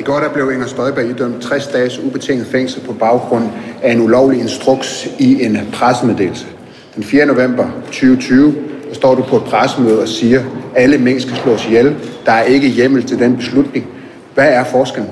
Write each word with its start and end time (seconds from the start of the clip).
I 0.00 0.02
går 0.02 0.20
der 0.20 0.28
blev 0.28 0.52
Inger 0.52 0.66
Støjberg 0.66 1.04
idømt 1.04 1.42
60 1.42 1.66
dages 1.66 1.98
ubetinget 1.98 2.46
fængsel 2.46 2.80
på 2.80 2.92
baggrund 2.92 3.44
af 3.82 3.92
en 3.92 4.00
ulovlig 4.00 4.40
instruks 4.40 5.08
i 5.18 5.44
en 5.44 5.58
pressemeddelelse. 5.72 6.46
Den 6.94 7.04
4. 7.04 7.26
november 7.26 7.66
2020 7.84 8.54
der 8.88 8.94
står 8.94 9.14
du 9.14 9.22
på 9.22 9.36
et 9.36 9.42
pressemøde 9.42 10.02
og 10.02 10.08
siger, 10.08 10.40
at 10.40 10.82
alle 10.82 10.98
mink 10.98 11.20
skal 11.20 11.36
slås 11.36 11.66
ihjel. 11.66 11.96
Der 12.26 12.32
er 12.32 12.42
ikke 12.42 12.68
hjemmel 12.68 13.02
til 13.02 13.18
den 13.18 13.36
beslutning. 13.36 13.86
Hvad 14.34 14.48
er 14.48 14.64
forskellen? 14.64 15.10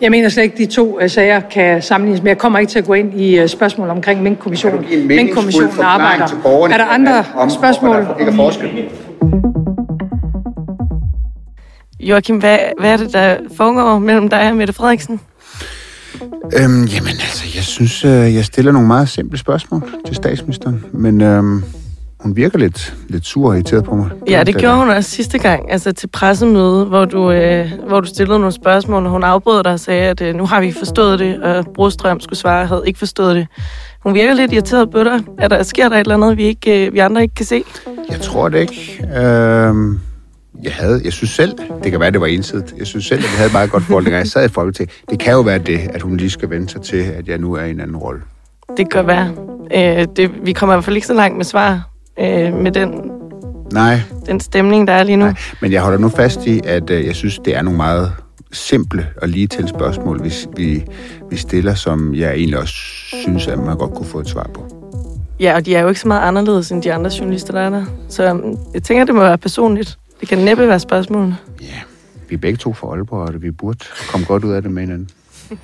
Jeg 0.00 0.10
mener 0.10 0.28
slet 0.28 0.42
ikke, 0.42 0.52
at 0.52 0.58
de 0.58 0.66
to 0.66 0.98
uh, 1.02 1.10
sager 1.10 1.40
kan 1.40 1.82
sammenlignes, 1.82 2.22
men 2.22 2.28
jeg 2.28 2.38
kommer 2.38 2.58
ikke 2.58 2.70
til 2.70 2.78
at 2.78 2.84
gå 2.84 2.94
ind 2.94 3.20
i 3.20 3.42
uh, 3.42 3.46
spørgsmål 3.46 3.90
omkring 3.90 4.22
Mink-kommissionen. 4.22 5.06
Mink-kommissionen 5.06 5.70
arbejder. 5.82 6.24
Er 6.70 6.76
der 6.76 6.84
andre 6.84 7.24
spørgsmål? 7.50 7.96
Der 7.96 8.18
ikke 8.18 8.32
er 8.32 8.36
forskel? 8.36 8.70
Joachim, 12.04 12.36
hvad, 12.36 12.58
hvad 12.80 12.92
er 12.92 12.96
det, 12.96 13.12
der 13.12 13.36
foregår 13.56 13.98
mellem 13.98 14.28
dig 14.28 14.50
og 14.50 14.56
Mette 14.56 14.72
Frederiksen? 14.72 15.20
Øhm, 16.60 16.84
jamen 16.84 17.08
altså, 17.08 17.44
jeg 17.54 17.62
synes, 17.62 18.04
øh, 18.04 18.34
jeg 18.34 18.44
stiller 18.44 18.72
nogle 18.72 18.88
meget 18.88 19.08
simple 19.08 19.38
spørgsmål 19.38 19.82
til 20.06 20.16
statsministeren, 20.16 20.84
men 20.92 21.20
øhm, 21.20 21.64
hun 22.20 22.36
virker 22.36 22.58
lidt, 22.58 22.94
lidt 23.08 23.26
sur 23.26 23.48
og 23.48 23.54
irriteret 23.54 23.84
på 23.84 23.94
mig. 23.94 24.10
Ja, 24.28 24.38
det, 24.38 24.46
det 24.46 24.56
gjorde 24.56 24.76
hun 24.76 24.90
også 24.90 25.10
sidste 25.10 25.38
gang, 25.38 25.72
altså 25.72 25.92
til 25.92 26.06
pressemøde, 26.06 26.84
hvor 26.84 27.04
du, 27.04 27.30
øh, 27.30 27.72
hvor 27.86 28.00
du 28.00 28.06
stillede 28.06 28.38
nogle 28.38 28.52
spørgsmål, 28.52 29.04
og 29.04 29.10
hun 29.10 29.24
afbrød 29.24 29.62
dig 29.62 29.72
og 29.72 29.80
sagde, 29.80 30.08
at 30.08 30.20
øh, 30.20 30.34
nu 30.34 30.46
har 30.46 30.60
vi 30.60 30.72
forstået 30.72 31.18
det, 31.18 31.42
og 31.42 31.66
Brostrøm 31.74 32.20
skulle 32.20 32.38
svare, 32.38 32.66
havde 32.66 32.82
ikke 32.86 32.98
forstået 32.98 33.36
det. 33.36 33.46
Hun 34.02 34.14
virker 34.14 34.34
lidt 34.34 34.52
irriteret 34.52 34.90
på 34.90 35.04
dig. 35.04 35.20
Er 35.38 35.48
der, 35.48 35.62
sker 35.62 35.88
der 35.88 35.96
et 35.96 36.00
eller 36.00 36.14
andet, 36.14 36.36
vi, 36.36 36.44
ikke, 36.44 36.86
øh, 36.86 36.92
vi 36.92 36.98
andre 36.98 37.22
ikke 37.22 37.34
kan 37.34 37.46
se? 37.46 37.64
Jeg 38.10 38.20
tror 38.20 38.48
det 38.48 38.58
ikke. 38.58 39.06
Øh 39.16 39.74
jeg 40.62 40.72
havde, 40.72 41.00
jeg 41.04 41.12
synes 41.12 41.30
selv, 41.30 41.58
det 41.82 41.90
kan 41.90 42.00
være, 42.00 42.10
det 42.10 42.20
var 42.20 42.26
ensidigt, 42.26 42.74
jeg 42.78 42.86
synes 42.86 43.06
selv, 43.06 43.18
at 43.18 43.24
vi 43.24 43.36
havde 43.36 43.46
et 43.46 43.52
meget 43.52 43.70
godt 43.70 43.82
forhold, 43.82 44.08
jeg 44.08 44.26
sad 44.26 44.44
i 44.44 44.48
Folketinget. 44.48 44.94
Det 45.10 45.18
kan 45.18 45.32
jo 45.32 45.40
være 45.40 45.58
det, 45.58 45.78
at 45.78 46.02
hun 46.02 46.16
lige 46.16 46.30
skal 46.30 46.50
vente 46.50 46.72
sig 46.72 46.82
til, 46.82 46.96
at 46.96 47.28
jeg 47.28 47.38
nu 47.38 47.54
er 47.54 47.64
i 47.64 47.70
en 47.70 47.80
anden 47.80 47.96
rolle. 47.96 48.22
Det 48.76 48.90
kan 48.90 49.06
være. 49.06 49.30
Øh, 49.74 50.06
det, 50.16 50.30
vi 50.42 50.52
kommer 50.52 50.74
i 50.74 50.76
hvert 50.76 50.84
fald 50.84 50.96
ikke 50.96 51.06
så 51.06 51.14
langt 51.14 51.36
med 51.36 51.44
svar 51.44 51.88
øh, 52.18 52.54
med 52.54 52.72
den, 52.72 53.10
Nej. 53.72 54.00
den 54.26 54.40
stemning, 54.40 54.86
der 54.86 54.92
er 54.92 55.02
lige 55.02 55.16
nu. 55.16 55.24
Nej, 55.24 55.34
men 55.60 55.72
jeg 55.72 55.82
holder 55.82 55.98
nu 55.98 56.08
fast 56.08 56.46
i, 56.46 56.60
at 56.64 56.90
øh, 56.90 57.06
jeg 57.06 57.14
synes, 57.14 57.38
det 57.44 57.56
er 57.56 57.62
nogle 57.62 57.76
meget 57.76 58.12
simple 58.52 59.06
og 59.22 59.28
lige 59.28 59.46
til 59.46 59.68
spørgsmål, 59.68 60.20
hvis 60.20 60.46
vi, 60.56 60.84
vi 61.30 61.36
stiller, 61.36 61.74
som 61.74 62.14
jeg 62.14 62.32
egentlig 62.32 62.58
også 62.58 62.74
synes, 63.22 63.46
at 63.46 63.58
man 63.58 63.76
godt 63.76 63.94
kunne 63.94 64.06
få 64.06 64.20
et 64.20 64.28
svar 64.28 64.50
på. 64.54 64.66
Ja, 65.40 65.54
og 65.54 65.66
de 65.66 65.74
er 65.74 65.80
jo 65.80 65.88
ikke 65.88 66.00
så 66.00 66.08
meget 66.08 66.28
anderledes 66.28 66.70
end 66.70 66.82
de 66.82 66.92
andre 66.92 67.10
journalister, 67.18 67.52
der 67.52 67.60
er 67.60 67.70
der. 67.70 67.84
Så 68.08 68.28
øhm, 68.28 68.56
jeg 68.74 68.82
tænker, 68.82 69.04
det 69.04 69.14
må 69.14 69.20
være 69.20 69.38
personligt. 69.38 69.98
Det 70.20 70.28
kan 70.28 70.38
næppe 70.38 70.68
være 70.68 70.80
spørgsmålene. 70.80 71.36
Ja, 71.60 71.66
vi 72.28 72.34
er 72.34 72.38
begge 72.38 72.56
to 72.56 72.72
fra 72.74 72.86
Aalborg, 72.88 73.28
og 73.28 73.42
vi 73.42 73.50
burde 73.50 73.78
komme 74.08 74.26
godt 74.26 74.44
ud 74.44 74.52
af 74.52 74.62
det 74.62 74.70
med 74.70 74.82
hinanden. 74.82 75.08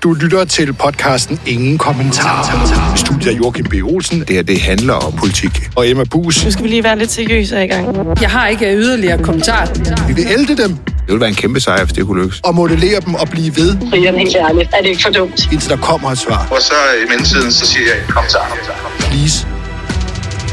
Du 0.03 0.13
lytter 0.13 0.45
til 0.45 0.73
podcasten 0.73 1.41
Ingen 1.47 1.79
Kommentar. 1.79 2.97
Studiet 2.97 3.31
af 3.35 3.39
Joachim 3.39 3.65
B. 3.65 3.75
Olsen. 3.85 4.21
Det 4.21 4.31
her, 4.31 4.43
det 4.43 4.61
handler 4.61 4.95
om 4.95 5.13
politik. 5.13 5.51
Og 5.77 5.89
Emma 5.89 6.05
Bus. 6.05 6.45
Nu 6.45 6.51
skal 6.51 6.65
vi 6.65 6.69
lige 6.69 6.85
være 6.85 6.99
lidt 6.99 7.11
seriøse 7.11 7.65
i 7.65 7.67
gang. 7.67 7.97
Jeg 8.21 8.31
har 8.31 8.49
ikke 8.49 8.77
yderligere 8.77 9.23
kommentar. 9.23 9.69
Vi 10.09 10.13
vil 10.13 10.27
ælde 10.31 10.63
dem. 10.63 10.77
Det 10.77 11.07
ville 11.07 11.21
være 11.21 11.29
en 11.29 11.35
kæmpe 11.35 11.61
sejr, 11.61 11.85
hvis 11.85 11.93
det 11.93 12.07
kunne 12.07 12.23
lykkes. 12.23 12.41
Og 12.45 12.55
modellere 12.55 13.01
dem 13.01 13.15
og 13.15 13.29
blive 13.29 13.57
ved. 13.57 13.77
Brian, 13.91 14.15
helt 14.15 14.37
ærligt. 14.37 14.71
Er 14.75 14.83
det 14.83 14.89
ikke 14.89 15.03
for 15.03 15.11
dumt? 15.11 15.53
Indtil 15.53 15.71
der 15.71 15.77
kommer 15.77 16.11
et 16.11 16.19
svar. 16.19 16.49
Og 16.51 16.63
så 16.63 16.75
i 17.05 17.09
mellemtiden, 17.09 17.53
så 17.53 17.67
siger 17.67 17.87
jeg 17.87 17.97
kommentar. 18.09 18.59
Please. 19.01 19.47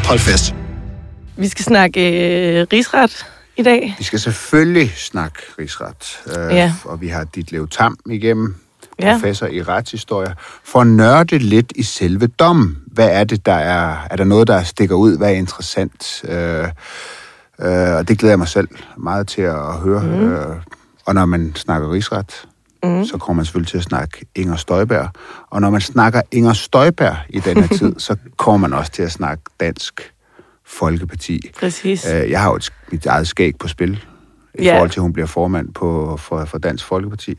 Hold 0.06 0.20
fast. 0.20 0.54
Vi 1.38 1.48
skal 1.48 1.66
snakke 1.66 2.02
øh, 2.02 2.67
rigsret 2.73 3.26
i 3.58 3.64
dag. 3.64 3.96
Vi 3.98 4.04
skal 4.04 4.20
selvfølgelig 4.20 4.92
snakke 4.96 5.40
rigsret. 5.60 6.20
Øh, 6.28 6.56
ja. 6.56 6.74
Og 6.86 7.02
vi 7.02 7.08
har 7.08 7.24
dit 7.24 7.52
Lev 7.52 7.68
Tam 7.68 7.98
igennem 8.10 8.56
ja. 9.02 9.14
professor 9.14 9.48
i 9.48 9.62
retshistorie, 9.62 10.36
for 10.64 10.82
at 10.82 10.88
nørde 10.88 11.38
lidt 11.38 11.74
i 11.76 11.84
selve 11.84 12.28
dommen. 12.28 12.78
Hvad 12.86 13.10
er 13.10 13.24
det, 13.24 13.46
der 13.46 13.54
er... 13.54 14.08
Er 14.12 14.16
der 14.16 14.24
noget, 14.24 14.48
der 14.48 14.64
stikker 14.64 14.96
ud? 14.96 15.18
Hvad 15.18 15.30
er 15.30 15.36
interessant? 15.36 16.23
Øh, 16.28 16.67
øh, 17.60 17.96
og 17.96 18.08
det 18.08 18.20
glæder 18.20 18.32
jeg 18.32 18.40
mig 18.40 18.48
selv 18.48 18.67
meget 18.98 19.28
til 19.28 19.42
at 19.42 19.73
høre. 19.73 20.04
Mm. 20.04 20.32
Øh, 20.32 20.56
og 21.06 21.14
når 21.14 21.26
man 21.26 21.56
snakker 21.56 21.92
rigsret, 21.92 22.48
mm. 22.84 23.06
så 23.06 23.17
kommer 23.17 23.34
man 23.34 23.46
selvfølgelig 23.46 23.70
til 23.70 23.78
at 23.78 23.84
snakke 23.84 24.26
Inger 24.36 24.56
Støjberg. 24.56 25.10
Og 25.50 25.62
når 25.62 25.70
man 25.70 25.82
snakker 25.82 26.22
Inger 26.32 26.54
Støjberg 26.54 27.16
i 27.30 27.40
denne 27.40 27.67
tid, 27.78 28.00
så 28.00 28.16
kommer 28.38 28.67
man 28.67 28.80
også 28.80 28.92
til 28.92 29.04
at 29.04 29.12
snakke 29.12 29.44
Dansk 29.60 30.14
Folkeparti. 30.67 31.52
Præcis. 31.60 32.05
Øh, 32.14 32.32
jeg 32.32 32.42
har 32.42 32.50
jo 32.50 32.55
et, 32.55 32.73
mit 32.92 33.05
eget 33.05 33.28
skæg 33.28 33.58
på 33.58 33.67
spil, 33.67 34.05
i 34.60 34.64
ja. 34.64 34.73
forhold 34.73 34.89
til, 34.89 35.00
at 35.00 35.02
hun 35.02 35.14
bliver 35.14 35.28
formand 35.28 35.73
på, 35.73 36.17
for, 36.17 36.45
for 36.45 36.58
Dansk 36.58 36.86
Folkeparti 36.86 37.38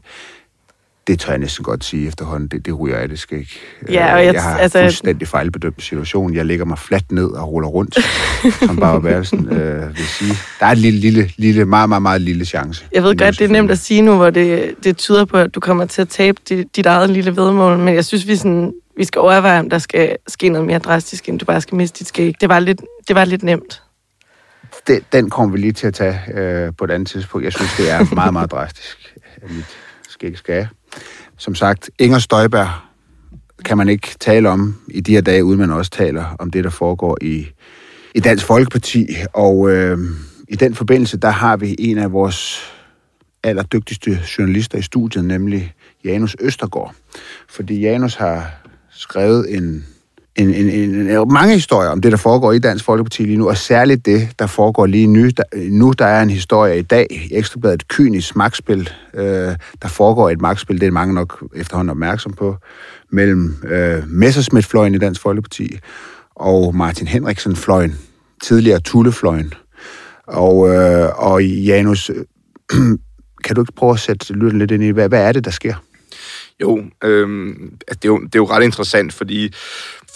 det 1.09 1.21
tør 1.21 1.33
jeg 1.33 1.39
næsten 1.39 1.65
godt 1.65 1.85
sige 1.85 2.07
efterhånden, 2.07 2.49
det, 2.49 2.67
det 2.67 2.81
ryger 2.81 2.97
af 2.97 3.09
det 3.09 3.19
skæg. 3.19 3.49
Ja, 3.91 4.15
og 4.15 4.25
jeg, 4.25 4.35
jeg 4.35 4.43
har 4.43 4.59
altså, 4.59 4.81
fuldstændig 4.81 5.29
fejlbedømt 5.29 5.83
situation. 5.83 6.35
Jeg 6.35 6.47
lægger 6.47 6.65
mig 6.65 6.79
fladt 6.79 7.13
ned 7.13 7.27
og 7.31 7.53
ruller 7.53 7.69
rundt, 7.69 7.99
som 8.67 8.77
bare 8.77 9.05
værelsen 9.05 9.49
øh, 9.49 9.97
vil 9.97 10.07
sige. 10.07 10.35
Der 10.61 10.67
er 10.67 10.71
en 10.71 10.79
lille, 10.79 11.01
lille, 11.01 11.31
lille, 11.37 11.65
meget, 11.65 11.89
meget, 11.89 12.03
meget 12.03 12.21
lille 12.21 12.45
chance. 12.45 12.85
Jeg 12.93 13.03
ved 13.03 13.17
godt, 13.17 13.39
det 13.39 13.45
er 13.45 13.49
nemt 13.49 13.71
at 13.71 13.79
sige 13.79 14.03
nu, 14.03 14.17
hvor 14.17 14.31
det, 14.31 14.75
det 14.85 14.97
tyder 14.97 15.25
på, 15.25 15.37
at 15.37 15.55
du 15.55 15.61
kommer 15.61 15.87
til 15.87 16.03
at 16.03 16.09
tabe 16.09 16.39
dit, 16.49 16.77
dit 16.77 16.87
eget 16.87 17.11
lille 17.11 17.37
vedmål, 17.37 17.79
men 17.79 17.95
jeg 17.95 18.05
synes, 18.05 18.27
vi, 18.27 18.37
sådan, 18.37 18.73
vi 18.99 19.05
skal 19.05 19.21
overveje, 19.21 19.61
om 19.61 19.71
der 19.71 19.79
skal 19.79 20.17
ske 20.29 20.49
noget 20.49 20.67
mere 20.67 20.79
drastisk, 20.79 21.29
end 21.29 21.39
du 21.39 21.45
bare 21.45 21.61
skal 21.61 21.77
miste 21.77 21.99
dit 21.99 22.09
skæg. 22.09 22.35
Det 22.41 22.49
var 22.49 22.59
lidt, 22.59 22.81
det 23.09 23.17
var 23.17 23.25
lidt 23.25 23.43
nemt. 23.43 23.83
Det, 24.87 25.13
den 25.13 25.31
kommer 25.31 25.53
vi 25.53 25.59
lige 25.59 25.73
til 25.73 25.87
at 25.87 25.95
tage 25.95 26.21
øh, 26.35 26.73
på 26.79 26.85
et 26.85 26.91
andet 26.91 27.09
tidspunkt. 27.09 27.45
Jeg 27.45 27.53
synes, 27.53 27.71
det 27.77 27.91
er 27.91 28.07
meget, 28.15 28.33
meget 28.33 28.51
drastisk, 28.51 29.15
at 29.43 29.51
mit 29.51 29.77
skæg 30.09 30.39
skal 30.39 30.69
som 31.39 31.55
sagt, 31.55 31.91
Inger 31.99 32.19
Støjberg 32.19 32.69
kan 33.65 33.77
man 33.77 33.89
ikke 33.89 34.09
tale 34.21 34.49
om 34.49 34.77
i 34.89 35.01
de 35.01 35.13
her 35.13 35.21
dage, 35.21 35.45
uden 35.45 35.59
man 35.59 35.71
også 35.71 35.91
taler 35.91 36.37
om 36.39 36.51
det, 36.51 36.65
der 36.65 36.71
foregår 36.71 37.19
i, 37.21 37.47
i 38.15 38.21
Dansk 38.21 38.47
Folkeparti. 38.47 39.09
Og 39.33 39.71
øh, 39.71 39.99
i 40.49 40.57
den 40.57 40.75
forbindelse, 40.75 41.17
der 41.17 41.31
har 41.31 41.57
vi 41.57 41.77
en 41.79 41.99
af 41.99 42.13
vores 42.13 42.73
allerdygtigste 43.43 44.21
journalister 44.39 44.79
i 44.79 44.83
studiet, 44.83 45.25
nemlig 45.25 45.75
Janus 46.05 46.37
Østergaard. 46.41 46.95
Fordi 47.49 47.81
Janus 47.81 48.15
har 48.15 48.51
skrevet 48.99 49.55
en 49.55 49.85
en, 50.37 50.55
en, 50.55 50.69
en, 50.69 51.11
en, 51.11 51.33
mange 51.33 51.55
historier 51.55 51.91
om 51.91 52.01
det, 52.01 52.13
der 52.13 52.19
foregår 52.19 52.53
i 52.53 52.59
Dansk 52.59 52.85
Folkeparti 52.85 53.23
lige 53.23 53.37
nu, 53.37 53.49
og 53.49 53.57
særligt 53.57 54.07
det, 54.07 54.29
der 54.39 54.47
foregår 54.47 54.87
lige 54.87 55.07
nu. 55.07 55.29
Der, 55.29 55.43
nu 55.71 55.93
der 55.99 56.05
er 56.05 56.23
en 56.23 56.31
historie 56.31 56.79
i 56.79 56.83
dag 56.83 57.07
i 57.11 57.35
Ekstrabladet, 57.35 57.83
et 57.83 57.89
kynisk 57.89 58.37
magtspil. 58.37 58.91
Øh, 59.15 59.25
der 59.83 59.89
foregår 59.89 60.31
et 60.31 60.41
magtspil, 60.41 60.81
det 60.81 60.87
er 60.87 60.91
mange 60.91 61.15
nok 61.15 61.45
efterhånden 61.57 61.91
opmærksom 61.91 62.33
på, 62.33 62.57
mellem 63.11 63.57
øh, 63.69 64.03
Messersmith-fløjen 64.09 64.95
i 64.95 64.99
Dansk 64.99 65.21
Folkeparti 65.21 65.79
og 66.37 66.77
Martin 66.77 67.07
Henriksen-fløjen, 67.07 67.99
tidligere 68.43 68.81
Tullefløjen. 68.81 69.53
Og, 70.27 70.69
øh, 70.75 71.09
og 71.15 71.45
Janus, 71.45 72.11
øh, 72.11 72.25
kan 73.45 73.57
du 73.57 73.63
ikke 73.63 73.73
prøve 73.77 73.93
at 73.93 74.01
sætte 74.01 74.33
lytten 74.33 74.59
lidt 74.59 74.71
ind 74.71 74.83
i, 74.83 74.91
hvad, 74.91 75.09
hvad 75.09 75.23
er 75.23 75.33
det, 75.33 75.45
der 75.45 75.51
sker? 75.51 75.75
Jo, 76.63 76.83
øh, 77.05 77.55
det, 77.89 78.05
er 78.05 78.07
jo, 78.07 78.19
det 78.19 78.35
er 78.35 78.39
jo 78.39 78.45
ret 78.45 78.65
interessant, 78.65 79.13
fordi 79.13 79.53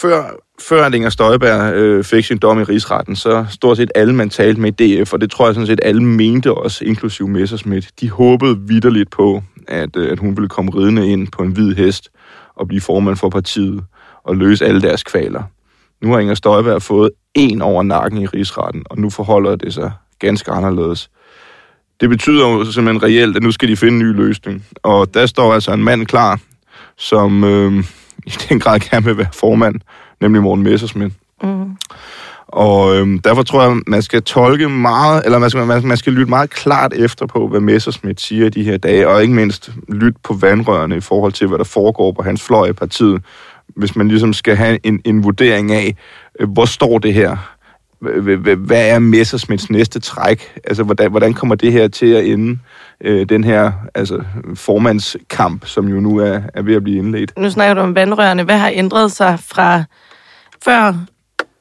før, 0.01 0.23
før 0.61 0.89
Inger 0.89 1.09
Støjberg 1.09 1.73
øh, 1.73 2.03
fik 2.03 2.25
sin 2.25 2.37
dom 2.37 2.59
i 2.59 2.63
rigsretten, 2.63 3.15
så 3.15 3.45
stort 3.49 3.77
set 3.77 3.91
alle, 3.95 4.15
man 4.15 4.29
talte 4.29 4.61
med 4.61 4.81
i 4.81 5.01
DF, 5.01 5.13
og 5.13 5.21
det 5.21 5.31
tror 5.31 5.45
jeg 5.45 5.55
sådan 5.55 5.67
set 5.67 5.79
alle 5.83 6.03
mente 6.03 6.53
også, 6.53 6.85
inklusive 6.85 7.27
Messersmith, 7.27 7.87
de 7.99 8.09
håbede 8.09 8.59
vidderligt 8.67 9.11
på, 9.11 9.43
at, 9.67 9.95
øh, 9.95 10.11
at 10.11 10.19
hun 10.19 10.37
ville 10.37 10.49
komme 10.49 10.71
ridende 10.71 11.09
ind 11.09 11.27
på 11.27 11.43
en 11.43 11.51
hvid 11.51 11.75
hest 11.75 12.09
og 12.55 12.67
blive 12.67 12.81
formand 12.81 13.15
for 13.15 13.29
partiet 13.29 13.83
og 14.23 14.35
løse 14.35 14.65
alle 14.65 14.81
deres 14.81 15.03
kvaler. 15.03 15.43
Nu 16.01 16.11
har 16.11 16.19
Inger 16.19 16.35
Støjberg 16.35 16.81
fået 16.81 17.11
en 17.33 17.61
over 17.61 17.83
nakken 17.83 18.21
i 18.21 18.25
rigsretten, 18.25 18.83
og 18.89 18.97
nu 18.97 19.09
forholder 19.09 19.55
det 19.55 19.73
sig 19.73 19.91
ganske 20.19 20.51
anderledes. 20.51 21.09
Det 22.01 22.09
betyder 22.09 22.47
jo 22.47 22.71
simpelthen 22.71 23.03
reelt, 23.03 23.35
at 23.35 23.43
nu 23.43 23.51
skal 23.51 23.69
de 23.69 23.77
finde 23.77 23.93
en 23.93 23.99
ny 23.99 24.15
løsning. 24.15 24.65
Og 24.83 25.13
der 25.13 25.25
står 25.25 25.53
altså 25.53 25.73
en 25.73 25.83
mand 25.83 26.05
klar, 26.05 26.39
som 26.97 27.43
øh, 27.43 27.83
i 28.27 28.31
den 28.49 28.59
grad 28.59 28.79
gerne 28.79 29.05
vil 29.05 29.17
være 29.17 29.27
formand, 29.33 29.75
nemlig 30.21 30.41
Morten 30.41 30.63
Messersmith. 30.63 31.15
Mm. 31.43 31.77
Og 32.47 32.95
øh, 32.95 33.19
derfor 33.23 33.43
tror 33.43 33.63
jeg, 33.63 33.81
man 33.87 34.01
skal 34.01 34.23
tolke 34.23 34.69
meget, 34.69 35.25
eller 35.25 35.39
man 35.39 35.49
skal, 35.49 35.65
man, 35.65 35.87
man 35.87 35.97
skal 35.97 36.13
lytte 36.13 36.29
meget 36.29 36.49
klart 36.49 36.93
efter 36.93 37.25
på, 37.25 37.47
hvad 37.47 37.59
Messersmith 37.59 38.21
siger 38.21 38.45
i 38.45 38.49
de 38.49 38.63
her 38.63 38.77
dage, 38.77 39.07
og 39.07 39.21
ikke 39.21 39.33
mindst 39.33 39.71
lytte 39.89 40.19
på 40.23 40.33
vandrørene 40.33 40.97
i 40.97 41.01
forhold 41.01 41.31
til, 41.31 41.47
hvad 41.47 41.57
der 41.57 41.63
foregår 41.63 42.11
på 42.11 42.23
hans 42.23 42.43
fløj 42.43 42.67
i 42.67 42.73
partiet, 42.73 43.21
hvis 43.67 43.95
man 43.95 44.07
ligesom 44.07 44.33
skal 44.33 44.55
have 44.55 44.79
en, 44.83 45.01
en 45.05 45.23
vurdering 45.23 45.71
af, 45.71 45.95
øh, 46.39 46.49
hvor 46.49 46.65
står 46.65 46.99
det 46.99 47.13
her 47.13 47.37
hvad 48.57 48.89
er 48.89 48.99
Messersmiths 48.99 49.69
næste 49.69 49.99
træk? 49.99 50.59
Altså, 50.63 50.83
hvordan, 50.83 51.11
hvordan 51.11 51.33
kommer 51.33 51.55
det 51.55 51.71
her 51.71 51.87
til 51.87 52.05
at 52.05 52.25
ende? 52.25 52.59
Øh, 53.01 53.29
den 53.29 53.43
her 53.43 53.71
altså, 53.95 54.23
formandskamp, 54.55 55.65
som 55.65 55.87
jo 55.87 55.99
nu 55.99 56.17
er, 56.17 56.41
er 56.53 56.61
ved 56.61 56.75
at 56.75 56.83
blive 56.83 56.97
indledt. 56.97 57.33
Nu 57.37 57.49
snakker 57.49 57.73
du 57.73 57.81
om 57.81 57.95
vandrørene. 57.95 58.43
Hvad 58.43 58.57
har 58.57 58.71
ændret 58.73 59.11
sig 59.11 59.39
fra 59.39 59.83
før 60.65 60.93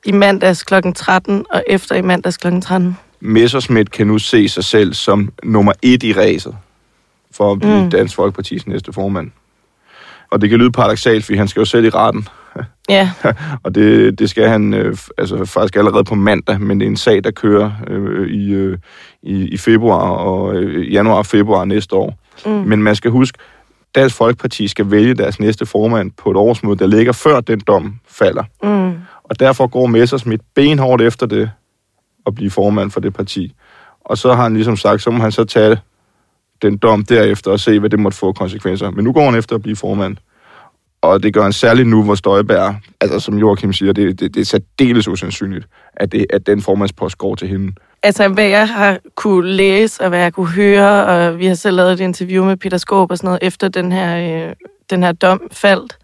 i 0.04 0.12
mandags 0.12 0.62
kl. 0.62 0.74
13 0.94 1.44
og 1.50 1.64
efter 1.66 1.94
i 1.94 2.02
mandags 2.02 2.36
kl. 2.36 2.60
13? 2.60 2.96
Messersmith 3.20 3.90
kan 3.90 4.06
nu 4.06 4.18
se 4.18 4.48
sig 4.48 4.64
selv 4.64 4.94
som 4.94 5.32
nummer 5.42 5.72
et 5.82 6.02
i 6.02 6.12
ræset. 6.12 6.56
for 7.34 7.52
at 7.52 7.58
blive 7.58 7.84
mm. 7.84 7.90
Dansk 7.90 8.18
Folkeparti's 8.18 8.62
næste 8.66 8.92
formand. 8.92 9.30
Og 10.30 10.40
det 10.40 10.50
kan 10.50 10.58
lyde 10.58 10.72
paradoxalt, 10.72 11.24
fordi 11.24 11.38
han 11.38 11.48
skal 11.48 11.60
jo 11.60 11.64
selv 11.64 11.84
i 11.84 11.88
retten. 11.88 12.28
Ja. 12.92 13.10
og 13.64 13.74
det, 13.74 14.18
det 14.18 14.30
skal 14.30 14.48
han 14.48 14.74
øh, 14.74 14.96
altså 15.18 15.44
faktisk 15.44 15.76
allerede 15.76 16.04
på 16.04 16.14
mandag, 16.14 16.60
men 16.60 16.80
det 16.80 16.86
er 16.86 16.90
en 16.90 16.96
sag, 16.96 17.24
der 17.24 17.30
kører 17.30 17.70
øh, 17.88 18.28
i, 18.28 18.52
øh, 18.52 18.78
i, 19.22 19.48
i 19.48 19.56
februar 19.56 20.10
og 20.10 20.54
øh, 20.54 20.92
januar 20.92 21.16
og 21.16 21.26
februar 21.26 21.64
næste 21.64 21.96
år. 21.96 22.18
Mm. 22.46 22.50
Men 22.50 22.82
man 22.82 22.96
skal 22.96 23.10
huske, 23.10 23.38
Dansk 23.94 24.16
Folkeparti 24.16 24.68
skal 24.68 24.90
vælge 24.90 25.14
deres 25.14 25.40
næste 25.40 25.66
formand 25.66 26.10
på 26.10 26.30
et 26.30 26.36
årsmøde, 26.36 26.78
der 26.78 26.86
ligger 26.86 27.12
før 27.12 27.40
den 27.40 27.60
dom 27.60 27.94
falder. 28.08 28.44
Mm. 28.62 28.94
Og 29.24 29.40
derfor 29.40 29.66
går 29.66 29.86
Messersmith 29.86 30.44
benhårdt 30.54 31.02
efter 31.02 31.26
det 31.26 31.50
at 32.26 32.34
blive 32.34 32.50
formand 32.50 32.90
for 32.90 33.00
det 33.00 33.14
parti. 33.14 33.54
Og 34.04 34.18
så 34.18 34.34
har 34.34 34.42
han 34.42 34.54
ligesom 34.54 34.76
sagt, 34.76 35.02
så 35.02 35.10
må 35.10 35.18
han 35.18 35.32
så 35.32 35.44
tage 35.44 35.78
den 36.62 36.76
dom 36.76 37.04
derefter 37.04 37.50
og 37.50 37.60
se, 37.60 37.78
hvad 37.78 37.90
det 37.90 38.00
måtte 38.00 38.18
få 38.18 38.32
konsekvenser. 38.32 38.90
Men 38.90 39.04
nu 39.04 39.12
går 39.12 39.24
han 39.24 39.34
efter 39.34 39.56
at 39.56 39.62
blive 39.62 39.76
formand. 39.76 40.16
Og 41.02 41.22
det 41.22 41.34
gør 41.34 41.43
han 41.43 41.52
særligt 41.52 41.88
nu, 41.88 42.02
hvor 42.02 42.14
Støjberg, 42.14 42.76
altså 43.00 43.20
som 43.20 43.38
Joachim 43.38 43.72
siger, 43.72 43.93
det, 43.93 44.20
det, 44.20 44.34
det 44.34 44.40
er 44.40 44.44
særdeles 44.44 45.08
usandsynligt, 45.08 45.66
at, 45.96 46.12
det, 46.12 46.26
at 46.31 46.46
den 46.46 46.62
formandspost 46.62 47.19
går 47.19 47.34
til 47.34 47.49
hende. 47.49 47.72
Altså, 48.02 48.28
hvad 48.28 48.49
jeg 48.49 48.69
har 48.69 48.99
kunne 49.14 49.50
læse, 49.50 50.02
og 50.02 50.08
hvad 50.08 50.19
jeg 50.19 50.32
kunne 50.32 50.49
høre, 50.49 51.06
og 51.06 51.38
vi 51.38 51.46
har 51.46 51.54
selv 51.54 51.76
lavet 51.76 51.93
et 51.93 52.00
interview 52.00 52.44
med 52.44 52.56
Peter 52.56 52.76
Skåb 52.76 53.10
og 53.10 53.19
sådan 53.19 53.28
noget, 53.28 53.38
efter 53.43 53.69
den 53.69 53.93
her, 53.93 54.46
øh, 54.49 54.54
den 54.90 55.02
her 55.02 55.12
dom 55.12 55.43
faldt. 55.52 55.99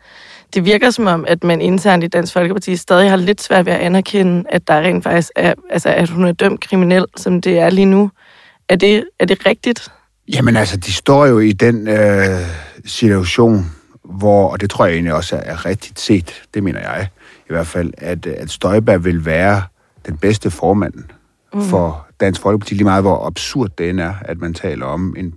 Det 0.55 0.65
virker 0.65 0.91
som 0.91 1.07
om, 1.07 1.25
at 1.29 1.45
man 1.45 1.61
internt 1.61 2.05
i 2.05 2.07
Dansk 2.07 2.33
Folkeparti 2.33 2.77
stadig 2.77 3.11
har 3.11 3.17
lidt 3.17 3.43
svært 3.43 3.67
ved 3.67 3.73
at 3.73 3.81
anerkende, 3.81 4.45
at 4.49 4.69
der 4.69 4.75
rent 4.81 5.05
faktisk 5.05 5.31
er, 5.37 5.55
altså, 5.71 5.89
at 5.89 6.09
hun 6.09 6.25
er 6.25 6.33
dømt 6.33 6.61
kriminel, 6.61 7.05
som 7.17 7.41
det 7.41 7.59
er 7.59 7.71
lige 7.71 7.85
nu. 7.85 8.11
Er 8.69 8.77
det, 8.77 9.05
er 9.19 9.25
det 9.25 9.47
rigtigt? 9.47 9.89
Jamen 10.35 10.57
altså, 10.57 10.77
de 10.77 10.93
står 10.93 11.27
jo 11.27 11.39
i 11.39 11.53
den 11.53 11.89
øh, 11.89 12.41
situation, 12.85 13.67
hvor, 14.09 14.49
og 14.49 14.61
det 14.61 14.71
tror 14.71 14.87
jeg 14.87 14.95
egentlig 14.95 15.15
også 15.15 15.37
er, 15.37 15.41
er 15.41 15.67
rigtigt 15.67 16.01
set, 16.01 16.43
det 16.55 16.63
mener 16.63 16.81
jeg 16.81 17.09
i 17.49 17.53
hvert 17.53 17.67
fald, 17.67 17.93
at, 17.99 18.27
at 18.27 18.51
Støjberg 18.51 19.05
vil 19.05 19.25
være 19.27 19.63
den 20.07 20.17
bedste 20.17 20.51
formand 20.51 20.95
mm. 21.55 21.63
for 21.63 22.07
Dansk 22.21 22.41
Folkeparti, 22.41 22.75
lige 22.75 22.85
meget 22.85 23.03
hvor 23.03 23.27
absurd 23.27 23.71
det 23.79 24.01
er, 24.01 24.15
at 24.21 24.39
man 24.39 24.55
taler 24.55 24.87
om 24.87 25.15
en, 25.19 25.35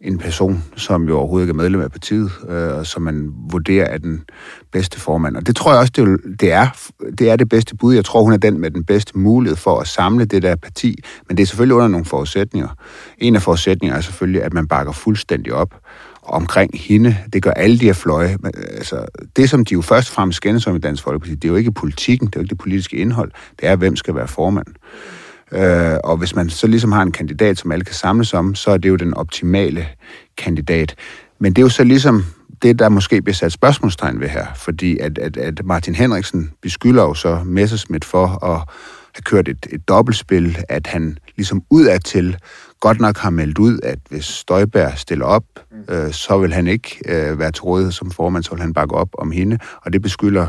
en 0.00 0.18
person, 0.18 0.64
som 0.76 1.08
jo 1.08 1.18
overhovedet 1.18 1.44
ikke 1.44 1.50
er 1.50 1.62
medlem 1.62 1.80
af 1.80 1.90
partiet, 1.90 2.30
øh, 2.48 2.84
som 2.84 3.02
man 3.02 3.34
vurderer 3.50 3.86
er 3.86 3.98
den 3.98 4.24
bedste 4.72 5.00
formand. 5.00 5.36
Og 5.36 5.46
det 5.46 5.56
tror 5.56 5.70
jeg 5.70 5.80
også, 5.80 5.92
det, 5.96 6.40
det, 6.40 6.52
er, 6.52 6.66
det 7.18 7.30
er 7.30 7.36
det 7.36 7.48
bedste 7.48 7.76
bud. 7.76 7.94
Jeg 7.94 8.04
tror, 8.04 8.22
hun 8.22 8.32
er 8.32 8.36
den 8.36 8.60
med 8.60 8.70
den 8.70 8.84
bedste 8.84 9.18
mulighed 9.18 9.56
for 9.56 9.80
at 9.80 9.88
samle 9.88 10.24
det 10.24 10.42
der 10.42 10.56
parti, 10.56 11.02
men 11.28 11.36
det 11.36 11.42
er 11.42 11.46
selvfølgelig 11.46 11.76
under 11.76 11.88
nogle 11.88 12.04
forudsætninger. 12.04 12.68
En 13.18 13.36
af 13.36 13.42
forudsætningerne 13.42 13.98
er 13.98 14.02
selvfølgelig, 14.02 14.42
at 14.42 14.52
man 14.52 14.68
bakker 14.68 14.92
fuldstændig 14.92 15.52
op 15.52 15.74
omkring 16.28 16.70
hende. 16.74 17.16
Det 17.32 17.42
gør 17.42 17.50
alle 17.50 17.78
de 17.78 17.84
her 17.84 17.92
fløje. 17.92 18.36
Men, 18.40 18.52
øh, 18.56 18.64
altså, 18.70 19.04
det, 19.36 19.50
som 19.50 19.64
de 19.64 19.74
jo 19.74 19.82
først 19.82 20.08
og 20.08 20.14
fremmest 20.14 20.36
skændes 20.36 20.66
om 20.66 20.76
i 20.76 20.78
Dansk 20.78 21.02
Folkeparti, 21.02 21.34
det 21.34 21.44
er 21.44 21.48
jo 21.48 21.56
ikke 21.56 21.72
politikken, 21.72 22.26
det 22.26 22.36
er 22.36 22.40
jo 22.40 22.42
ikke 22.42 22.50
det 22.50 22.58
politiske 22.58 22.96
indhold. 22.96 23.30
Det 23.60 23.68
er, 23.68 23.76
hvem 23.76 23.96
skal 23.96 24.14
være 24.14 24.28
formand. 24.28 24.66
Øh, 25.52 25.96
og 26.04 26.16
hvis 26.16 26.34
man 26.34 26.50
så 26.50 26.66
ligesom 26.66 26.92
har 26.92 27.02
en 27.02 27.12
kandidat, 27.12 27.58
som 27.58 27.72
alle 27.72 27.84
kan 27.84 27.94
samles 27.94 28.34
om, 28.34 28.54
så 28.54 28.70
er 28.70 28.76
det 28.76 28.88
jo 28.88 28.96
den 28.96 29.14
optimale 29.14 29.88
kandidat. 30.38 30.94
Men 31.40 31.52
det 31.52 31.62
er 31.62 31.64
jo 31.64 31.68
så 31.68 31.84
ligesom 31.84 32.24
det, 32.62 32.78
der 32.78 32.88
måske 32.88 33.22
bliver 33.22 33.34
sat 33.34 33.52
spørgsmålstegn 33.52 34.20
ved 34.20 34.28
her, 34.28 34.46
fordi 34.56 34.98
at, 34.98 35.18
at, 35.18 35.36
at 35.36 35.64
Martin 35.64 35.94
Henriksen 35.94 36.50
beskylder 36.62 37.02
jo 37.02 37.14
så 37.14 37.40
Messerschmidt 37.44 38.04
for 38.04 38.44
at 38.44 38.62
have 39.14 39.22
kørt 39.24 39.48
et, 39.48 39.66
et 39.70 39.88
dobbeltspil, 39.88 40.58
at 40.68 40.86
han 40.86 41.18
ligesom 41.36 41.62
udadtil 41.70 42.36
godt 42.80 43.00
nok 43.00 43.18
har 43.18 43.30
meldt 43.30 43.58
ud, 43.58 43.78
at 43.82 43.98
hvis 44.10 44.24
Støjberg 44.24 44.92
stiller 44.98 45.24
op, 45.24 45.44
øh, 45.88 46.12
så 46.12 46.38
vil 46.38 46.52
han 46.52 46.66
ikke 46.66 46.98
øh, 47.08 47.38
være 47.38 47.52
til 47.52 47.62
rådighed 47.62 47.92
som 47.92 48.10
formand, 48.10 48.44
så 48.44 48.50
vil 48.50 48.60
han 48.60 48.74
bakke 48.74 48.94
op 48.94 49.08
om 49.18 49.30
hende, 49.30 49.58
og 49.82 49.92
det 49.92 50.02
beskylder 50.02 50.46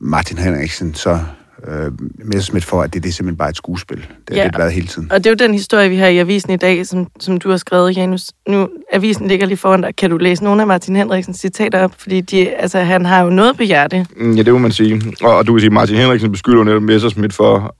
Martin 0.00 0.38
Henriksen 0.38 0.94
så 0.94 1.20
øh, 1.68 1.92
Messerschmidt 2.24 2.64
for, 2.64 2.82
at 2.82 2.94
det, 2.94 3.02
det 3.02 3.08
er 3.08 3.12
simpelthen 3.12 3.36
bare 3.36 3.48
et 3.48 3.56
skuespil. 3.56 3.96
Det 3.98 4.36
har 4.36 4.36
ja, 4.36 4.48
det 4.48 4.58
været 4.58 4.72
hele 4.72 4.86
tiden. 4.86 5.12
Og 5.12 5.18
det 5.18 5.26
er 5.26 5.30
jo 5.30 5.46
den 5.46 5.54
historie, 5.54 5.88
vi 5.88 5.96
har 5.96 6.06
i 6.06 6.18
avisen 6.18 6.50
i 6.50 6.56
dag, 6.56 6.86
som, 6.86 7.06
som 7.20 7.38
du 7.38 7.50
har 7.50 7.56
skrevet, 7.56 7.96
Janus. 7.96 8.30
Nu, 8.48 8.68
avisen 8.92 9.28
ligger 9.28 9.46
lige 9.46 9.58
foran 9.58 9.80
dig. 9.80 9.96
Kan 9.96 10.10
du 10.10 10.16
læse 10.16 10.44
nogle 10.44 10.62
af 10.62 10.66
Martin 10.66 10.96
Henriksens 10.96 11.36
citater 11.36 11.84
op? 11.84 11.92
Fordi 11.98 12.20
de, 12.20 12.50
altså, 12.50 12.78
han 12.78 13.06
har 13.06 13.22
jo 13.22 13.30
noget 13.30 13.56
på 13.56 13.62
hjerte. 13.62 14.06
Mm, 14.16 14.34
ja, 14.34 14.42
det 14.42 14.52
må 14.52 14.58
man 14.58 14.72
sige. 14.72 15.02
Og, 15.22 15.36
og 15.36 15.46
du 15.46 15.52
kan 15.52 15.60
sige, 15.60 15.66
at 15.68 15.72
Martin 15.72 15.96
Henriksen 15.96 16.32
beskylder 16.32 16.64
netop 16.64 16.82
Messerschmidt 16.82 17.32
for 17.32 17.76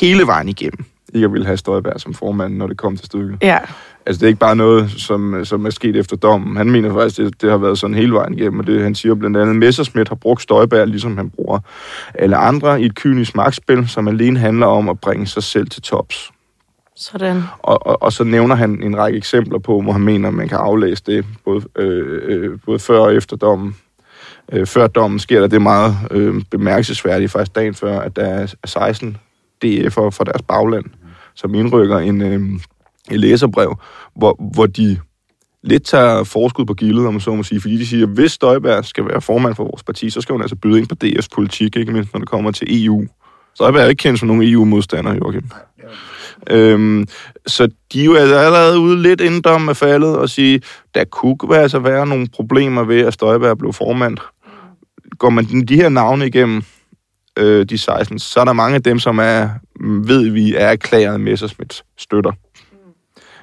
hele 0.00 0.26
vejen 0.26 0.48
igennem 0.48 0.84
ikke 1.14 1.24
at 1.24 1.32
ville 1.32 1.46
have 1.46 1.56
Støjberg 1.56 2.00
som 2.00 2.14
formand, 2.14 2.56
når 2.56 2.66
det 2.66 2.76
kom 2.76 2.96
til 2.96 3.06
stykket. 3.06 3.36
Ja. 3.42 3.58
Altså, 4.06 4.20
det 4.20 4.22
er 4.22 4.28
ikke 4.28 4.38
bare 4.38 4.56
noget, 4.56 4.90
som, 4.90 5.44
som 5.44 5.66
er 5.66 5.70
sket 5.70 5.96
efter 5.96 6.16
dommen. 6.16 6.56
Han 6.56 6.70
mener 6.70 6.94
faktisk, 6.94 7.16
det, 7.16 7.42
det 7.42 7.50
har 7.50 7.58
været 7.58 7.78
sådan 7.78 7.94
hele 7.94 8.12
vejen 8.12 8.38
igennem, 8.38 8.60
og 8.60 8.66
det 8.66 8.82
han 8.82 8.94
siger 8.94 9.14
blandt 9.14 9.36
andet, 9.36 9.56
Messerschmidt 9.56 10.08
har 10.08 10.16
brugt 10.16 10.42
Støjberg, 10.42 10.88
ligesom 10.88 11.16
han 11.16 11.30
bruger 11.30 11.58
alle 12.14 12.36
andre, 12.36 12.82
i 12.82 12.86
et 12.86 12.94
kynisk 12.94 13.34
magtspil, 13.36 13.88
som 13.88 14.08
alene 14.08 14.38
handler 14.38 14.66
om 14.66 14.88
at 14.88 15.00
bringe 15.00 15.26
sig 15.26 15.42
selv 15.42 15.66
til 15.66 15.82
tops. 15.82 16.32
Sådan. 16.96 17.42
Og, 17.58 17.86
og, 17.86 18.02
og 18.02 18.12
så 18.12 18.24
nævner 18.24 18.54
han 18.54 18.82
en 18.82 18.96
række 18.96 19.16
eksempler 19.16 19.58
på, 19.58 19.80
hvor 19.80 19.92
han 19.92 20.02
mener, 20.02 20.28
at 20.28 20.34
man 20.34 20.48
kan 20.48 20.58
aflæse 20.58 21.02
det, 21.06 21.24
både, 21.44 21.64
øh, 21.76 22.20
øh, 22.24 22.58
både 22.66 22.78
før 22.78 22.98
og 22.98 23.14
efter 23.14 23.36
dommen. 23.36 23.76
Øh, 24.52 24.66
før 24.66 24.86
dommen 24.86 25.18
sker 25.18 25.40
der 25.40 25.46
det 25.46 25.62
meget 25.62 25.96
øh, 26.10 26.42
bemærkelsesværdigt, 26.50 27.30
faktisk 27.30 27.54
dagen 27.54 27.74
før, 27.74 28.00
at 28.00 28.16
der 28.16 28.24
er 28.24 28.54
16 28.64 29.16
DF'er 29.64 30.10
fra 30.10 30.24
deres 30.24 30.42
bagland, 30.42 30.84
som 31.34 31.54
indrykker 31.54 31.98
en, 31.98 32.22
øh, 32.22 32.40
et 33.10 33.20
læserbrev, 33.20 33.76
hvor, 34.16 34.52
hvor 34.54 34.66
de 34.66 34.98
lidt 35.62 35.84
tager 35.84 36.24
forskud 36.24 36.64
på 36.64 36.74
gildet, 36.74 37.06
om 37.06 37.14
man 37.14 37.20
så 37.20 37.34
må 37.34 37.42
sige, 37.42 37.60
fordi 37.60 37.78
de 37.78 37.86
siger, 37.86 38.06
at 38.06 38.12
hvis 38.12 38.32
Støjberg 38.32 38.84
skal 38.84 39.04
være 39.04 39.20
formand 39.20 39.54
for 39.54 39.64
vores 39.64 39.82
parti, 39.82 40.10
så 40.10 40.20
skal 40.20 40.32
hun 40.32 40.42
altså 40.42 40.56
byde 40.56 40.78
ind 40.78 40.88
på 40.88 40.94
DF's 41.04 41.28
politik, 41.34 41.76
ikke 41.76 41.92
mindst 41.92 42.12
når 42.12 42.20
det 42.20 42.28
kommer 42.28 42.50
til 42.50 42.84
EU. 42.84 43.06
Støjberg 43.54 43.82
er 43.82 43.88
ikke 43.88 44.00
kendt 44.00 44.18
som 44.18 44.28
nogen 44.28 44.42
EU-modstander, 44.42 45.14
Joachim. 45.14 45.50
Øhm, 46.50 47.06
så 47.46 47.68
de 47.92 48.00
er 48.00 48.04
jo 48.04 48.14
altså 48.14 48.36
allerede 48.36 48.80
ude 48.80 49.02
lidt 49.02 49.20
inden 49.20 49.40
dommen 49.40 49.68
er 49.68 49.74
faldet 49.74 50.16
og 50.16 50.30
sige, 50.30 50.62
der 50.94 51.04
kunne 51.04 51.56
altså 51.56 51.78
være 51.78 52.06
nogle 52.06 52.28
problemer 52.34 52.84
ved, 52.84 53.00
at 53.00 53.14
Støjberg 53.14 53.58
blev 53.58 53.72
formand. 53.72 54.16
Går 55.18 55.30
man 55.30 55.44
de 55.44 55.76
her 55.76 55.88
navne 55.88 56.26
igennem, 56.26 56.62
øh, 57.38 57.66
de 57.66 57.78
16, 57.78 58.18
så 58.18 58.40
er 58.40 58.44
der 58.44 58.52
mange 58.52 58.74
af 58.74 58.82
dem, 58.82 58.98
som 58.98 59.18
er, 59.18 59.48
ved 59.80 60.30
vi, 60.30 60.54
er 60.54 60.66
erklæret 60.66 61.20
Messersmiths 61.20 61.84
støtter. 61.98 62.32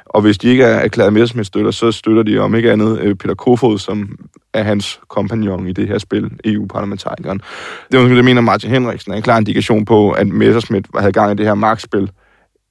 Og 0.05 0.21
hvis 0.21 0.37
de 0.37 0.49
ikke 0.49 0.63
er 0.63 0.79
erklæret 0.79 1.13
Messersmiths 1.13 1.47
støtter, 1.47 1.71
så 1.71 1.91
støtter 1.91 2.23
de 2.23 2.37
om 2.37 2.55
ikke 2.55 2.71
andet 2.71 2.99
øh, 2.99 3.15
Peter 3.15 3.35
Kofod, 3.35 3.77
som 3.77 4.17
er 4.53 4.63
hans 4.63 4.99
kompagnon 5.07 5.67
i 5.67 5.73
det 5.73 5.87
her 5.87 5.97
spil, 5.97 6.31
EU-parlamentarikeren. 6.45 7.41
Det 7.91 7.99
er 7.99 8.07
det 8.07 8.25
mener 8.25 8.41
Martin 8.41 8.69
Henriksen 8.69 9.11
er 9.11 9.15
en 9.15 9.21
klar 9.21 9.37
indikation 9.37 9.85
på, 9.85 10.11
at 10.11 10.27
Messersmith 10.27 10.89
havde 10.97 11.11
gang 11.11 11.31
i 11.31 11.35
det 11.35 11.45
her 11.45 11.53
magtspil, 11.53 12.11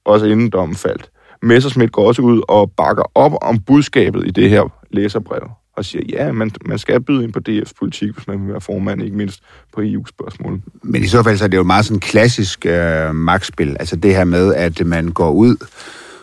også 0.05 0.25
inden 0.25 0.49
dommen 0.49 0.75
faldt. 0.75 1.09
Messersmith 1.41 1.91
går 1.91 2.07
også 2.07 2.21
ud 2.21 2.41
og 2.47 2.71
bakker 2.71 3.03
op 3.15 3.31
om 3.41 3.59
budskabet 3.59 4.27
i 4.27 4.31
det 4.31 4.49
her 4.49 4.63
læserbrev 4.91 5.49
og 5.79 5.85
siger, 5.85 6.03
ja, 6.09 6.31
man, 6.31 6.51
man 6.65 6.79
skal 6.79 7.01
byde 7.01 7.23
ind 7.23 7.33
på 7.33 7.39
DF's 7.49 7.71
politik, 7.79 8.13
hvis 8.13 8.27
man 8.27 8.41
vil 8.41 8.51
være 8.51 8.61
formand, 8.61 9.03
ikke 9.03 9.17
mindst 9.17 9.41
på 9.73 9.81
EU-spørgsmål. 9.83 10.61
Men 10.83 11.03
i 11.03 11.07
så 11.07 11.23
fald 11.23 11.37
så 11.37 11.43
er 11.43 11.47
det 11.47 11.57
jo 11.57 11.63
meget 11.63 11.85
sådan 11.85 11.99
klassisk 11.99 12.65
øh, 12.65 13.15
magtspil. 13.15 13.77
Altså 13.79 13.95
det 13.95 14.15
her 14.15 14.23
med, 14.23 14.55
at 14.55 14.85
man 14.85 15.09
går 15.09 15.31
ud 15.31 15.55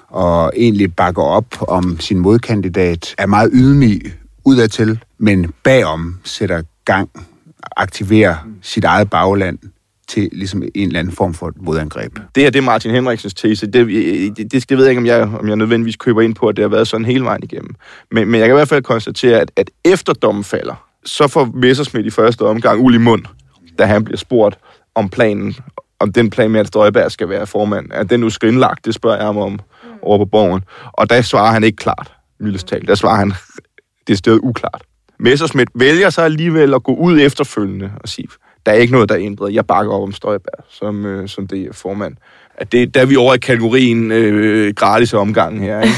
og 0.09 0.53
egentlig 0.57 0.95
bakker 0.95 1.23
op 1.23 1.69
om 1.69 2.01
sin 2.01 2.19
modkandidat, 2.19 3.15
er 3.19 3.27
meget 3.27 3.51
ydmyg 3.53 4.13
udadtil, 4.45 4.99
men 5.19 5.53
bagom 5.63 6.17
sætter 6.25 6.63
gang, 6.85 7.11
aktiverer 7.77 8.37
sit 8.63 8.85
eget 8.85 9.11
bagland 9.11 9.59
til 10.09 10.29
ligesom 10.33 10.63
en 10.63 10.87
eller 10.87 11.01
anden 11.01 11.15
form 11.15 11.35
for 11.35 11.53
modangreb. 11.57 12.19
Det 12.35 12.43
her, 12.43 12.51
det 12.51 12.59
er 12.59 12.63
Martin 12.63 12.91
Henriksens 12.91 13.35
tese. 13.35 13.67
Det, 13.67 13.87
det, 14.37 14.53
det 14.53 14.63
skal 14.63 14.77
ved 14.77 14.85
jeg 14.85 14.91
ikke, 14.91 15.01
om 15.01 15.07
jeg, 15.07 15.23
om 15.23 15.49
jeg 15.49 15.57
nødvendigvis 15.57 15.97
køber 15.97 16.23
ind 16.23 16.35
på, 16.35 16.49
at 16.49 16.57
det 16.57 16.63
har 16.63 16.69
været 16.69 16.89
sådan 16.89 17.07
hele 17.07 17.25
vejen 17.25 17.43
igennem. 17.43 17.75
Men, 18.11 18.29
men 18.29 18.41
jeg 18.41 18.49
kan 18.49 18.55
i 18.55 18.59
hvert 18.59 18.69
fald 18.69 18.83
konstatere, 18.83 19.41
at, 19.41 19.51
at 19.57 19.71
efter 19.85 20.13
dommen 20.13 20.45
falder, 20.45 20.87
så 21.05 21.29
får 21.29 21.45
Messersmith 21.55 22.07
i 22.07 22.11
første 22.11 22.43
omgang 22.43 22.81
uld 22.81 22.95
i 22.95 22.99
mund, 22.99 23.25
da 23.79 23.85
han 23.85 24.05
bliver 24.05 24.19
spurgt 24.19 24.59
om 24.95 25.09
planen, 25.09 25.57
om 25.99 26.13
den 26.13 26.31
plan 26.31 26.51
med, 26.51 26.61
at 26.61 26.67
Støjberg 26.67 27.13
skal 27.13 27.29
være 27.29 27.47
formand. 27.47 27.87
Er 27.91 28.03
den 28.03 28.21
nu 28.21 28.31
skrinlagt? 28.31 28.85
Det 28.85 28.95
spørger 28.95 29.17
jeg 29.17 29.27
ham 29.27 29.37
om 29.37 29.61
over 30.03 30.19
på 30.19 30.25
borgen. 30.25 30.65
Og 30.93 31.11
der 31.11 31.23
svarer 31.23 31.53
han 31.53 31.65
ikke 31.65 31.77
klart, 31.77 32.13
mildest 32.41 32.67
talt. 32.67 32.89
Der 32.89 32.95
svarer 32.95 33.17
han 33.17 33.33
det 34.09 34.19
sted 34.19 34.39
uklart. 34.43 34.83
Messersmith 35.19 35.71
vælger 35.75 36.11
så 36.11 36.23
alligevel 36.23 36.75
at 36.75 36.83
gå 36.83 36.95
ud 36.95 37.21
efterfølgende 37.21 37.93
og 38.01 38.09
sige, 38.09 38.29
der 38.67 38.73
er 38.73 38.77
ikke 38.77 38.93
noget, 38.93 39.09
der 39.09 39.15
er 39.15 39.21
ændret. 39.21 39.55
Jeg 39.55 39.67
bakker 39.67 39.93
op 39.93 40.03
om 40.03 40.13
Støjberg 40.13 40.65
som, 40.71 41.07
øh, 41.07 41.29
som 41.29 41.47
det 41.47 41.69
formand. 41.73 42.17
At 42.59 42.73
det, 42.73 42.95
der 42.95 43.01
er 43.01 43.07
vi 43.07 43.17
over 43.17 43.35
i 43.35 43.39
kategorien 43.39 44.13
øh, 44.13 44.75
gratis 44.75 45.15
omgang 45.15 45.61
her. 45.61 45.81
Ikke? 45.81 45.97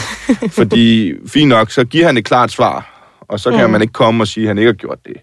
Fordi, 0.60 1.12
fint 1.26 1.48
nok, 1.48 1.70
så 1.70 1.84
giver 1.84 2.06
han 2.06 2.16
et 2.16 2.24
klart 2.24 2.50
svar, 2.50 3.10
og 3.20 3.40
så 3.40 3.50
kan 3.50 3.66
mm. 3.66 3.72
man 3.72 3.82
ikke 3.82 3.92
komme 3.92 4.22
og 4.22 4.28
sige, 4.28 4.44
at 4.44 4.48
han 4.48 4.58
ikke 4.58 4.68
har 4.68 4.72
gjort 4.72 4.98
det. 5.06 5.16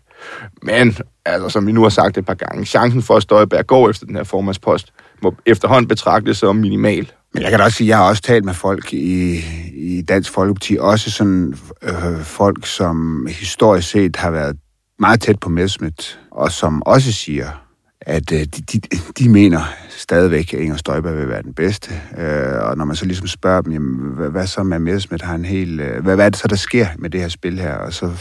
Men, 0.63 0.95
altså, 1.25 1.49
som 1.49 1.67
vi 1.67 1.71
nu 1.71 1.81
har 1.81 1.89
sagt 1.89 2.17
et 2.17 2.25
par 2.25 2.33
gange, 2.33 2.65
chancen 2.65 3.01
for, 3.01 3.15
at 3.15 3.23
Støjberg 3.23 3.67
går 3.67 3.89
efter 3.89 4.05
den 4.05 4.15
her 4.15 4.23
formandspost, 4.23 4.93
må 5.21 5.35
efterhånden 5.45 5.87
betragtes 5.87 6.37
som 6.37 6.55
minimal. 6.55 7.11
Men 7.33 7.43
jeg 7.43 7.49
kan 7.49 7.59
da 7.59 7.65
også 7.65 7.77
sige, 7.77 7.85
at 7.85 7.89
jeg 7.89 7.97
har 7.97 8.09
også 8.09 8.21
talt 8.21 8.45
med 8.45 8.53
folk 8.53 8.93
i, 8.93 9.39
i 9.73 10.01
Dansk 10.01 10.31
Folkeparti, 10.31 10.77
også 10.79 11.11
sådan 11.11 11.55
øh, 11.83 12.19
folk, 12.21 12.65
som 12.65 13.27
historisk 13.29 13.89
set 13.89 14.15
har 14.15 14.31
været 14.31 14.57
meget 14.99 15.21
tæt 15.21 15.39
på 15.39 15.49
Mesmet, 15.49 16.19
og 16.31 16.51
som 16.51 16.83
også 16.85 17.11
siger, 17.11 17.65
at 18.01 18.31
øh, 18.31 18.39
de, 18.39 18.45
de, 18.45 18.81
de 19.19 19.29
mener 19.29 19.61
stadigvæk, 19.89 20.53
at 20.53 20.59
Inger 20.59 20.77
Støjberg 20.77 21.17
vil 21.17 21.29
være 21.29 21.41
den 21.41 21.53
bedste. 21.53 21.93
Øh, 22.17 22.69
og 22.69 22.77
når 22.77 22.85
man 22.85 22.95
så 22.95 23.05
ligesom 23.05 23.27
spørger 23.27 23.61
dem, 23.61 23.71
jamen, 23.71 24.13
hvad, 24.15 24.29
hvad 24.29 24.47
så 24.47 24.63
med 24.63 24.79
Mesmet? 24.79 25.21
har 25.21 25.35
en 25.35 25.45
helt... 25.45 25.81
Øh, 25.81 26.03
hvad, 26.03 26.15
hvad 26.15 26.25
er 26.25 26.29
det 26.29 26.39
så, 26.39 26.47
der 26.47 26.55
sker 26.55 26.87
med 26.97 27.09
det 27.09 27.21
her 27.21 27.27
spil 27.27 27.59
her? 27.59 27.73
Og 27.73 27.93
så 27.93 28.11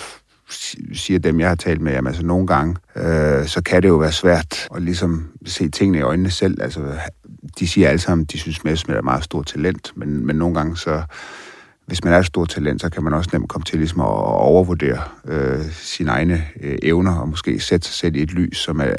siger 0.94 1.18
dem, 1.18 1.40
jeg 1.40 1.48
har 1.48 1.54
talt 1.54 1.80
med, 1.80 1.92
jamen 1.92 2.06
altså 2.06 2.26
nogle 2.26 2.46
gange, 2.46 2.76
øh, 2.96 3.46
så 3.46 3.62
kan 3.66 3.82
det 3.82 3.88
jo 3.88 3.96
være 3.96 4.12
svært 4.12 4.68
at 4.76 4.82
ligesom 4.82 5.28
se 5.46 5.68
tingene 5.68 5.98
i 5.98 6.02
øjnene 6.02 6.30
selv. 6.30 6.62
Altså, 6.62 6.80
de 7.58 7.68
siger 7.68 7.88
alle 7.88 8.00
sammen, 8.00 8.24
de 8.24 8.38
synes 8.38 8.64
Mesmet 8.64 8.94
er 8.94 8.98
et 8.98 9.04
meget 9.04 9.24
stort 9.24 9.46
talent, 9.46 9.92
men, 9.96 10.26
men 10.26 10.36
nogle 10.36 10.54
gange 10.54 10.76
så, 10.76 11.02
hvis 11.86 12.04
man 12.04 12.12
er 12.12 12.18
et 12.18 12.26
stort 12.26 12.48
talent, 12.48 12.80
så 12.80 12.90
kan 12.90 13.04
man 13.04 13.12
også 13.12 13.30
nemt 13.32 13.48
komme 13.48 13.64
til 13.64 13.78
ligesom 13.78 14.00
at 14.00 14.06
overvurdere 14.06 14.98
øh, 15.28 15.64
sine 15.72 16.10
egne 16.10 16.44
øh, 16.60 16.78
evner, 16.82 17.16
og 17.16 17.28
måske 17.28 17.60
sætte 17.60 17.86
sig 17.86 17.94
selv 17.94 18.16
i 18.16 18.22
et 18.22 18.32
lys, 18.32 18.58
som 18.58 18.80
er 18.80 18.94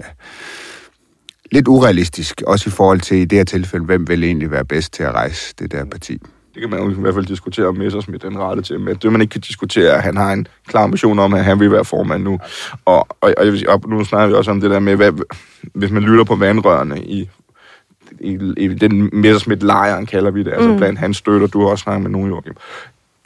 lidt 1.51 1.67
urealistisk, 1.67 2.41
også 2.47 2.69
i 2.69 2.71
forhold 2.71 3.01
til 3.01 3.17
i 3.17 3.25
det 3.25 3.37
her 3.37 3.45
tilfælde, 3.45 3.85
hvem 3.85 4.07
vil 4.07 4.23
egentlig 4.23 4.51
være 4.51 4.65
bedst 4.65 4.93
til 4.93 5.03
at 5.03 5.11
rejse 5.11 5.53
det 5.59 5.71
der 5.71 5.85
parti. 5.85 6.21
Det 6.53 6.61
kan 6.61 6.69
man 6.69 6.79
jo 6.79 6.89
i 6.89 6.93
hvert 6.93 7.13
fald 7.13 7.25
diskutere 7.25 7.67
om 7.67 7.75
Messersmith 7.75 8.25
den 8.25 8.39
rette 8.39 8.63
til, 8.63 8.79
men 8.79 8.95
det 8.95 9.11
man 9.11 9.21
ikke 9.21 9.31
kan 9.31 9.41
diskutere, 9.41 9.91
at 9.91 10.03
han 10.03 10.17
har 10.17 10.33
en 10.33 10.47
klar 10.67 10.83
ambition 10.83 11.19
om, 11.19 11.33
at 11.33 11.43
han 11.43 11.59
vil 11.59 11.71
være 11.71 11.85
formand 11.85 12.23
nu. 12.23 12.39
Og, 12.85 13.07
og, 13.21 13.33
og, 13.37 13.45
og 13.67 13.89
nu 13.89 14.03
snakker 14.03 14.27
vi 14.27 14.33
også 14.33 14.51
om 14.51 14.61
det 14.61 14.71
der 14.71 14.79
med, 14.79 14.95
hvad, 14.95 15.11
hvis 15.73 15.91
man 15.91 16.03
lytter 16.03 16.23
på 16.23 16.35
vandrørene 16.35 17.05
i, 17.05 17.29
i, 18.19 18.53
i 18.57 18.67
den 18.67 19.09
Messersmith-lejren, 19.13 20.05
kalder 20.05 20.31
vi 20.31 20.43
det, 20.43 20.53
altså 20.53 20.69
mm. 20.69 20.77
blandt 20.77 20.99
hans 20.99 21.17
støtter, 21.17 21.47
du 21.47 21.61
har 21.61 21.67
også 21.67 21.83
snakket 21.83 22.01
med 22.01 22.11
nogen, 22.11 22.29
Joachim. 22.29 22.53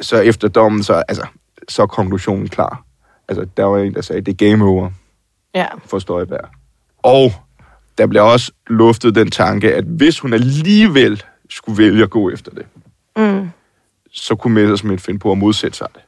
Så 0.01 0.17
efter 0.17 0.47
dommen, 0.47 0.83
så, 0.83 0.93
altså, 0.93 1.27
så 1.69 1.81
er 1.81 1.87
konklusionen 1.87 2.47
klar. 2.47 2.83
Altså, 3.27 3.47
der 3.57 3.63
var 3.63 3.77
en, 3.77 3.93
der 3.93 4.01
sagde, 4.01 4.21
det 4.21 4.41
er 4.41 4.49
game 4.49 4.65
over 4.65 4.91
ja. 5.55 5.65
for 5.85 5.99
Støjberg. 5.99 6.49
Og 6.97 7.31
der 7.97 8.07
bliver 8.07 8.23
også 8.23 8.51
luftet 8.67 9.15
den 9.15 9.31
tanke, 9.31 9.75
at 9.75 9.83
hvis 9.83 10.19
hun 10.19 10.33
alligevel 10.33 11.23
skulle 11.49 11.77
vælge 11.77 12.03
at 12.03 12.09
gå 12.09 12.29
efter 12.29 12.51
det, 12.51 12.65
mm. 13.17 13.49
så 14.11 14.35
kunne 14.35 14.53
Messersmith 14.53 15.03
finde 15.03 15.19
på 15.19 15.31
at 15.31 15.37
modsætte 15.37 15.77
sig 15.77 15.87
det. 15.93 16.01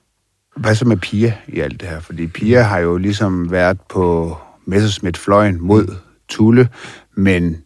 Hvad 0.56 0.76
så 0.76 0.86
med 0.86 0.98
Pia 0.98 1.34
i 1.48 1.60
alt 1.60 1.82
det 1.82 1.90
her? 1.90 2.00
Fordi 2.00 2.28
Pia 2.28 2.62
har 2.62 2.80
jo 2.80 2.98
ligesom 2.98 3.52
været 3.52 3.82
på 3.90 4.38
Messersmith-fløjen 4.66 5.58
mod 5.62 5.96
Tulle, 6.30 6.70
men... 7.16 7.64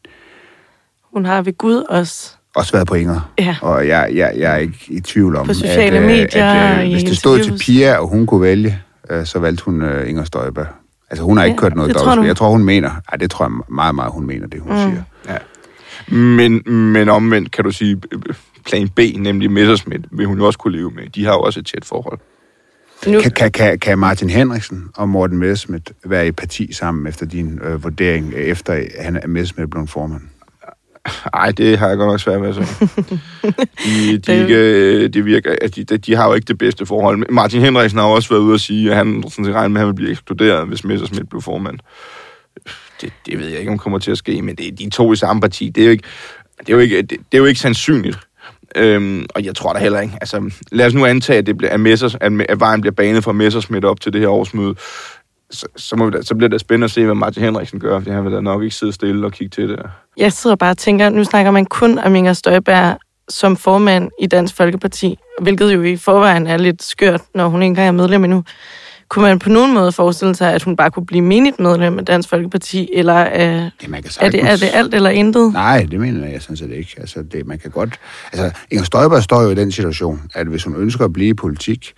Hun 1.15 1.25
har 1.25 1.41
ved 1.41 1.57
Gud 1.57 1.75
også 1.89 2.31
også 2.55 2.71
været 2.71 2.87
på 2.87 2.95
Inger. 2.95 3.31
Ja. 3.39 3.55
Og 3.61 3.87
jeg, 3.87 4.11
jeg, 4.13 4.33
jeg 4.37 4.53
er 4.53 4.57
ikke 4.57 4.85
i 4.87 4.99
tvivl 4.99 5.35
om, 5.35 5.47
på 5.47 5.53
sociale 5.53 5.97
at, 5.97 6.03
øh, 6.03 6.07
medier, 6.07 6.45
at, 6.45 6.79
at 6.79 6.89
hvis 6.89 7.03
det 7.03 7.17
stod 7.17 7.39
til 7.39 7.57
Pia, 7.57 7.97
og 7.97 8.07
hun 8.07 8.25
kunne 8.25 8.41
vælge, 8.41 8.79
øh, 9.09 9.25
så 9.25 9.39
valgte 9.39 9.63
hun 9.63 9.83
Inger 10.07 10.23
Støjberg. 10.23 10.67
Altså, 11.09 11.23
hun 11.23 11.37
har 11.37 11.43
ja, 11.43 11.49
ikke 11.49 11.59
kørt 11.61 11.75
noget 11.75 11.95
dobbeltspil. 11.95 12.27
Jeg 12.27 12.35
tror, 12.35 12.49
hun 12.49 12.63
mener... 12.63 12.89
Ej, 13.11 13.17
det 13.17 13.31
tror 13.31 13.45
jeg 13.45 13.51
meget, 13.75 13.95
meget, 13.95 14.11
hun 14.11 14.25
mener, 14.25 14.47
det 14.47 14.61
hun 14.61 14.71
mm. 14.71 14.77
siger. 14.77 15.01
Ja. 15.29 15.37
Men, 16.15 16.61
men 16.71 17.09
omvendt 17.09 17.51
kan 17.51 17.63
du 17.63 17.71
sige, 17.71 18.01
plan 18.65 18.89
B, 18.89 18.99
nemlig 19.17 19.51
Messersmith, 19.51 20.03
vil 20.11 20.25
hun 20.25 20.37
jo 20.37 20.45
også 20.45 20.59
kunne 20.59 20.77
leve 20.77 20.91
med. 20.91 21.09
De 21.09 21.25
har 21.25 21.33
jo 21.33 21.39
også 21.39 21.59
et 21.59 21.65
tæt 21.65 21.85
forhold. 21.85 22.19
Nu... 23.07 23.21
Kan, 23.21 23.31
kan, 23.31 23.51
kan, 23.51 23.79
kan 23.79 23.99
Martin 23.99 24.29
Henriksen 24.29 24.83
og 24.95 25.09
Morten 25.09 25.37
Messerschmidt 25.37 25.91
være 26.05 26.27
i 26.27 26.31
parti 26.31 26.73
sammen 26.73 27.07
efter 27.07 27.25
din 27.25 27.59
øh, 27.63 27.83
vurdering, 27.83 28.33
efter 28.33 28.83
han 28.99 29.15
er 29.15 29.27
Messerschmidt 29.27 29.71
blevet 29.71 29.89
formand? 29.89 30.21
Nej, 31.33 31.51
det 31.51 31.79
har 31.79 31.87
jeg 31.87 31.97
godt 31.97 32.09
nok 32.09 32.19
svært 32.19 32.41
ved 32.41 32.49
at 32.49 32.55
sige. 32.55 32.89
De, 33.85 34.17
de, 34.17 34.41
ikke, 34.41 34.55
øh, 34.55 35.09
de, 35.09 35.23
virker, 35.23 35.55
de, 35.75 35.83
de, 35.83 36.15
har 36.15 36.27
jo 36.27 36.33
ikke 36.33 36.45
det 36.45 36.57
bedste 36.57 36.85
forhold. 36.85 37.31
Martin 37.31 37.61
Henriksen 37.61 37.99
har 37.99 38.05
også 38.05 38.29
været 38.29 38.41
ude 38.41 38.53
at 38.53 38.61
sige, 38.61 38.91
at 38.91 38.97
han 38.97 39.23
sådan 39.29 39.45
set 39.45 39.53
regner 39.53 39.67
med, 39.67 39.81
at 39.81 39.85
han 39.85 39.87
vil 39.87 39.95
blive 39.95 40.11
ekskluderet, 40.11 40.67
hvis 40.67 40.83
Messersmith 40.83 41.25
blev 41.29 41.41
formand. 41.41 41.79
Det, 43.01 43.13
det 43.25 43.39
ved 43.39 43.47
jeg 43.47 43.59
ikke, 43.59 43.71
om 43.71 43.77
kommer 43.77 43.99
til 43.99 44.11
at 44.11 44.17
ske, 44.17 44.41
men 44.41 44.55
det, 44.55 44.79
de 44.79 44.89
to 44.89 45.13
i 45.13 45.15
samme 45.15 45.41
parti, 45.41 45.69
det 45.69 45.81
er 45.81 45.85
jo 45.85 45.91
ikke, 45.91 46.03
det 46.59 46.69
er 46.69 46.73
jo 46.73 46.79
ikke, 46.79 47.01
det, 47.01 47.09
det 47.09 47.33
er 47.33 47.37
jo 47.37 47.45
ikke 47.45 47.59
sandsynligt. 47.59 48.17
Øhm, 48.75 49.25
og 49.35 49.45
jeg 49.45 49.55
tror 49.55 49.73
da 49.73 49.79
heller 49.79 49.99
ikke. 49.99 50.13
Altså, 50.21 50.51
lad 50.71 50.85
os 50.85 50.93
nu 50.93 51.05
antage, 51.05 51.39
at, 51.39 51.45
det 51.45 51.57
bliver, 51.57 51.71
at, 51.71 51.79
Messers, 51.79 52.15
at, 52.21 52.31
at 52.49 52.59
vejen 52.59 52.81
bliver 52.81 52.93
banet 52.93 53.23
fra 53.23 53.31
Messersmith 53.31 53.87
op 53.87 53.99
til 53.99 54.13
det 54.13 54.21
her 54.21 54.27
årsmøde 54.27 54.75
så, 55.55 55.67
så, 55.75 55.95
må 55.95 56.05
vi 56.05 56.11
da, 56.11 56.21
så 56.21 56.35
bliver 56.35 56.49
det 56.49 56.61
spændende 56.61 56.85
at 56.85 56.91
se, 56.91 57.05
hvad 57.05 57.15
Martin 57.15 57.43
Henriksen 57.43 57.79
gør, 57.79 57.99
for 57.99 58.11
han 58.11 58.25
vil 58.25 58.33
da 58.33 58.41
nok 58.41 58.63
ikke 58.63 58.75
sidde 58.75 58.93
stille 58.93 59.25
og 59.25 59.31
kigge 59.31 59.49
til 59.49 59.69
det. 59.69 59.79
Jeg 60.17 60.33
sidder 60.33 60.55
bare 60.55 60.71
og 60.71 60.77
tænker, 60.77 61.09
nu 61.09 61.23
snakker 61.23 61.51
man 61.51 61.65
kun 61.65 61.99
om 61.99 62.15
Inger 62.15 62.33
Støjberg 62.33 62.97
som 63.29 63.57
formand 63.57 64.09
i 64.19 64.27
Dansk 64.27 64.55
Folkeparti, 64.55 65.17
hvilket 65.41 65.73
jo 65.73 65.83
i 65.83 65.95
forvejen 65.95 66.47
er 66.47 66.57
lidt 66.57 66.83
skørt, 66.83 67.21
når 67.35 67.47
hun 67.47 67.61
ikke 67.61 67.69
engang 67.69 67.87
er 67.87 67.91
medlem 67.91 68.23
endnu. 68.23 68.43
Kunne 69.09 69.23
man 69.23 69.39
på 69.39 69.49
nogen 69.49 69.73
måde 69.73 69.91
forestille 69.91 70.35
sig, 70.35 70.53
at 70.53 70.63
hun 70.63 70.75
bare 70.75 70.91
kunne 70.91 71.05
blive 71.05 71.21
menigt 71.21 71.59
medlem 71.59 71.99
af 71.99 72.05
Dansk 72.05 72.29
Folkeparti, 72.29 72.89
eller 72.93 73.13
er, 73.13 73.69
det, 73.81 73.89
man 73.89 74.03
kan 74.03 74.11
er, 74.21 74.29
det, 74.29 74.43
er 74.43 74.55
det 74.55 74.69
alt 74.73 74.93
eller 74.93 75.09
intet? 75.09 75.53
Nej, 75.53 75.87
det 75.91 75.99
mener 75.99 76.27
jeg 76.27 76.41
sådan 76.41 76.57
set 76.57 76.71
ikke. 76.71 76.95
Altså, 76.97 77.23
det, 77.23 77.47
man 77.47 77.59
kan 77.59 77.71
godt... 77.71 77.99
Altså, 78.33 78.59
Inger 78.71 78.85
Støjberg 78.85 79.23
står 79.23 79.41
jo 79.41 79.49
i 79.49 79.55
den 79.55 79.71
situation, 79.71 80.21
at 80.33 80.47
hvis 80.47 80.63
hun 80.63 80.75
ønsker 80.75 81.05
at 81.05 81.13
blive 81.13 81.29
i 81.29 81.33
politik, 81.33 81.93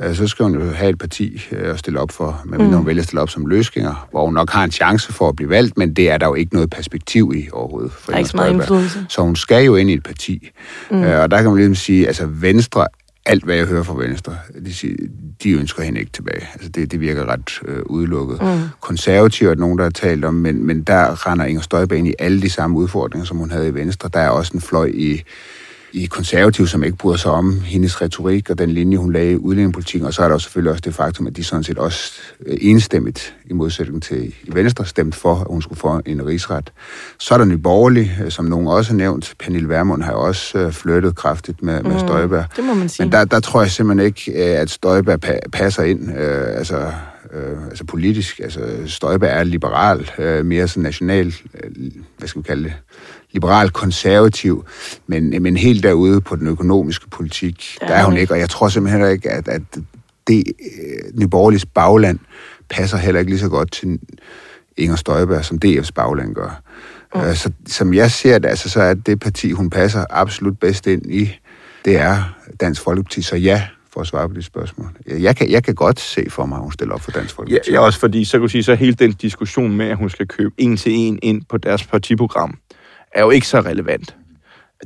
øh, 0.00 0.14
så 0.14 0.26
skal 0.26 0.44
hun 0.44 0.54
jo 0.54 0.70
have 0.70 0.90
et 0.90 0.98
parti 0.98 1.42
øh, 1.52 1.70
at 1.70 1.78
stille 1.78 2.00
op 2.00 2.10
for, 2.10 2.42
men 2.44 2.62
mm. 2.62 2.72
hun 2.72 2.86
vælger 2.86 3.02
at 3.02 3.06
stille 3.06 3.20
op 3.20 3.30
som 3.30 3.46
løsgænger, 3.46 4.08
hvor 4.10 4.24
hun 4.24 4.34
nok 4.34 4.50
har 4.50 4.64
en 4.64 4.70
chance 4.70 5.12
for 5.12 5.28
at 5.28 5.36
blive 5.36 5.50
valgt, 5.50 5.78
men 5.78 5.94
det 5.94 6.10
er 6.10 6.18
der 6.18 6.26
jo 6.26 6.34
ikke 6.34 6.54
noget 6.54 6.70
perspektiv 6.70 7.32
i 7.36 7.48
overhovedet. 7.52 7.92
For 7.92 8.06
der 8.06 8.14
er 8.14 8.18
ikke 8.18 8.30
så 8.30 8.36
meget 8.36 8.52
indflydelse. 8.52 9.06
Så 9.08 9.22
hun 9.22 9.36
skal 9.36 9.64
jo 9.64 9.76
ind 9.76 9.90
i 9.90 9.94
et 9.94 10.02
parti. 10.02 10.50
Mm. 10.90 11.02
Øh, 11.02 11.20
og 11.22 11.30
der 11.30 11.36
kan 11.36 11.46
man 11.46 11.56
ligesom 11.56 11.74
sige, 11.74 12.06
altså 12.06 12.26
Venstre 12.26 12.86
alt, 13.26 13.44
hvad 13.44 13.56
jeg 13.56 13.66
hører 13.66 13.82
fra 13.82 13.94
Venstre, 13.94 14.36
de, 14.64 14.74
siger, 14.74 14.96
de 15.42 15.50
ønsker 15.50 15.82
hende 15.82 16.00
ikke 16.00 16.12
tilbage. 16.12 16.48
Altså 16.54 16.68
det, 16.68 16.92
det 16.92 17.00
virker 17.00 17.26
ret 17.26 17.60
øh, 17.64 17.82
udelukket. 17.86 18.42
Mm. 18.42 18.60
Konservative 18.80 19.50
er 19.50 19.54
nogen, 19.54 19.78
der 19.78 19.84
har 19.84 19.90
talt 19.90 20.24
om, 20.24 20.34
men, 20.34 20.66
men 20.66 20.82
der 20.82 21.26
render 21.26 21.44
Inger 21.44 21.62
Støjberg 21.62 21.98
ind 21.98 22.08
i 22.08 22.14
alle 22.18 22.42
de 22.42 22.50
samme 22.50 22.78
udfordringer, 22.78 23.26
som 23.26 23.36
hun 23.36 23.50
havde 23.50 23.68
i 23.68 23.74
Venstre. 23.74 24.10
Der 24.12 24.20
er 24.20 24.28
også 24.28 24.52
en 24.54 24.60
fløj 24.60 24.90
i 24.94 25.22
i 25.92 26.04
konservativ, 26.06 26.66
som 26.66 26.84
ikke 26.84 26.96
bryder 26.96 27.16
sig 27.16 27.30
om 27.30 27.60
hendes 27.60 28.02
retorik 28.02 28.50
og 28.50 28.58
den 28.58 28.70
linje, 28.70 28.96
hun 28.96 29.12
lagde 29.12 29.32
i 29.32 29.36
udlændingepolitikken. 29.36 30.06
Og 30.06 30.14
så 30.14 30.22
er 30.22 30.28
der 30.28 30.34
jo 30.34 30.38
selvfølgelig 30.38 30.70
også 30.70 30.82
det 30.84 30.94
faktum, 30.94 31.26
at 31.26 31.36
de 31.36 31.44
sådan 31.44 31.64
set 31.64 31.78
også 31.78 32.12
øh, 32.46 32.58
enstemmigt, 32.60 33.34
i 33.46 33.52
modsætning 33.52 34.02
til 34.02 34.34
Venstre, 34.48 34.86
stemt 34.86 35.14
for, 35.14 35.34
at 35.34 35.46
hun 35.50 35.62
skulle 35.62 35.78
få 35.78 36.00
en 36.06 36.26
rigsret. 36.26 36.72
Så 37.18 37.34
er 37.34 37.38
der 37.38 37.44
Nyborgerlig, 37.44 38.18
øh, 38.24 38.30
som 38.30 38.44
nogen 38.44 38.66
også 38.66 38.90
har 38.90 38.96
nævnt. 38.96 39.34
Pernille 39.38 39.68
Vermund 39.68 40.02
har 40.02 40.12
også 40.12 40.58
øh, 40.58 40.72
flyttet 40.72 41.16
kraftigt 41.16 41.62
med, 41.62 41.82
med 41.82 41.92
mm, 41.92 41.98
Støjberg. 41.98 42.44
Det 42.56 42.64
må 42.64 42.74
man 42.74 42.88
sige. 42.88 43.06
Men 43.06 43.12
der, 43.12 43.24
der 43.24 43.40
tror 43.40 43.62
jeg 43.62 43.70
simpelthen 43.70 44.06
ikke, 44.06 44.34
at 44.34 44.70
Støjberg 44.70 45.24
pa- 45.24 45.48
passer 45.52 45.82
ind. 45.82 46.18
Øh, 46.18 46.58
altså, 46.58 46.92
øh, 47.32 47.64
altså 47.68 47.84
politisk. 47.84 48.40
Altså 48.40 48.60
Støjberg 48.86 49.30
er 49.30 49.44
liberal, 49.44 50.10
øh, 50.18 50.46
mere 50.46 50.68
sådan 50.68 50.82
national, 50.82 51.34
øh, 51.64 51.70
hvad 52.18 52.28
skal 52.28 52.42
vi 52.42 52.46
kalde 52.46 52.64
det, 52.64 52.74
liberal-konservativ, 53.32 54.64
men, 55.06 55.42
men 55.42 55.56
helt 55.56 55.82
derude 55.82 56.20
på 56.20 56.36
den 56.36 56.46
økonomiske 56.46 57.10
politik, 57.10 57.76
der 57.80 57.94
er 57.94 58.04
hun 58.04 58.16
ikke, 58.16 58.32
og 58.32 58.38
jeg 58.38 58.50
tror 58.50 58.68
simpelthen 58.68 59.00
heller 59.00 59.12
ikke, 59.12 59.30
at, 59.30 59.48
at 59.48 59.62
det 60.26 60.44
øh, 60.48 61.20
Nyborgerligs 61.20 61.66
bagland 61.66 62.18
passer 62.70 62.96
heller 62.96 63.18
ikke 63.18 63.32
lige 63.32 63.40
så 63.40 63.48
godt 63.48 63.72
til 63.72 63.98
Inger 64.76 64.96
Støjberg, 64.96 65.44
som 65.44 65.58
DF's 65.64 65.90
bagland 65.94 66.34
gør. 66.34 66.62
Mm. 67.14 67.20
Uh, 67.20 67.34
så 67.34 67.50
som 67.66 67.94
jeg 67.94 68.10
ser 68.10 68.38
det, 68.38 68.48
altså, 68.48 68.68
så 68.68 68.80
er 68.80 68.94
det 68.94 69.20
parti, 69.20 69.50
hun 69.50 69.70
passer 69.70 70.04
absolut 70.10 70.58
bedst 70.58 70.86
ind 70.86 71.12
i, 71.12 71.38
det 71.84 71.96
er 71.96 72.36
Dansk 72.60 72.82
Folkeparti. 72.82 73.22
Så 73.22 73.36
ja, 73.36 73.66
for 73.92 74.00
at 74.00 74.06
svare 74.06 74.28
på 74.28 74.34
det 74.34 74.44
spørgsmål. 74.44 74.90
Jeg 75.06 75.36
kan, 75.36 75.50
jeg 75.50 75.64
kan 75.64 75.74
godt 75.74 76.00
se 76.00 76.26
for 76.30 76.46
mig, 76.46 76.56
at 76.56 76.62
hun 76.62 76.72
stiller 76.72 76.94
op 76.94 77.00
for 77.00 77.10
Dansk 77.10 77.34
Folkeparti. 77.34 77.72
Ja, 77.72 77.80
også 77.80 78.00
fordi, 78.00 78.24
så 78.24 78.32
kan 78.32 78.40
du 78.40 78.48
sige, 78.48 78.62
så 78.62 78.74
hele 78.74 78.94
den 78.94 79.12
diskussion 79.12 79.76
med, 79.76 79.86
at 79.86 79.96
hun 79.96 80.10
skal 80.10 80.28
købe 80.28 80.54
en 80.58 80.76
til 80.76 80.92
en 80.92 81.18
ind 81.22 81.42
på 81.48 81.58
deres 81.58 81.86
partiprogram, 81.86 82.58
er 83.14 83.22
jo 83.22 83.30
ikke 83.30 83.46
så 83.46 83.60
relevant. 83.60 84.16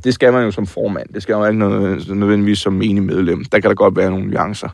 Det 0.04 0.14
skal 0.14 0.32
man 0.32 0.44
jo 0.44 0.50
som 0.50 0.66
formand. 0.66 1.08
Det 1.14 1.22
skal 1.22 1.36
man 1.36 1.48
ikke 1.48 1.58
noget, 1.58 2.08
nødvendigvis 2.16 2.58
som 2.58 2.72
menig 2.72 3.02
medlem. 3.02 3.44
Der 3.44 3.60
kan 3.60 3.70
der 3.70 3.74
godt 3.74 3.96
være 3.96 4.10
nogle 4.10 4.26
nuancer. 4.26 4.68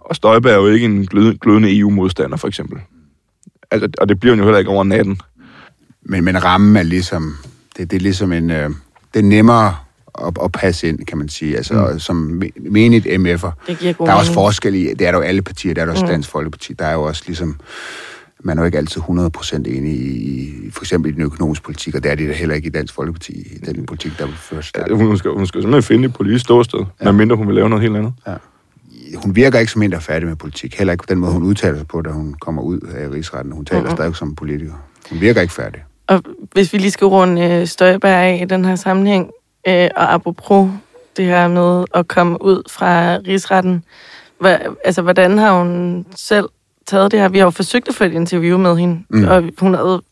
Og 0.00 0.16
Støjberg 0.16 0.52
er 0.52 0.56
jo 0.56 0.66
ikke 0.66 0.84
en 0.84 1.06
glødende 1.40 1.78
EU-modstander, 1.78 2.36
for 2.36 2.48
eksempel. 2.48 2.78
Altså, 3.70 3.88
og 3.98 4.08
det 4.08 4.20
bliver 4.20 4.36
jo 4.36 4.42
heller 4.42 4.58
ikke 4.58 4.70
over 4.70 4.84
natten. 4.84 5.20
Men, 6.02 6.24
men 6.24 6.44
rammen 6.44 6.76
er 6.76 6.82
ligesom... 6.82 7.36
Det, 7.76 7.90
det 7.90 7.96
er 7.96 8.00
ligesom 8.00 8.32
en... 8.32 8.50
Øh, 8.50 8.70
det 9.14 9.20
er 9.20 9.28
nemmere 9.28 9.76
at, 10.26 10.34
at 10.44 10.52
passe 10.52 10.88
ind, 10.88 11.06
kan 11.06 11.18
man 11.18 11.28
sige. 11.28 11.56
Altså, 11.56 11.90
mm. 11.92 11.98
som 11.98 12.42
menigt 12.70 13.06
MF'er. 13.06 13.50
Der 13.66 13.94
er 13.98 14.12
også 14.12 14.32
forskel 14.32 14.74
i... 14.74 14.94
Det 14.94 15.06
er 15.06 15.10
der 15.10 15.18
jo 15.18 15.24
alle 15.24 15.42
partier. 15.42 15.74
Der 15.74 15.80
er 15.80 15.86
der 15.86 15.92
også 15.92 16.04
mm. 16.04 16.10
Dansk 16.10 16.30
Folkeparti. 16.30 16.72
Der 16.72 16.84
er 16.84 16.92
jo 16.92 17.02
også 17.02 17.22
ligesom 17.26 17.60
man 18.40 18.58
er 18.58 18.62
jo 18.62 18.66
ikke 18.66 18.78
altid 18.78 19.02
100% 19.02 19.56
enig 19.56 19.92
i, 19.92 20.70
for 20.72 20.82
eksempel 20.82 21.10
i 21.10 21.14
den 21.14 21.22
økonomiske 21.22 21.64
politik, 21.64 21.94
og 21.94 22.02
det 22.02 22.10
er 22.10 22.14
det 22.14 22.34
heller 22.34 22.54
ikke 22.54 22.66
i 22.66 22.70
Dansk 22.70 22.94
Folkeparti, 22.94 23.32
i 23.32 23.58
den 23.58 23.86
politik, 23.86 24.12
der 24.18 24.26
vil 24.26 24.34
først. 24.34 24.76
Ja, 24.76 24.94
hun, 24.94 25.18
skal, 25.18 25.30
hun 25.30 25.46
skal 25.46 25.62
simpelthen 25.62 25.82
finde 25.82 26.08
et 26.08 26.14
politisk 26.14 26.44
ståsted, 26.44 26.78
ja. 26.78 27.04
medmindre 27.04 27.36
hun 27.36 27.46
vil 27.46 27.54
lave 27.54 27.68
noget 27.68 27.82
helt 27.82 27.96
andet. 27.96 28.12
Ja. 28.26 28.34
Hun 29.14 29.36
virker 29.36 29.58
ikke 29.58 29.72
som 29.72 29.82
en, 29.82 29.90
der 29.90 29.96
er 29.96 30.00
færdig 30.00 30.28
med 30.28 30.36
politik. 30.36 30.74
Heller 30.78 30.92
ikke 30.92 31.02
på 31.02 31.06
den 31.08 31.18
måde, 31.18 31.32
hun 31.32 31.42
udtaler 31.42 31.78
sig 31.78 31.86
på, 31.86 32.02
da 32.02 32.10
hun 32.10 32.34
kommer 32.40 32.62
ud 32.62 32.80
af 32.80 33.10
rigsretten. 33.10 33.52
Hun 33.52 33.64
taler 33.64 33.80
mm-hmm. 33.80 33.96
stadig 33.96 34.16
som 34.16 34.34
politiker. 34.34 34.72
Hun 35.10 35.20
virker 35.20 35.40
ikke 35.40 35.54
færdig. 35.54 35.84
Og 36.06 36.22
hvis 36.52 36.72
vi 36.72 36.78
lige 36.78 36.90
skal 36.90 37.06
runde 37.06 37.42
øh, 37.42 37.66
Støjberg 37.66 38.12
af 38.12 38.40
i 38.42 38.44
den 38.44 38.64
her 38.64 38.76
sammenhæng, 38.76 39.30
Øh, 39.66 39.88
og 39.96 40.14
apropos 40.14 40.70
det 41.16 41.24
her 41.24 41.48
med 41.48 41.84
at 41.94 42.08
komme 42.08 42.42
ud 42.42 42.62
fra 42.70 43.16
rigsretten, 43.16 43.84
hva, 44.40 44.58
altså 44.84 45.02
hvordan 45.02 45.38
har 45.38 45.58
hun 45.58 46.06
selv 46.16 46.48
taget 46.86 47.12
det 47.12 47.20
her? 47.20 47.28
Vi 47.28 47.38
har 47.38 47.44
jo 47.44 47.50
forsøgt 47.50 47.88
at 47.88 47.94
få 47.94 48.04
et 48.04 48.12
interview 48.12 48.58
med 48.58 48.76
hende, 48.76 49.04
mm. 49.10 49.24
og 49.24 49.44
hun 49.58 49.74
havde 49.74 50.02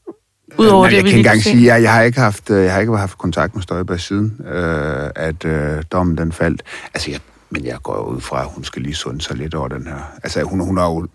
Udover 0.58 0.82
Men 0.82 0.90
det, 0.90 0.96
jeg 0.96 1.04
kan 1.04 1.08
ikke 1.08 1.18
engang 1.18 1.42
sige, 1.42 1.72
at 1.72 1.82
jeg, 1.82 1.92
har 1.92 2.02
ikke 2.02 2.20
haft, 2.20 2.50
øh, 2.50 2.64
jeg 2.64 2.72
har 2.72 2.80
ikke 2.80 2.96
haft 2.96 3.18
kontakt 3.18 3.54
med 3.54 3.62
Støjberg 3.62 4.00
siden, 4.00 4.40
øh, 4.46 5.10
at 5.16 5.44
øh, 5.44 5.82
dommen 5.92 6.18
den 6.18 6.32
faldt. 6.32 6.62
Altså, 6.94 7.10
jeg, 7.10 7.20
men 7.50 7.64
jeg 7.64 7.78
går 7.82 7.98
ud 7.98 8.20
fra, 8.20 8.40
at 8.40 8.48
hun 8.54 8.64
skal 8.64 8.82
lige 8.82 8.94
sunde 8.94 9.20
sig 9.20 9.36
lidt 9.36 9.54
over 9.54 9.68
den 9.68 9.86
her. 9.86 10.12
Altså, 10.22 10.42
hun, 10.42 10.60
hun 10.60 10.76
har 10.76 10.86
jo, 10.86 11.06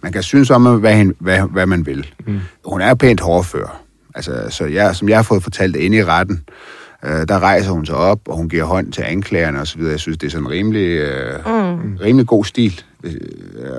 man 0.00 0.12
kan 0.12 0.22
synes 0.22 0.50
om, 0.50 0.80
hvad, 0.80 1.06
hvad, 1.18 1.40
hvad 1.40 1.66
man 1.66 1.86
vil. 1.86 2.06
Mm. 2.26 2.40
Hun 2.64 2.80
er 2.80 2.94
pænt 2.94 3.20
hårdfører. 3.20 3.82
Altså, 4.14 4.46
så 4.50 4.64
jeg, 4.64 4.96
som 4.96 5.08
jeg 5.08 5.18
har 5.18 5.22
fået 5.22 5.42
fortalt 5.42 5.76
inde 5.76 5.96
i 5.96 6.04
retten, 6.04 6.36
øh, 6.36 6.54
der 7.02 7.38
rejser 7.38 7.70
hun 7.70 7.86
sig 7.86 7.96
op, 7.96 8.20
og 8.28 8.36
hun 8.36 8.48
giver 8.48 8.64
hånd 8.64 8.92
til 8.92 9.02
anklagerne 9.02 9.60
og 9.60 9.66
så 9.66 9.76
videre. 9.78 9.92
Jeg 9.92 10.00
synes, 10.00 10.18
det 10.18 10.26
er 10.26 10.30
sådan 10.30 10.46
en 10.46 10.50
rimelig, 10.50 10.86
øh, 10.86 11.46
mm. 11.46 11.96
rimelig 12.00 12.26
god 12.26 12.44
stil 12.44 12.82
øh, 13.04 13.12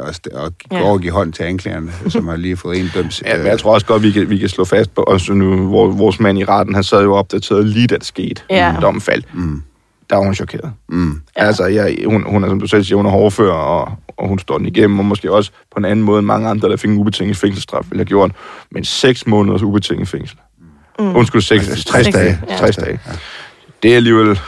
og, 0.01 0.13
og 0.33 0.53
ja. 0.71 0.79
går 0.79 0.91
og 0.91 0.99
give 0.99 1.11
hånd 1.11 1.33
til 1.33 1.43
anklagerne, 1.43 1.91
som 2.09 2.27
har 2.27 2.35
lige 2.35 2.57
fået 2.57 2.79
en 2.79 2.89
dømt. 2.93 3.21
Ja, 3.25 3.37
men 3.37 3.47
jeg 3.47 3.59
tror 3.59 3.73
også 3.73 3.85
godt, 3.85 4.03
vi 4.03 4.11
kan, 4.11 4.29
vi 4.29 4.37
kan 4.37 4.49
slå 4.49 4.65
fast 4.65 4.95
på, 4.95 5.01
også 5.01 5.33
nu, 5.33 5.67
hvor 5.67 5.87
vores 5.87 6.19
mand 6.19 6.39
i 6.39 6.45
retten, 6.45 6.75
han 6.75 6.83
sad 6.83 7.03
jo 7.03 7.13
opdateret 7.15 7.65
lige 7.65 7.87
da 7.87 7.95
det 7.95 8.05
skete, 8.05 8.41
ja. 8.49 8.75
dommen 8.81 9.01
faldt. 9.01 9.35
Mm. 9.35 9.61
Der 10.09 10.15
var 10.15 10.23
hun 10.25 10.35
chokeret. 10.35 10.71
Mm. 10.89 11.21
Ja. 11.37 11.45
Altså, 11.45 11.65
jeg, 11.65 11.97
hun, 12.05 12.23
hun 12.23 12.43
er, 12.43 12.47
som 12.47 12.59
du 12.59 12.67
selv 12.67 12.83
siger, 12.83 12.97
hun 12.97 13.05
er 13.05 13.09
hårdfører, 13.09 13.53
og, 13.53 13.91
og 14.17 14.27
hun 14.27 14.39
står 14.39 14.57
den 14.57 14.67
igennem, 14.67 14.99
og 14.99 15.05
måske 15.05 15.31
også 15.31 15.51
på 15.71 15.79
en 15.79 15.85
anden 15.85 16.05
måde 16.05 16.19
end 16.19 16.27
mange 16.27 16.49
andre, 16.49 16.69
der 16.69 16.77
fik 16.77 16.89
en 16.89 16.97
ubetinget 16.97 17.37
fængselsstraf, 17.37 17.85
ville 17.89 17.99
have 17.99 18.05
gjort. 18.05 18.31
Men 18.71 18.83
seks 18.83 19.27
måneders 19.27 19.61
ubetinget 19.61 20.07
fængsel. 20.07 20.37
Mm. 21.00 21.15
Undskyld, 21.15 21.41
6, 21.41 21.85
60 21.85 22.07
dage. 22.07 22.39
60 22.57 22.75
dage. 22.75 23.00
Ja. 23.07 23.12
Det 23.83 23.91
er 23.91 23.95
alligevel... 23.95 24.39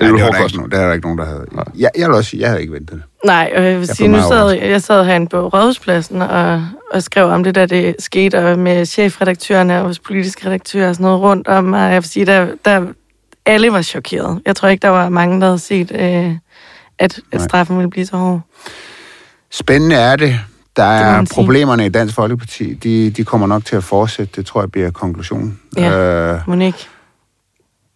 Ja, 0.00 0.06
det, 0.06 0.12
var 0.12 0.30
der 0.30 0.44
ikke, 0.44 0.56
nogen, 0.56 0.70
der 0.70 0.78
er 0.78 0.86
der 0.86 0.92
ikke 0.94 1.06
nogen, 1.06 1.18
der 1.18 1.24
havde... 1.24 1.46
Jeg, 1.78 1.90
jeg 1.98 2.08
vil 2.08 2.16
også 2.16 2.30
sige, 2.30 2.40
jeg 2.40 2.48
havde 2.48 2.60
ikke 2.60 2.72
ventet 2.72 2.90
det. 2.90 3.02
Nej, 3.24 3.52
og 3.56 3.64
jeg 3.64 3.72
vil 3.72 3.86
jeg 3.86 3.96
sige, 3.96 4.08
nu 4.08 4.18
sad 4.28 4.50
jeg 4.50 4.82
sad 4.82 5.04
herinde 5.04 5.28
på 5.28 5.48
Rådhuspladsen 5.48 6.22
og, 6.22 6.66
og 6.92 7.02
skrev 7.02 7.26
om 7.26 7.44
det, 7.44 7.54
der 7.54 7.66
det 7.66 7.96
skete, 7.98 8.38
og 8.38 8.58
med 8.58 8.86
chefredaktørerne 8.86 9.78
og 9.78 9.86
hos 9.86 9.98
politiske 9.98 10.46
redaktører 10.46 10.88
og 10.88 10.94
sådan 10.94 11.04
noget 11.04 11.20
rundt 11.20 11.48
om, 11.48 11.72
og 11.72 11.80
jeg 11.80 12.02
vil 12.02 12.10
sige, 12.10 12.26
der, 12.26 12.48
der 12.64 12.86
alle 13.46 13.72
var 13.72 13.82
chokeret. 13.82 14.40
Jeg 14.46 14.56
tror 14.56 14.68
ikke, 14.68 14.82
der 14.82 14.88
var 14.88 15.08
mange, 15.08 15.40
der 15.40 15.46
havde 15.46 15.58
set, 15.58 15.92
øh, 15.94 16.32
at, 16.98 17.20
at 17.32 17.42
straffen 17.42 17.76
ville 17.76 17.90
blive 17.90 18.06
så 18.06 18.16
hård. 18.16 18.40
Spændende 19.50 19.96
er 19.96 20.16
det. 20.16 20.40
Der 20.76 20.84
er 20.84 21.24
problemerne 21.34 21.86
i 21.86 21.88
Dansk 21.88 22.14
Folkeparti. 22.14 22.74
De, 22.74 23.10
de 23.10 23.24
kommer 23.24 23.46
nok 23.46 23.64
til 23.64 23.76
at 23.76 23.84
fortsætte. 23.84 24.32
Det 24.36 24.46
tror 24.46 24.60
jeg 24.62 24.72
bliver 24.72 24.90
konklusionen. 24.90 25.60
Ja, 25.76 26.34
øh, 26.34 26.40
Monique. 26.46 26.88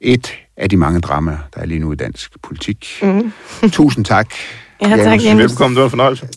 Et 0.01 0.33
af 0.57 0.69
de 0.69 0.77
mange 0.77 1.01
dramaer, 1.01 1.39
der 1.55 1.61
er 1.61 1.67
lige 1.67 1.81
nu 1.81 1.93
i 1.93 1.97
dansk 1.97 2.33
politik. 2.43 2.87
Mm. 3.03 3.33
Tusind 3.73 4.05
tak. 4.05 4.29
Ja, 4.83 4.97
tak, 4.97 5.25
Jens. 5.25 5.39
Velkommen, 5.39 5.77
det 5.77 5.81
var 5.81 5.87
en 5.87 5.91
fornøjelse. 5.91 6.29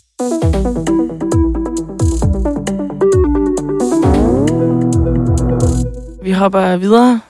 Vi 6.22 6.32
hopper 6.32 6.76
videre. 6.76 7.20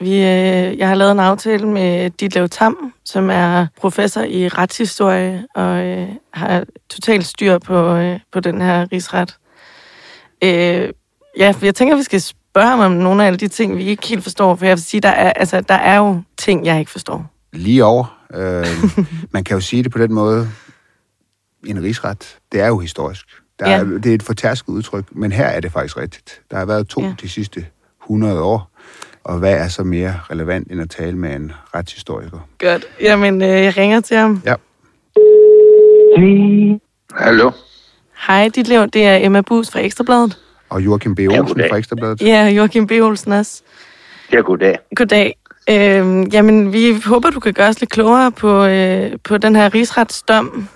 Vi, 0.00 0.14
øh, 0.14 0.78
jeg 0.78 0.88
har 0.88 0.94
lavet 0.94 1.12
en 1.12 1.20
aftale 1.20 1.68
med 1.68 2.10
Ditlev 2.10 2.48
Tam, 2.48 2.92
som 3.04 3.30
er 3.30 3.66
professor 3.80 4.20
i 4.20 4.48
retshistorie 4.48 5.46
og 5.54 5.86
øh, 5.86 6.08
har 6.32 6.64
totalt 6.88 7.26
styr 7.26 7.58
på, 7.58 7.96
øh, 7.96 8.20
på 8.32 8.40
den 8.40 8.60
her 8.60 8.92
rigsret. 8.92 9.36
Øh, 10.44 10.88
ja, 11.38 11.54
jeg 11.62 11.74
tænker, 11.74 11.96
vi 11.96 12.02
skal 12.02 12.20
spørge 12.20 12.66
ham 12.66 12.80
om 12.80 12.92
nogle 12.92 13.22
af 13.22 13.26
alle 13.26 13.36
de 13.36 13.48
ting, 13.48 13.76
vi 13.76 13.84
ikke 13.84 14.06
helt 14.06 14.22
forstår, 14.22 14.54
for 14.54 14.64
jeg 14.64 14.76
vil 14.76 14.84
sige, 14.84 15.00
der 15.00 15.08
er, 15.08 15.32
altså, 15.32 15.60
der 15.60 15.74
er 15.74 15.96
jo 15.96 16.22
ting, 16.36 16.66
jeg 16.66 16.78
ikke 16.78 16.90
forstår. 16.90 17.26
Lige 17.52 17.84
over. 17.84 18.18
Øh, 18.34 18.66
man 19.34 19.44
kan 19.44 19.54
jo 19.54 19.60
sige 19.60 19.82
det 19.82 19.92
på 19.92 19.98
den 19.98 20.14
måde. 20.14 20.48
En 21.66 21.82
rigsret, 21.82 22.38
det 22.52 22.60
er 22.60 22.66
jo 22.66 22.78
historisk. 22.78 23.26
Der 23.58 23.66
er, 23.66 23.78
ja. 23.78 23.84
Det 23.84 24.06
er 24.06 24.14
et 24.14 24.22
fortærsket 24.22 24.68
udtryk, 24.68 25.04
men 25.12 25.32
her 25.32 25.46
er 25.46 25.60
det 25.60 25.72
faktisk 25.72 25.96
rigtigt. 25.96 26.40
Der 26.50 26.56
har 26.56 26.64
været 26.64 26.88
to 26.88 27.02
ja. 27.02 27.14
de 27.20 27.28
sidste 27.28 27.66
100 28.02 28.42
år. 28.42 28.70
Og 29.28 29.38
hvad 29.38 29.52
er 29.52 29.68
så 29.68 29.84
mere 29.84 30.20
relevant 30.30 30.72
end 30.72 30.80
at 30.80 30.90
tale 30.90 31.16
med 31.16 31.36
en 31.36 31.52
retshistoriker? 31.74 32.48
Godt. 32.58 32.84
Jamen, 33.00 33.42
øh, 33.42 33.48
jeg 33.48 33.76
ringer 33.76 34.00
til 34.00 34.16
ham. 34.16 34.42
Ja. 34.44 34.54
Hallo. 37.14 37.50
Hej, 38.26 38.50
dit 38.54 38.68
liv. 38.68 38.86
Det 38.86 39.04
er 39.04 39.16
Emma 39.16 39.40
Bus 39.40 39.70
fra 39.70 39.80
Ekstrabladet. 39.80 40.38
Og 40.68 40.84
Joachim 40.84 41.14
B. 41.14 41.18
Olsen 41.18 41.60
ja, 41.60 41.70
fra 41.70 41.76
Ekstrabladet. 41.76 42.22
Ja, 42.22 42.46
Joachim 42.46 42.86
B. 42.86 42.92
Olsen 42.92 43.32
også. 43.32 43.62
Ja, 44.32 44.40
goddag. 44.40 44.78
Goddag. 44.96 45.36
Øhm, 45.70 46.22
jamen, 46.22 46.72
vi 46.72 47.02
håber, 47.04 47.30
du 47.30 47.40
kan 47.40 47.52
gøre 47.52 47.68
os 47.68 47.80
lidt 47.80 47.90
klogere 47.90 48.32
på, 48.32 48.64
øh, 48.64 49.10
på 49.24 49.38
den 49.38 49.56
her 49.56 49.74
rigsretsdom. 49.74 50.68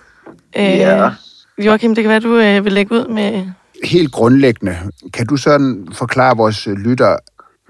Øh, 0.56 0.64
ja. 0.64 1.10
Joachim, 1.58 1.94
det 1.94 2.04
kan 2.04 2.08
være, 2.10 2.20
du 2.20 2.36
øh, 2.36 2.64
vil 2.64 2.72
lægge 2.72 2.94
ud 2.94 3.08
med... 3.08 3.46
Helt 3.84 4.12
grundlæggende, 4.12 4.76
kan 5.14 5.26
du 5.26 5.36
sådan 5.36 5.88
forklare 5.92 6.36
vores 6.36 6.66
lytter, 6.66 7.16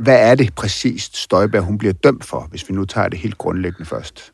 hvad 0.02 0.30
er 0.30 0.34
det 0.34 0.54
præcist, 0.54 1.16
Støjberg 1.16 1.62
hun 1.62 1.78
bliver 1.78 1.92
dømt 1.92 2.24
for, 2.24 2.46
hvis 2.50 2.68
vi 2.68 2.74
nu 2.74 2.84
tager 2.84 3.08
det 3.08 3.18
helt 3.18 3.38
grundlæggende 3.38 3.88
først? 3.88 4.32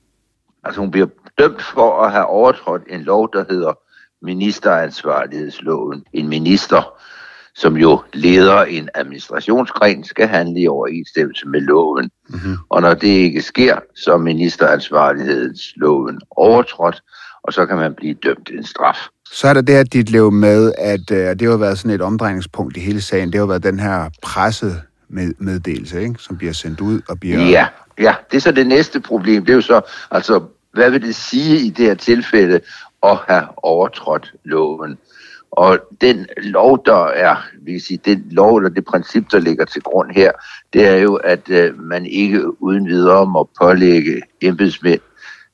Altså 0.64 0.80
hun 0.80 0.90
bliver 0.90 1.06
dømt 1.38 1.62
for 1.62 2.02
at 2.02 2.12
have 2.12 2.26
overtrådt 2.26 2.82
en 2.90 3.00
lov, 3.00 3.28
der 3.32 3.44
hedder 3.50 3.72
ministeransvarlighedsloven. 4.22 6.04
En 6.12 6.28
minister, 6.28 6.92
som 7.54 7.76
jo 7.76 8.02
leder 8.12 8.62
en 8.62 8.88
administrationsgren, 8.94 10.04
skal 10.04 10.26
handle 10.26 10.60
i 10.60 10.68
overensstemmelse 10.68 11.48
med 11.48 11.60
loven. 11.60 12.10
Mm-hmm. 12.28 12.56
Og 12.68 12.82
når 12.82 12.94
det 12.94 13.08
ikke 13.08 13.42
sker, 13.42 13.78
så 13.96 14.12
er 14.12 14.18
ministeransvarlighedsloven 14.18 16.20
overtrådt, 16.30 17.02
og 17.42 17.52
så 17.52 17.66
kan 17.66 17.76
man 17.76 17.94
blive 17.94 18.14
dømt 18.14 18.50
en 18.50 18.64
straf. 18.64 18.98
Så 19.32 19.48
er 19.48 19.54
der 19.54 19.60
det 19.60 19.74
her 19.74 19.82
dit 19.82 20.10
lev 20.10 20.32
med, 20.32 20.72
at 20.78 21.10
øh, 21.10 21.38
det 21.38 21.50
har 21.50 21.56
været 21.56 21.78
sådan 21.78 21.90
et 21.90 22.02
omdrejningspunkt 22.02 22.76
i 22.76 22.80
hele 22.80 23.00
sagen. 23.00 23.32
Det 23.32 23.40
har 23.40 23.46
været 23.46 23.62
den 23.62 23.80
her 23.80 24.10
presse 24.22 24.74
med, 25.08 25.32
meddelelse, 25.38 26.02
ikke? 26.02 26.14
som 26.18 26.36
bliver 26.36 26.52
sendt 26.52 26.80
ud 26.80 27.00
og 27.08 27.20
bliver... 27.20 27.38
Ja, 27.38 27.66
ja, 27.98 28.14
det 28.30 28.36
er 28.36 28.40
så 28.40 28.52
det 28.52 28.66
næste 28.66 29.00
problem. 29.00 29.44
Det 29.44 29.52
er 29.52 29.56
jo 29.56 29.60
så, 29.60 29.80
altså, 30.10 30.42
hvad 30.72 30.90
vil 30.90 31.02
det 31.02 31.14
sige 31.14 31.58
i 31.66 31.70
det 31.70 31.86
her 31.86 31.94
tilfælde 31.94 32.60
at 33.02 33.16
have 33.28 33.44
overtrådt 33.56 34.34
loven? 34.44 34.98
Og 35.50 35.78
den 36.00 36.26
lov, 36.36 36.84
der 36.86 37.06
er, 37.06 37.36
vil 37.62 37.80
sige, 37.80 38.00
den 38.04 38.26
lov 38.30 38.56
eller 38.56 38.70
det 38.70 38.84
princip, 38.84 39.24
der 39.30 39.38
ligger 39.38 39.64
til 39.64 39.82
grund 39.82 40.10
her, 40.10 40.32
det 40.72 40.86
er 40.86 40.96
jo, 40.96 41.14
at 41.14 41.50
øh, 41.50 41.80
man 41.80 42.06
ikke 42.06 42.62
uden 42.62 42.88
videre 42.88 43.26
må 43.26 43.50
pålægge 43.60 44.22
embedsmænd 44.40 45.00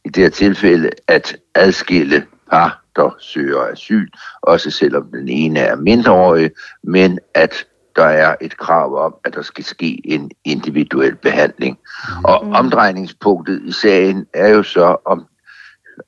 i 0.05 0.09
det 0.09 0.23
her 0.23 0.31
tilfælde 0.31 0.91
at 1.09 1.37
adskille 1.55 2.27
par, 2.51 2.85
der 2.97 3.17
søger 3.21 3.63
asyl, 3.73 4.09
også 4.43 4.71
selvom 4.71 5.07
den 5.13 5.29
ene 5.29 5.61
er 5.61 5.77
mindreårig, 5.77 6.51
men 6.83 7.19
at 7.35 7.67
der 7.97 8.05
er 8.05 8.37
et 8.41 8.57
krav 8.57 9.05
om, 9.05 9.15
at 9.25 9.35
der 9.35 9.43
skal 9.43 9.65
ske 9.65 10.01
en 10.05 10.31
individuel 10.45 11.17
behandling. 11.17 11.79
Mm. 12.09 12.25
Og 12.25 12.41
omdrejningspunktet 12.41 13.63
i 13.65 13.73
sagen 13.73 14.27
er 14.35 14.49
jo 14.49 14.63
så, 14.63 14.97
om 15.05 15.27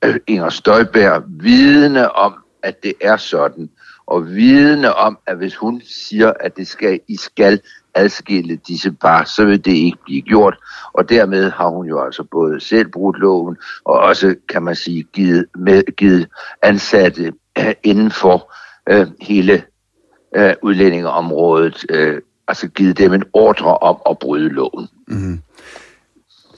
øh, 0.03 0.15
Inger 0.27 0.49
Støjberg 0.49 1.23
vidne 1.27 2.11
om, 2.11 2.33
at 2.63 2.83
det 2.83 2.93
er 3.01 3.17
sådan, 3.17 3.69
og 4.07 4.27
vidne 4.27 4.95
om, 4.95 5.17
at 5.27 5.37
hvis 5.37 5.55
hun 5.55 5.81
siger, 5.85 6.33
at 6.39 6.57
det 6.57 6.67
skal, 6.67 6.99
I 7.07 7.17
skal 7.17 7.59
adskille 7.95 8.55
disse 8.55 8.91
par, 8.91 9.23
så 9.23 9.45
vil 9.45 9.65
det 9.65 9.71
ikke 9.71 9.97
blive 10.05 10.21
gjort. 10.21 10.57
Og 10.93 11.09
dermed 11.09 11.51
har 11.51 11.67
hun 11.67 11.87
jo 11.87 12.01
altså 12.01 12.23
både 12.23 12.59
selv 12.59 12.87
brudt 12.87 13.19
loven, 13.19 13.57
og 13.85 13.99
også, 13.99 14.35
kan 14.49 14.63
man 14.63 14.75
sige, 14.75 15.03
givet, 15.03 15.45
med, 15.55 15.83
givet 15.97 16.27
ansatte 16.61 17.33
uh, 17.59 17.71
inden 17.83 18.11
for 18.11 18.53
uh, 18.91 19.07
hele 19.21 19.63
uh, 20.39 20.51
udlændingeområdet, 20.61 21.85
uh, 21.93 22.17
altså 22.47 22.67
givet 22.67 22.97
dem 22.97 23.13
en 23.13 23.23
ordre 23.33 23.77
om 23.77 23.97
at 24.09 24.19
bryde 24.19 24.49
loven. 24.49 24.87
Mm-hmm. 25.07 25.41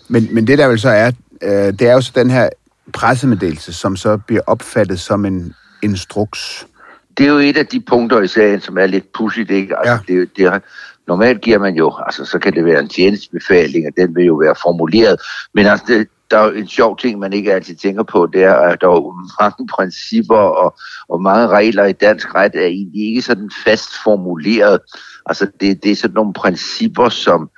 Men, 0.07 0.27
men 0.31 0.47
det 0.47 0.57
der 0.57 0.67
vel 0.67 0.79
så 0.79 0.89
er, 0.89 1.11
uh, 1.45 1.49
det 1.49 1.81
er 1.81 1.93
jo 1.93 2.01
så 2.01 2.11
den 2.15 2.29
her 2.29 2.49
pressemeddelelse, 2.93 3.73
som 3.73 3.95
så 3.95 4.17
bliver 4.17 4.41
opfattet 4.47 4.99
som 4.99 5.25
en 5.25 5.53
instruks 5.83 6.65
det 7.19 7.27
er 7.27 7.31
jo 7.31 7.37
et 7.37 7.57
af 7.57 7.67
de 7.67 7.79
punkter 7.79 8.21
i 8.21 8.27
sagen, 8.27 8.61
som 8.61 8.77
er 8.77 8.85
lidt 8.85 9.13
pudsigt, 9.13 9.51
ikke? 9.51 9.77
Altså, 9.77 10.13
ja. 10.13 10.19
det, 10.19 10.37
det, 10.37 10.61
normalt 11.07 11.41
giver 11.41 11.59
man 11.59 11.75
jo, 11.75 11.93
altså 12.05 12.25
så 12.25 12.39
kan 12.39 12.53
det 12.53 12.65
være 12.65 12.79
en 12.79 12.89
tjenestebefaling, 12.89 13.87
og 13.87 13.93
den 13.97 14.15
vil 14.15 14.25
jo 14.25 14.35
være 14.35 14.55
formuleret, 14.61 15.21
men 15.53 15.65
altså, 15.65 15.85
det, 15.87 16.07
der 16.31 16.37
er 16.37 16.51
en 16.51 16.67
sjov 16.67 16.97
ting, 16.97 17.19
man 17.19 17.33
ikke 17.33 17.53
altid 17.53 17.75
tænker 17.75 18.03
på, 18.03 18.27
det 18.33 18.43
er, 18.43 18.53
at 18.53 18.81
der 18.81 18.87
er 18.87 19.41
mange 19.43 19.67
principper 19.75 20.37
og, 20.37 20.77
og 21.09 21.21
mange 21.21 21.47
regler 21.47 21.85
i 21.85 21.93
dansk 21.93 22.35
ret 22.35 22.55
er 22.55 22.65
egentlig 22.65 23.07
ikke 23.07 23.21
sådan 23.21 23.51
fast 23.65 23.89
formuleret. 24.03 24.79
Altså 25.25 25.47
det, 25.59 25.83
det 25.83 25.91
er 25.91 25.95
sådan 25.95 26.15
nogle 26.15 26.33
principper, 26.33 27.09
som 27.09 27.49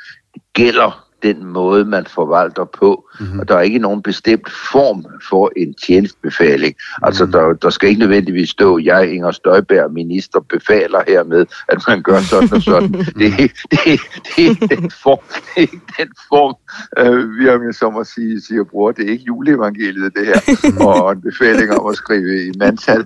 gælder 0.54 1.11
den 1.24 1.46
måde, 1.46 1.86
man 1.86 2.06
forvalter 2.06 2.66
på. 2.66 3.10
Mm-hmm. 3.20 3.40
Og 3.40 3.48
der 3.48 3.56
er 3.56 3.62
ikke 3.62 3.80
nogen 3.80 4.02
bestemt 4.02 4.52
form 4.72 5.06
for 5.30 5.52
en 5.56 5.74
tjenestbefaling. 5.74 6.76
Mm-hmm. 6.78 7.08
Altså, 7.08 7.26
der, 7.26 7.54
der 7.54 7.70
skal 7.70 7.90
ikke 7.90 8.00
nødvendigvis 8.00 8.50
stå, 8.50 8.80
jeg, 8.80 9.14
Inger 9.14 9.32
Støjberg, 9.32 9.94
minister, 9.94 10.40
befaler 10.40 11.04
hermed, 11.08 11.46
at 11.68 11.84
man 11.88 12.02
gør 12.02 12.20
sådan 12.20 12.54
og 12.54 12.62
sådan. 12.62 12.94
det, 13.20 13.28
er, 13.28 13.48
det, 13.72 13.80
er, 13.86 13.98
det, 14.36 14.48
er 14.48 14.68
den 14.76 14.92
form, 15.04 15.20
det 15.36 15.58
er 15.58 15.62
ikke 15.62 15.82
den 16.00 16.10
form, 16.30 16.56
øh, 16.98 17.40
vi 17.40 17.46
har 17.46 17.72
så 17.72 17.90
må 17.90 18.04
sige, 18.04 18.42
siger 18.42 18.64
bror. 18.64 18.92
Det 18.92 19.06
er 19.06 19.12
ikke 19.12 19.24
juleevangeliet, 19.24 20.14
det 20.16 20.26
her, 20.26 20.40
og 20.88 21.12
en 21.12 21.22
befaling 21.22 21.72
om 21.80 21.88
at 21.88 21.96
skrive 21.96 22.46
i 22.46 22.52
mandtal. 22.60 23.06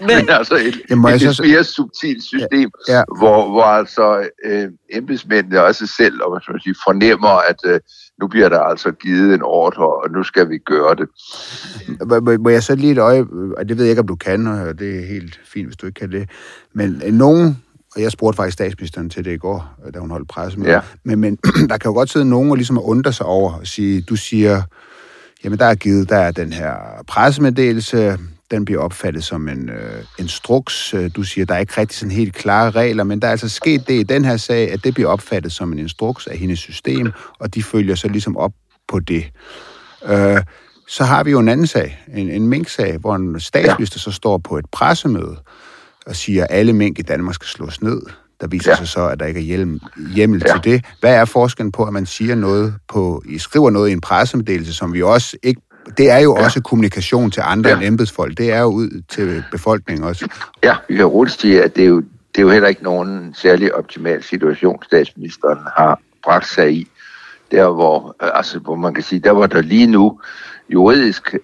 Men 0.00 0.28
altså 0.28 0.54
et, 0.54 0.80
Jamen, 0.90 1.14
et, 1.14 1.22
et 1.22 1.40
mere 1.40 1.64
subtilt 1.64 2.24
system, 2.24 2.70
ja, 2.88 2.96
ja. 2.96 3.02
Hvor, 3.18 3.50
hvor 3.50 3.62
altså 3.62 4.28
øh, 4.44 4.68
embedsmændene 4.92 5.62
også 5.62 5.86
selv 5.86 6.22
og, 6.22 6.30
man 6.30 6.60
sige, 6.60 6.74
fornemmer, 6.86 7.48
at 7.50 7.56
øh, 7.64 7.80
nu 8.20 8.26
bliver 8.28 8.48
der 8.48 8.60
altså 8.60 8.90
givet 8.90 9.34
en 9.34 9.42
ordre, 9.42 9.86
og 9.86 10.10
nu 10.10 10.22
skal 10.22 10.48
vi 10.48 10.58
gøre 10.58 10.94
det. 10.94 11.08
Må 12.40 12.48
jeg 12.48 12.62
så 12.62 12.74
lige 12.74 12.92
et 12.92 12.98
øje, 12.98 13.26
og 13.56 13.68
det 13.68 13.76
ved 13.76 13.84
jeg 13.84 13.90
ikke, 13.90 14.00
om 14.00 14.08
du 14.08 14.16
kan, 14.16 14.46
og 14.46 14.78
det 14.78 14.98
er 14.98 15.06
helt 15.06 15.40
fint, 15.44 15.66
hvis 15.66 15.76
du 15.76 15.86
ikke 15.86 16.00
kan 16.00 16.12
det, 16.12 16.30
men 16.72 17.02
øh, 17.06 17.12
nogen, 17.12 17.62
og 17.96 18.02
jeg 18.02 18.12
spurgte 18.12 18.36
faktisk 18.36 18.54
statsministeren 18.54 19.10
til 19.10 19.24
det 19.24 19.32
i 19.32 19.36
går, 19.36 19.74
da 19.94 19.98
hun 19.98 20.10
holdt 20.10 20.28
presse 20.28 20.58
med, 20.58 20.66
ja. 20.66 20.80
men, 21.04 21.20
men 21.20 21.36
der 21.70 21.78
kan 21.78 21.88
jo 21.90 21.92
godt 21.92 22.10
sidde 22.10 22.28
nogen 22.28 22.50
og 22.50 22.56
ligesom 22.56 22.80
undre 22.82 23.12
sig 23.12 23.26
over 23.26 23.52
og 23.52 23.66
sige, 23.66 24.00
du 24.00 24.16
siger, 24.16 24.62
jamen 25.44 25.58
der 25.58 25.66
er 25.66 25.74
givet, 25.74 26.08
der 26.08 26.16
er 26.16 26.30
den 26.30 26.52
her 26.52 26.74
pressemeddelelse, 27.06 28.18
den 28.50 28.64
bliver 28.64 28.80
opfattet 28.80 29.24
som 29.24 29.48
en 29.48 29.68
øh, 29.68 30.04
instruks. 30.18 30.94
Øh, 30.94 31.10
du 31.16 31.22
siger, 31.22 31.44
der 31.44 31.54
er 31.54 31.58
ikke 31.58 31.80
rigtig 31.80 31.98
sådan 31.98 32.12
helt 32.12 32.34
klare 32.34 32.70
regler, 32.70 33.04
men 33.04 33.20
der 33.22 33.26
er 33.26 33.32
altså 33.32 33.48
sket 33.48 33.88
det 33.88 33.94
i 33.94 34.02
den 34.02 34.24
her 34.24 34.36
sag, 34.36 34.72
at 34.72 34.84
det 34.84 34.94
bliver 34.94 35.08
opfattet 35.08 35.52
som 35.52 35.72
en 35.72 35.78
instruks 35.78 36.26
af 36.26 36.38
hendes 36.38 36.58
system, 36.58 37.12
og 37.38 37.54
de 37.54 37.62
følger 37.62 37.94
så 37.94 38.08
ligesom 38.08 38.36
op 38.36 38.52
på 38.88 39.00
det. 39.00 39.24
Øh, 40.06 40.42
så 40.88 41.04
har 41.04 41.24
vi 41.24 41.30
jo 41.30 41.38
en 41.38 41.48
anden 41.48 41.66
sag, 41.66 42.04
en, 42.14 42.30
en 42.30 42.46
mink-sag, 42.48 42.96
hvor 42.96 43.16
en 43.16 43.40
statsminister 43.40 43.98
så 43.98 44.10
står 44.10 44.38
på 44.38 44.58
et 44.58 44.66
pressemøde 44.72 45.36
og 46.06 46.16
siger, 46.16 46.44
at 46.44 46.48
alle 46.50 46.72
mink 46.72 46.98
i 46.98 47.02
Danmark 47.02 47.34
skal 47.34 47.46
slås 47.46 47.82
ned. 47.82 48.02
Der 48.40 48.46
viser 48.46 48.70
ja. 48.70 48.76
sig 48.76 48.88
så, 48.88 49.08
at 49.08 49.20
der 49.20 49.26
ikke 49.26 49.40
er 49.40 49.44
hjemmel, 49.44 49.80
hjemmel 50.14 50.42
ja. 50.46 50.52
til 50.52 50.72
det. 50.72 50.84
Hvad 51.00 51.14
er 51.14 51.24
forskellen 51.24 51.72
på, 51.72 51.84
at 51.84 51.92
man 51.92 52.06
siger 52.06 52.34
noget 52.34 52.74
på, 52.88 53.22
I 53.28 53.38
skriver 53.38 53.70
noget 53.70 53.88
i 53.88 53.92
en 53.92 54.00
pressemeddelelse, 54.00 54.74
som 54.74 54.92
vi 54.92 55.02
også 55.02 55.36
ikke 55.42 55.60
det 55.98 56.10
er 56.10 56.18
jo 56.18 56.36
ja. 56.38 56.44
også 56.44 56.62
kommunikation 56.62 57.30
til 57.30 57.42
andre 57.44 57.70
ja. 57.70 57.76
end 57.76 57.84
embedsfolk. 57.84 58.38
Det 58.38 58.52
er 58.52 58.60
jo 58.60 58.66
ud 58.66 59.02
til 59.08 59.44
befolkningen 59.50 60.04
også. 60.04 60.28
Ja, 60.64 60.76
vi 60.88 60.96
kan 60.96 61.06
roligt 61.06 61.40
sige, 61.40 61.62
at 61.62 61.76
det 61.76 61.84
er 61.84 61.88
jo, 61.88 62.00
det 62.00 62.38
er 62.38 62.42
jo 62.42 62.50
heller 62.50 62.68
ikke 62.68 62.82
nogen 62.82 63.34
særlig 63.34 63.74
optimal 63.74 64.22
situation, 64.22 64.82
statsministeren 64.82 65.58
har 65.76 66.00
bragt 66.24 66.46
sig 66.46 66.72
i. 66.72 66.88
Der 67.50 67.68
hvor, 67.70 68.16
altså, 68.20 68.58
hvor 68.58 68.76
man 68.76 68.94
kan 68.94 69.02
sige, 69.02 69.18
der 69.18 69.32
hvor 69.32 69.46
der 69.46 69.62
lige 69.62 69.86
nu 69.86 70.20
juridisk 70.68 71.34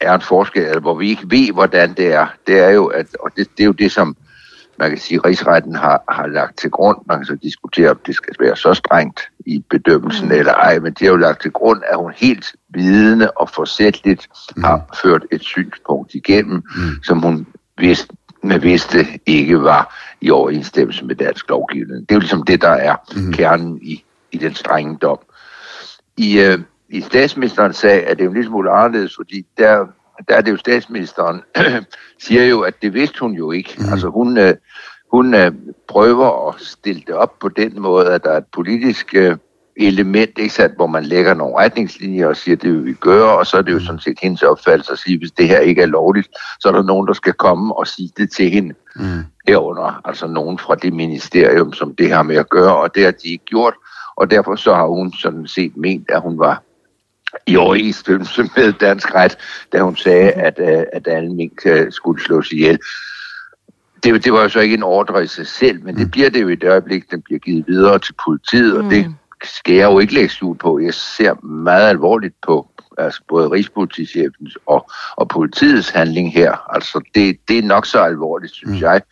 er 0.00 0.14
en 0.14 0.20
forskel, 0.20 0.62
eller 0.62 0.80
hvor 0.80 0.94
vi 0.94 1.08
ikke 1.08 1.30
ved, 1.30 1.52
hvordan 1.52 1.92
det 1.94 2.12
er, 2.12 2.26
det 2.46 2.58
er 2.58 2.70
jo, 2.70 2.86
at, 2.86 3.06
og 3.20 3.30
det, 3.36 3.48
det 3.56 3.62
er 3.62 3.66
jo 3.66 3.72
det, 3.72 3.92
som 3.92 4.16
man 4.80 4.90
kan 4.90 4.98
sige, 4.98 5.18
at 5.18 5.24
rigsretten 5.24 5.74
har, 5.74 6.04
har 6.08 6.26
lagt 6.26 6.58
til 6.58 6.70
grund. 6.70 6.98
Man 7.06 7.18
kan 7.18 7.26
så 7.26 7.34
diskutere, 7.34 7.90
om 7.90 7.98
det 8.06 8.14
skal 8.14 8.34
være 8.40 8.56
så 8.56 8.74
strengt 8.74 9.20
i 9.46 9.64
bedømmelsen 9.70 10.28
mm. 10.28 10.34
eller 10.34 10.52
ej, 10.52 10.78
men 10.78 10.92
det 10.92 11.00
har 11.00 11.08
jo 11.08 11.16
lagt 11.16 11.42
til 11.42 11.50
grund, 11.50 11.82
at 11.88 11.96
hun 11.96 12.12
helt 12.16 12.46
vidende 12.68 13.30
og 13.30 13.50
forsætteligt 13.50 14.28
mm. 14.56 14.62
har 14.62 14.98
ført 15.02 15.26
et 15.32 15.42
synspunkt 15.42 16.14
igennem, 16.14 16.62
mm. 16.76 17.02
som 17.02 17.22
hun 17.22 17.46
vidste, 17.78 18.14
med 18.42 18.58
vidste 18.58 19.06
ikke 19.26 19.62
var 19.62 19.96
i 20.20 20.30
overensstemmelse 20.30 21.04
med 21.04 21.14
dansk 21.14 21.48
lovgivning. 21.48 22.00
Det 22.00 22.10
er 22.10 22.14
jo 22.14 22.20
ligesom 22.20 22.42
det, 22.42 22.62
der 22.62 22.68
er 22.68 22.96
mm. 23.16 23.32
kernen 23.32 23.78
i, 23.82 24.04
i 24.32 24.38
den 24.38 24.54
strenge 24.54 24.98
dom. 25.02 25.18
I, 26.16 26.40
øh, 26.40 26.58
i 26.88 27.00
statsministerens 27.00 27.76
sag 27.76 28.04
er 28.06 28.14
det 28.14 28.24
jo 28.24 28.28
en 28.28 28.34
lille 28.34 28.48
smule 28.48 28.70
anderledes, 28.70 29.16
fordi 29.16 29.46
der 29.58 29.86
der 30.28 30.36
er 30.36 30.40
det 30.40 30.50
jo 30.52 30.56
statsministeren, 30.56 31.42
siger 32.24 32.44
jo, 32.44 32.60
at 32.60 32.82
det 32.82 32.94
vidste 32.94 33.20
hun 33.20 33.32
jo 33.32 33.52
ikke. 33.52 33.74
Mm. 33.78 33.92
Altså 33.92 34.08
hun, 34.08 34.38
øh, 34.38 34.54
hun 35.12 35.34
øh, 35.34 35.52
prøver 35.88 36.48
at 36.48 36.54
stille 36.60 37.02
det 37.06 37.14
op 37.14 37.38
på 37.38 37.48
den 37.48 37.80
måde, 37.80 38.12
at 38.14 38.24
der 38.24 38.30
er 38.30 38.36
et 38.36 38.46
politisk 38.52 39.14
øh, 39.14 39.36
element, 39.76 40.38
ikke 40.38 40.54
sandt, 40.54 40.76
hvor 40.76 40.86
man 40.86 41.04
lægger 41.04 41.34
nogle 41.34 41.56
retningslinjer 41.56 42.26
og 42.26 42.36
siger, 42.36 42.56
det 42.56 42.72
vil 42.72 42.84
vi 42.84 42.92
gøre, 42.92 43.38
og 43.38 43.46
så 43.46 43.56
er 43.56 43.62
det 43.62 43.72
jo 43.72 43.76
mhm. 43.76 43.86
sådan 43.86 44.00
set 44.00 44.18
hendes 44.22 44.42
opfattelse 44.42 44.92
at 44.92 44.98
sige, 44.98 45.18
hvis 45.18 45.30
det 45.30 45.48
her 45.48 45.58
ikke 45.58 45.82
er 45.82 45.86
lovligt, 45.86 46.28
så 46.60 46.68
er 46.68 46.72
der 46.72 46.82
nogen, 46.82 47.06
der 47.06 47.12
skal 47.12 47.32
komme 47.32 47.76
og 47.76 47.86
sige 47.86 48.10
det 48.16 48.32
til 48.32 48.50
hende. 48.50 48.74
Mm. 48.96 49.22
Herunder 49.46 50.00
altså 50.04 50.26
nogen 50.26 50.58
fra 50.58 50.74
det 50.74 50.92
ministerium, 50.92 51.72
som 51.72 51.94
det 51.94 52.12
har 52.12 52.22
med 52.22 52.36
at 52.36 52.48
gøre, 52.48 52.76
og 52.76 52.94
det 52.94 53.04
har 53.04 53.10
de 53.10 53.28
ikke 53.28 53.44
gjort, 53.44 53.74
og 54.16 54.30
derfor 54.30 54.56
så 54.56 54.74
har 54.74 54.86
hun 54.86 55.12
sådan 55.12 55.46
set 55.46 55.76
ment, 55.76 56.10
at 56.10 56.20
hun 56.20 56.38
var 56.38 56.62
i 57.46 57.56
overensstemmelse 57.56 58.42
med 58.56 58.72
dansk 58.72 59.14
ret, 59.14 59.38
da 59.72 59.80
hun 59.80 59.96
sagde, 59.96 60.32
mhm. 60.36 60.44
at, 60.44 60.58
øh, 60.58 60.84
at 60.92 61.08
alle 61.08 61.34
mink 61.34 61.66
øh, 61.66 61.92
skulle 61.92 62.22
slås 62.22 62.52
ihjel. 62.52 62.78
Det, 64.04 64.24
det 64.24 64.32
var 64.32 64.42
jo 64.42 64.48
så 64.48 64.60
ikke 64.60 64.74
en 64.74 64.82
ordre 64.82 65.24
i 65.24 65.26
sig 65.26 65.46
selv, 65.46 65.84
men 65.84 65.96
det 65.96 66.04
mm. 66.04 66.10
bliver 66.10 66.30
det 66.30 66.42
jo 66.42 66.48
i 66.48 66.54
det 66.54 66.70
øjeblik, 66.70 67.10
den 67.10 67.22
bliver 67.22 67.38
givet 67.38 67.64
videre 67.68 67.98
til 67.98 68.14
politiet, 68.24 68.78
og 68.78 68.84
det 68.90 69.06
mm. 69.06 69.14
skal 69.44 69.74
jeg 69.74 69.92
jo 69.92 69.98
ikke 69.98 70.14
lægge 70.14 70.34
ud 70.42 70.54
på. 70.54 70.78
Jeg 70.78 70.94
ser 70.94 71.44
meget 71.44 71.88
alvorligt 71.88 72.34
på 72.46 72.68
altså 72.98 73.20
både 73.28 73.48
Rigspolitichefens 73.48 74.58
og, 74.66 74.90
og 75.16 75.28
politiets 75.28 75.90
handling 75.90 76.32
her. 76.32 76.74
Altså 76.74 77.00
det, 77.14 77.36
det 77.48 77.58
er 77.58 77.62
nok 77.62 77.86
så 77.86 78.00
alvorligt, 78.00 78.52
synes 78.52 78.80
mm. 78.80 78.82
jeg. 78.82 79.02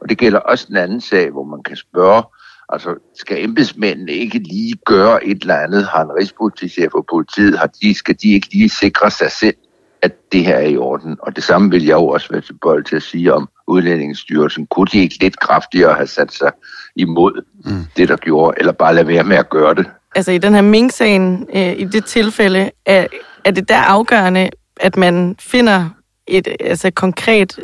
Og 0.00 0.08
det 0.08 0.18
gælder 0.18 0.38
også 0.38 0.66
en 0.70 0.76
anden 0.76 1.00
sag, 1.00 1.30
hvor 1.30 1.44
man 1.44 1.62
kan 1.62 1.76
spørge, 1.76 2.22
Altså, 2.68 2.94
skal 3.14 3.44
embedsmændene 3.44 4.12
ikke 4.12 4.38
lige 4.38 4.74
gøre 4.86 5.24
et 5.24 5.40
eller 5.40 5.56
andet? 5.56 5.86
Har 5.86 6.02
en 6.02 6.16
rigspolitichef 6.20 6.94
og 6.94 7.06
politiet, 7.10 7.58
har 7.58 7.66
de, 7.66 7.94
skal 7.94 8.16
de 8.22 8.32
ikke 8.32 8.48
lige 8.52 8.68
sikre 8.68 9.10
sig 9.10 9.30
selv, 9.32 9.56
at 10.04 10.32
det 10.32 10.44
her 10.44 10.56
er 10.56 10.68
i 10.68 10.76
orden? 10.76 11.16
Og 11.22 11.36
det 11.36 11.44
samme 11.44 11.70
vil 11.70 11.84
jeg 11.84 11.94
jo 11.94 12.08
også 12.08 12.28
være 12.30 12.40
til 12.40 12.56
bold 12.62 12.84
til 12.84 12.96
at 12.96 13.02
sige 13.02 13.34
om 13.34 13.48
udlændingsstyrelsen. 13.66 14.66
Kunne 14.66 14.86
de 14.92 14.98
ikke 14.98 15.18
lidt 15.20 15.40
kraftigere 15.40 15.94
have 15.94 16.06
sat 16.06 16.32
sig 16.32 16.52
imod 16.96 17.44
mm. 17.64 17.84
det, 17.96 18.08
der 18.08 18.16
gjorde, 18.16 18.54
eller 18.58 18.72
bare 18.72 18.94
lade 18.94 19.08
være 19.08 19.24
med 19.24 19.36
at 19.36 19.50
gøre 19.50 19.74
det? 19.74 19.86
Altså 20.14 20.32
i 20.32 20.38
den 20.38 20.54
her 20.54 20.62
Mink-sagen, 20.62 21.48
øh, 21.54 21.72
i 21.78 21.84
det 21.84 22.04
tilfælde, 22.04 22.70
er, 22.86 23.06
er 23.44 23.50
det 23.50 23.68
der 23.68 23.80
afgørende, 23.80 24.50
at 24.80 24.96
man 24.96 25.36
finder 25.40 25.88
et 26.26 26.48
altså, 26.60 26.90
konkret 26.90 27.60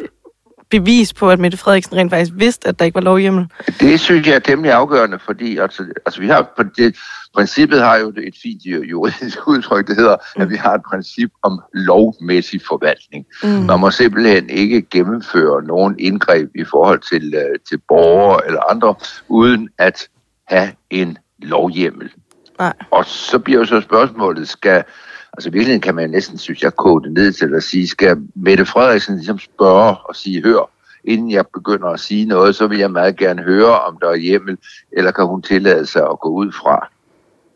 bevis 0.70 1.12
på, 1.12 1.30
at 1.30 1.38
Mette 1.38 1.58
Frederiksen 1.58 1.96
rent 1.96 2.10
faktisk 2.10 2.32
vidste, 2.34 2.68
at 2.68 2.78
der 2.78 2.84
ikke 2.84 2.94
var 2.94 3.00
lovhjemmel? 3.00 3.46
Det 3.80 4.00
synes 4.00 4.26
jeg 4.26 4.34
er 4.34 4.38
temmelig 4.38 4.72
afgørende, 4.72 5.18
fordi 5.26 5.58
altså, 5.58 5.84
altså 6.06 6.20
vi 6.20 6.26
har, 6.26 6.52
for 6.56 6.62
det, 6.62 6.96
princippet 7.34 7.80
har 7.80 7.96
jo 7.96 8.08
et 8.08 8.34
fint 8.42 8.64
juridisk 8.64 9.38
udtryk, 9.48 9.86
det 9.86 9.96
hedder, 9.96 10.16
mm. 10.36 10.42
at 10.42 10.50
vi 10.50 10.56
har 10.56 10.74
et 10.74 10.82
princip 10.90 11.30
om 11.42 11.60
lovmæssig 11.72 12.60
forvaltning. 12.68 13.26
Mm. 13.42 13.48
Man 13.48 13.80
må 13.80 13.90
simpelthen 13.90 14.50
ikke 14.50 14.82
gennemføre 14.82 15.62
nogen 15.62 15.98
indgreb 15.98 16.50
i 16.54 16.64
forhold 16.64 17.00
til, 17.00 17.34
uh, 17.36 17.60
til 17.68 17.78
borgere 17.88 18.46
eller 18.46 18.70
andre, 18.70 18.94
uden 19.28 19.68
at 19.78 20.08
have 20.48 20.72
en 20.90 21.18
lovhjemmel. 21.38 22.10
Nej. 22.58 22.72
Og 22.90 23.04
så 23.06 23.38
bliver 23.38 23.58
jo 23.58 23.64
så 23.64 23.80
spørgsmålet, 23.80 24.48
skal 24.48 24.84
Altså 25.32 25.48
i 25.48 25.52
virkeligheden 25.52 25.80
kan 25.80 25.94
man 25.94 26.10
næsten, 26.10 26.38
synes 26.38 26.62
jeg, 26.62 26.76
kode 26.76 27.04
det 27.04 27.12
ned 27.12 27.32
til 27.32 27.54
at 27.54 27.62
sige, 27.62 27.88
skal 27.88 28.16
Mette 28.34 28.66
Frederiksen 28.66 29.16
ligesom 29.16 29.38
spørge 29.38 29.96
og 29.96 30.16
sige, 30.16 30.42
hør, 30.42 30.70
inden 31.04 31.30
jeg 31.30 31.44
begynder 31.54 31.88
at 31.88 32.00
sige 32.00 32.24
noget, 32.26 32.56
så 32.56 32.66
vil 32.66 32.78
jeg 32.78 32.90
meget 32.90 33.16
gerne 33.16 33.42
høre, 33.42 33.80
om 33.80 33.98
der 34.00 34.08
er 34.08 34.14
hjemmel, 34.14 34.58
eller 34.92 35.10
kan 35.10 35.26
hun 35.26 35.42
tillade 35.42 35.86
sig 35.86 36.02
at 36.02 36.20
gå 36.20 36.28
ud 36.28 36.52
fra, 36.52 36.88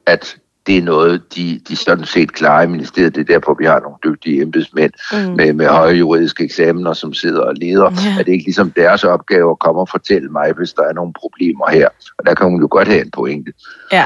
at 0.07 0.37
det 0.67 0.79
er 0.79 0.83
noget, 0.83 1.35
de, 1.37 1.61
de 1.69 1.77
sådan 1.77 2.05
set 2.05 2.33
klarer 2.33 2.62
i 2.62 2.67
ministeriet. 2.67 3.14
Det 3.14 3.21
er 3.21 3.35
derfor, 3.35 3.55
vi 3.59 3.64
har 3.64 3.81
nogle 3.81 3.97
dygtige 4.05 4.43
embedsmænd 4.43 4.93
mm. 5.12 5.37
med, 5.37 5.53
med 5.53 5.67
høje 5.67 5.95
juridiske 5.95 6.45
eksamener, 6.45 6.93
som 6.93 7.14
sidder 7.14 7.40
og 7.40 7.55
leder. 7.55 7.93
Yeah. 8.07 8.19
Er 8.19 8.23
det 8.23 8.33
ikke 8.33 8.45
ligesom 8.45 8.71
deres 8.71 9.05
opgave 9.05 9.51
at 9.51 9.59
komme 9.59 9.81
og 9.81 9.88
fortælle 9.88 10.29
mig, 10.29 10.53
hvis 10.57 10.73
der 10.73 10.83
er 10.83 10.93
nogle 10.93 11.12
problemer 11.12 11.71
her? 11.71 11.88
Og 12.19 12.27
der 12.27 12.35
kan 12.35 12.47
hun 12.47 12.61
jo 12.61 12.69
godt 12.71 12.88
have 12.88 13.03
en 13.03 13.11
pointe. 13.11 13.53
Ja. 13.93 14.05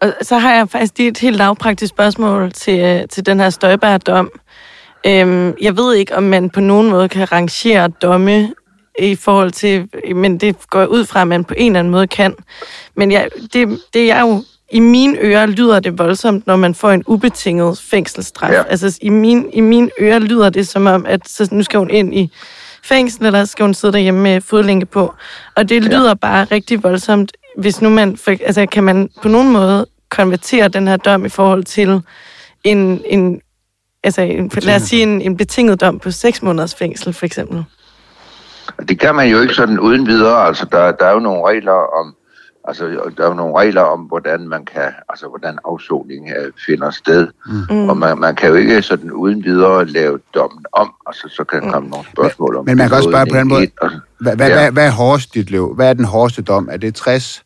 Og 0.00 0.12
så 0.22 0.38
har 0.38 0.54
jeg 0.54 0.68
faktisk 0.68 0.98
lige 0.98 1.08
et 1.08 1.18
helt 1.18 1.36
lavpraktisk 1.36 1.90
spørgsmål 1.90 2.52
til, 2.52 2.80
øh, 2.80 3.08
til 3.08 3.26
den 3.26 3.40
her 3.40 3.50
Støjbær-dom. 3.50 4.30
Øhm, 5.06 5.54
jeg 5.60 5.76
ved 5.76 5.94
ikke, 5.94 6.16
om 6.16 6.22
man 6.22 6.50
på 6.50 6.60
nogen 6.60 6.90
måde 6.90 7.08
kan 7.08 7.32
rangere 7.32 7.88
domme 7.88 8.54
i 8.98 9.14
forhold 9.14 9.50
til, 9.50 9.88
men 10.14 10.38
det 10.38 10.56
går 10.70 10.86
ud 10.86 11.04
fra, 11.04 11.20
at 11.20 11.28
man 11.28 11.44
på 11.44 11.54
en 11.56 11.66
eller 11.66 11.78
anden 11.78 11.90
måde 11.90 12.06
kan. 12.06 12.34
Men 12.96 13.12
jeg, 13.12 13.28
det, 13.52 13.80
det 13.94 14.10
er 14.12 14.20
jo, 14.20 14.44
i 14.72 14.80
mine 14.80 15.18
ører 15.20 15.46
lyder 15.46 15.80
det 15.80 15.98
voldsomt, 15.98 16.46
når 16.46 16.56
man 16.56 16.74
får 16.74 16.90
en 16.90 17.02
ubetinget 17.06 17.78
fængselsstraf. 17.78 18.52
Ja. 18.52 18.62
Altså 18.62 18.98
i, 19.02 19.08
min, 19.08 19.50
i 19.52 19.60
mine 19.60 19.90
ører 20.00 20.18
lyder 20.18 20.50
det 20.50 20.68
som 20.68 20.86
om, 20.86 21.06
at 21.06 21.28
så 21.28 21.48
nu 21.50 21.62
skal 21.62 21.78
hun 21.78 21.90
ind 21.90 22.14
i 22.14 22.32
fængsel, 22.84 23.26
eller 23.26 23.44
skal 23.44 23.64
hun 23.64 23.74
sidde 23.74 23.92
derhjemme 23.92 24.20
med 24.20 24.40
fodlænke 24.40 24.86
på. 24.86 25.14
Og 25.56 25.68
det 25.68 25.84
lyder 25.84 26.08
ja. 26.08 26.14
bare 26.14 26.44
rigtig 26.44 26.82
voldsomt, 26.82 27.32
hvis 27.58 27.82
nu 27.82 27.88
man, 27.88 28.18
altså 28.26 28.66
kan 28.66 28.84
man 28.84 29.08
på 29.22 29.28
nogen 29.28 29.52
måde 29.52 29.86
konvertere 30.10 30.68
den 30.68 30.88
her 30.88 30.96
dom 30.96 31.24
i 31.24 31.28
forhold 31.28 31.64
til 31.64 32.02
en, 32.64 33.02
en 33.06 33.40
altså 34.04 34.20
en, 34.22 34.50
lad 34.62 34.76
os 34.76 34.82
sige 34.82 35.02
en, 35.02 35.22
en 35.22 35.36
betinget 35.36 35.80
dom 35.80 35.98
på 35.98 36.10
6 36.10 36.42
måneders 36.42 36.74
fængsel, 36.74 37.12
for 37.12 37.26
eksempel? 37.26 37.64
Det 38.88 39.00
kan 39.00 39.14
man 39.14 39.28
jo 39.28 39.40
ikke 39.40 39.54
sådan 39.54 39.80
uden 39.80 40.06
videre. 40.06 40.46
Altså, 40.46 40.66
der, 40.72 40.92
der 40.92 41.06
er 41.06 41.12
jo 41.12 41.18
nogle 41.18 41.48
regler 41.48 42.00
om 42.00 42.14
Altså, 42.68 42.84
der 43.16 43.24
er 43.24 43.28
jo 43.28 43.34
nogle 43.34 43.58
regler 43.58 43.80
om, 43.80 44.00
hvordan 44.00 44.48
man 44.48 44.64
kan, 44.64 44.90
altså, 45.08 45.28
hvordan 45.28 45.58
afsoning 45.64 46.30
øh, 46.38 46.52
finder 46.66 46.90
sted. 46.90 47.28
Mm. 47.70 47.88
Og 47.88 47.96
man, 47.96 48.18
man 48.18 48.34
kan 48.34 48.48
jo 48.48 48.54
ikke 48.54 48.82
sådan 48.82 49.10
uden 49.10 49.44
videre 49.44 49.84
lave 49.84 50.18
dommen 50.34 50.64
om, 50.72 50.94
altså, 51.06 51.28
så 51.28 51.44
kan 51.44 51.62
der 51.62 51.70
komme 51.70 51.88
nogle 51.88 52.06
spørgsmål 52.12 52.56
om... 52.56 52.64
Men 52.64 52.76
man 52.76 52.88
kan 52.88 52.96
også 52.96 53.10
spørge 53.10 53.26
på 53.30 53.36
den 53.36 53.48
måde, 53.48 53.66
hvad, 54.20 54.36
hvad, 54.36 54.48
ja. 54.48 54.54
hvad, 54.54 54.72
hvad 54.72 54.86
er 54.86 54.90
hårdest 54.90 55.34
dit 55.34 55.50
liv? 55.50 55.74
Hvad 55.74 55.88
er 55.88 55.92
den 55.92 56.04
hårdeste 56.04 56.42
dom? 56.42 56.68
Er 56.72 56.76
det 56.76 56.94
60 56.94 57.44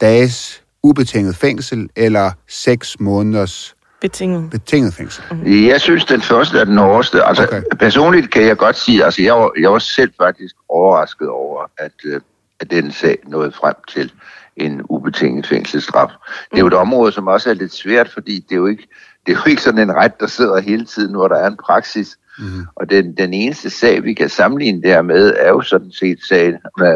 dages 0.00 0.62
ubetinget 0.82 1.36
fængsel, 1.36 1.88
eller 1.96 2.30
6 2.48 3.00
måneders 3.00 3.74
Betinget. 4.00 4.50
Betinget 4.50 4.94
fængsel. 4.94 5.24
Mm. 5.30 5.66
Jeg 5.66 5.80
synes, 5.80 6.04
den 6.04 6.20
første 6.20 6.58
er 6.58 6.64
den 6.64 6.78
hårdeste. 6.78 7.24
Altså, 7.24 7.42
okay. 7.42 7.62
personligt 7.78 8.30
kan 8.30 8.42
jeg 8.42 8.56
godt 8.56 8.76
sige, 8.76 9.04
altså, 9.04 9.22
jeg 9.22 9.34
var, 9.34 9.50
jeg 9.60 9.72
var 9.72 9.78
selv 9.78 10.12
faktisk 10.22 10.54
overrasket 10.68 11.28
over, 11.28 11.62
at, 11.78 11.92
øh, 12.04 12.20
at 12.60 12.70
den 12.70 12.92
sag 12.92 13.18
nåede 13.26 13.52
frem 13.52 13.74
til 13.88 14.12
en 14.56 14.80
ubetinget 14.88 15.46
fængselsstraf. 15.46 16.08
Det 16.50 16.56
er 16.56 16.60
jo 16.60 16.66
et 16.66 16.74
område, 16.74 17.12
som 17.12 17.26
også 17.26 17.50
er 17.50 17.54
lidt 17.54 17.74
svært, 17.74 18.08
fordi 18.08 18.34
det 18.34 18.52
er 18.52 18.56
jo 18.56 18.66
ikke, 18.66 18.88
det 19.26 19.32
er 19.32 19.36
jo 19.36 19.50
ikke 19.50 19.62
sådan 19.62 19.88
en 19.88 19.96
ret, 19.96 20.20
der 20.20 20.26
sidder 20.26 20.60
hele 20.60 20.84
tiden, 20.84 21.14
hvor 21.14 21.28
der 21.28 21.36
er 21.36 21.46
en 21.46 21.56
praksis. 21.56 22.18
Mm. 22.38 22.66
Og 22.76 22.90
den, 22.90 23.16
den 23.16 23.34
eneste 23.34 23.70
sag, 23.70 24.04
vi 24.04 24.14
kan 24.14 24.28
sammenligne 24.28 24.82
det 24.82 24.90
her 24.90 25.02
med, 25.02 25.34
er 25.36 25.48
jo 25.48 25.60
sådan 25.60 25.92
set 25.92 26.18
sagen 26.28 26.54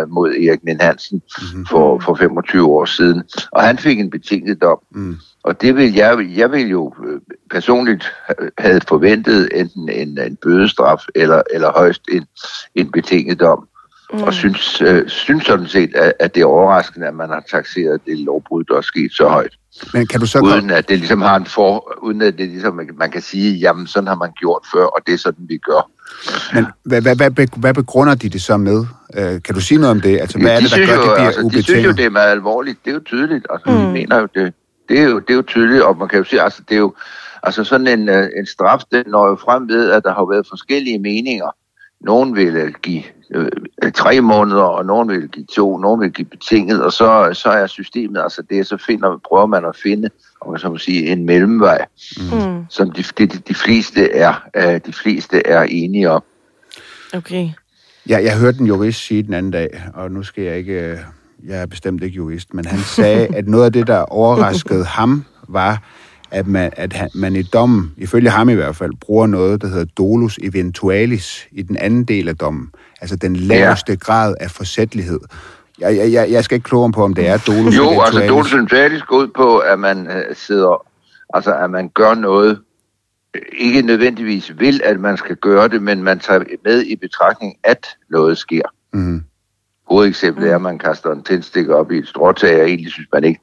mod 0.08 0.30
Erik 0.30 0.64
Nien 0.64 0.80
Hansen 0.80 1.22
mm. 1.54 1.66
for, 1.66 1.98
for 1.98 2.14
25 2.14 2.66
år 2.66 2.84
siden. 2.84 3.22
Og 3.52 3.62
han 3.62 3.78
fik 3.78 4.00
en 4.00 4.10
betinget 4.10 4.62
dom. 4.62 4.78
Mm. 4.90 5.16
Og 5.42 5.60
det 5.60 5.76
vil 5.76 5.94
jeg, 5.94 6.28
jeg 6.36 6.52
vil 6.52 6.68
jo 6.68 6.94
øh, 7.06 7.20
personligt 7.50 8.12
have 8.58 8.80
forventet 8.88 9.48
enten 9.60 9.88
en, 9.88 10.18
en 10.18 10.36
bødestraf 10.36 11.02
eller, 11.14 11.42
eller 11.52 11.72
højst 11.72 12.02
en, 12.12 12.26
en 12.74 12.92
betinget 12.92 13.40
dom. 13.40 13.68
Mm. 14.12 14.22
Og 14.22 14.34
synes, 14.34 14.80
øh, 14.80 15.08
synes 15.08 15.44
sådan 15.44 15.68
set, 15.68 15.94
at, 15.94 16.12
at 16.20 16.34
det 16.34 16.40
er 16.40 16.44
overraskende, 16.46 17.06
at 17.06 17.14
man 17.14 17.28
har 17.28 17.44
taxeret 17.50 18.00
det 18.06 18.18
lovbrud, 18.18 18.64
der 18.64 18.76
er 18.76 18.80
sket 18.80 19.12
så 19.12 19.28
højt. 19.28 19.52
Men 19.92 20.06
kan 20.06 20.20
du 20.20 20.26
så 20.26 20.38
uden 20.38 20.70
at 20.70 20.88
det 20.88 20.98
ligesom 20.98 21.22
har 21.22 21.36
en 21.36 21.46
for, 21.46 21.98
uden 22.02 22.22
at 22.22 22.38
det 22.38 22.48
ligesom, 22.48 22.80
man 22.98 23.10
kan 23.10 23.22
sige, 23.22 23.54
jamen 23.54 23.86
sådan 23.86 24.08
har 24.08 24.14
man 24.14 24.32
gjort 24.32 24.62
før, 24.74 24.84
og 24.84 25.02
det 25.06 25.14
er 25.14 25.18
sådan, 25.18 25.44
vi 25.48 25.58
gør. 25.58 25.90
Men 26.54 26.66
hvad, 26.82 27.02
hvad, 27.02 27.16
hvad, 27.16 27.46
hvad 27.56 27.74
begrunder 27.74 28.14
de 28.14 28.28
det 28.28 28.42
så 28.42 28.56
med? 28.56 28.78
Uh, 28.78 29.42
kan 29.44 29.54
du 29.54 29.60
sige 29.60 29.78
noget 29.78 29.90
om 29.90 30.00
det? 30.00 30.20
Altså, 30.20 30.38
hvad 30.38 30.50
ja, 30.50 30.60
de 30.60 30.64
er 30.64 30.68
det, 30.68 30.70
der 30.70 30.86
gør, 30.86 30.94
jo, 30.94 31.02
det 31.02 31.10
bliver 31.14 31.26
altså, 31.26 31.40
ubetinget? 31.40 31.66
De 31.66 31.72
synes 31.72 31.86
jo, 31.86 31.92
det 31.92 32.04
er 32.04 32.10
meget 32.10 32.30
alvorligt. 32.30 32.78
Det 32.84 32.90
er 32.90 32.94
jo 32.94 33.00
tydeligt. 33.04 33.46
Altså, 33.50 33.70
mm. 33.70 33.76
de 33.76 33.92
mener 33.92 34.16
jo, 34.20 34.28
det, 34.34 34.54
det, 34.88 34.98
er 35.00 35.04
jo, 35.04 35.18
det 35.18 35.30
er 35.30 35.34
jo 35.34 35.42
tydeligt, 35.42 35.82
og 35.82 35.98
man 35.98 36.08
kan 36.08 36.18
jo 36.18 36.24
sige, 36.24 36.42
altså, 36.42 36.62
det 36.68 36.74
er 36.74 36.78
jo, 36.78 36.94
altså 37.42 37.64
sådan 37.64 37.86
en, 37.86 38.08
øh, 38.08 38.28
en 38.38 38.46
straf, 38.46 38.80
den 38.92 39.04
når 39.06 39.28
jo 39.28 39.36
frem 39.36 39.68
ved, 39.68 39.90
at 39.90 40.02
der 40.04 40.14
har 40.14 40.30
været 40.32 40.46
forskellige 40.48 40.98
meninger. 40.98 41.50
Nogen 42.00 42.36
vil 42.36 42.74
give 42.82 43.02
øh, 43.34 43.92
tre 43.94 44.20
måneder, 44.20 44.62
og 44.62 44.86
nogen 44.86 45.08
vil 45.08 45.28
give 45.28 45.46
to, 45.46 45.78
nogen 45.78 46.00
vil 46.00 46.12
give 46.12 46.24
betinget, 46.24 46.82
og 46.82 46.92
så, 46.92 47.30
så 47.32 47.48
er 47.48 47.66
systemet, 47.66 48.20
altså 48.20 48.42
det, 48.50 48.66
så 48.66 48.76
finder, 48.76 49.20
prøver 49.28 49.46
man 49.46 49.64
at 49.64 49.76
finde, 49.82 50.10
og 50.40 50.60
så 50.60 50.68
må 50.68 50.78
sige, 50.78 51.06
en 51.06 51.24
mellemvej, 51.24 51.86
mm. 52.16 52.64
som 52.68 52.90
de, 52.90 53.04
de, 53.18 53.26
de, 53.26 53.54
fleste 53.54 54.12
er, 54.12 54.48
øh, 54.56 54.80
de 54.86 54.92
fleste 54.92 55.46
er 55.46 55.62
enige 55.62 56.10
om. 56.10 56.22
Okay. 57.14 57.50
Ja, 58.08 58.18
jeg 58.22 58.38
hørte 58.38 58.60
en 58.60 58.66
jurist 58.66 59.06
sige 59.06 59.22
den 59.22 59.34
anden 59.34 59.52
dag, 59.52 59.82
og 59.94 60.10
nu 60.10 60.22
skal 60.22 60.44
jeg 60.44 60.56
ikke, 60.58 60.72
øh, 60.72 60.98
jeg 61.46 61.62
er 61.62 61.66
bestemt 61.66 62.02
ikke 62.02 62.16
jurist, 62.16 62.54
men 62.54 62.64
han 62.64 62.78
sagde, 62.78 63.26
at 63.38 63.48
noget 63.48 63.64
af 63.64 63.72
det, 63.72 63.86
der 63.86 64.00
overraskede 64.00 64.84
ham, 64.84 65.24
var, 65.48 65.82
at 66.30 66.46
man, 66.46 66.70
at 66.76 66.92
han, 66.92 67.10
man 67.14 67.36
i 67.36 67.42
dommen, 67.42 67.92
ifølge 67.96 68.30
ham 68.30 68.48
i 68.48 68.54
hvert 68.54 68.76
fald, 68.76 68.92
bruger 69.00 69.26
noget, 69.26 69.62
der 69.62 69.68
hedder 69.68 69.84
dolus 69.84 70.38
eventualis 70.42 71.46
i 71.52 71.62
den 71.62 71.76
anden 71.76 72.04
del 72.04 72.28
af 72.28 72.36
dommen. 72.36 72.70
Altså 73.00 73.16
den 73.16 73.36
laveste 73.36 73.92
ja. 73.92 73.96
grad 73.96 74.34
af 74.40 74.50
forsætlighed. 74.50 75.20
Jeg, 75.78 75.96
jeg, 75.96 76.12
jeg, 76.12 76.30
jeg 76.30 76.44
skal 76.44 76.54
ikke 76.54 76.64
kloge 76.64 76.92
på, 76.92 77.04
om 77.04 77.14
det 77.14 77.28
er 77.28 77.36
dolus 77.36 77.76
jo, 77.76 77.82
eventualis. 77.82 77.96
Jo, 77.96 78.02
altså 78.02 78.20
dolus 78.20 78.52
eventualis 78.52 79.02
går 79.02 79.16
ud 79.16 79.28
på, 79.28 79.58
at 79.58 79.78
man 79.78 80.06
uh, 80.06 80.14
sidder, 80.34 80.86
altså 81.34 81.54
at 81.54 81.70
man 81.70 81.88
gør 81.88 82.14
noget, 82.14 82.58
ikke 83.58 83.82
nødvendigvis 83.82 84.52
vil, 84.58 84.80
at 84.84 85.00
man 85.00 85.16
skal 85.16 85.36
gøre 85.36 85.68
det, 85.68 85.82
men 85.82 86.02
man 86.02 86.18
tager 86.18 86.44
med 86.64 86.82
i 86.82 86.96
betragtning, 86.96 87.54
at 87.64 87.86
noget 88.10 88.38
sker. 88.38 88.62
Mm. 88.92 89.24
Hovedeksemplet 89.90 90.51
er, 90.51 90.55
at 90.55 90.62
man 90.62 90.79
kaster 90.79 91.12
en 91.12 91.22
tændstikker 91.22 91.74
op 91.74 91.92
i 91.92 91.98
et 91.98 92.09
stråtag, 92.09 92.62
og 92.62 92.68
egentlig 92.68 92.92
synes 92.92 93.09
man 93.12 93.24
ikke, 93.24 93.40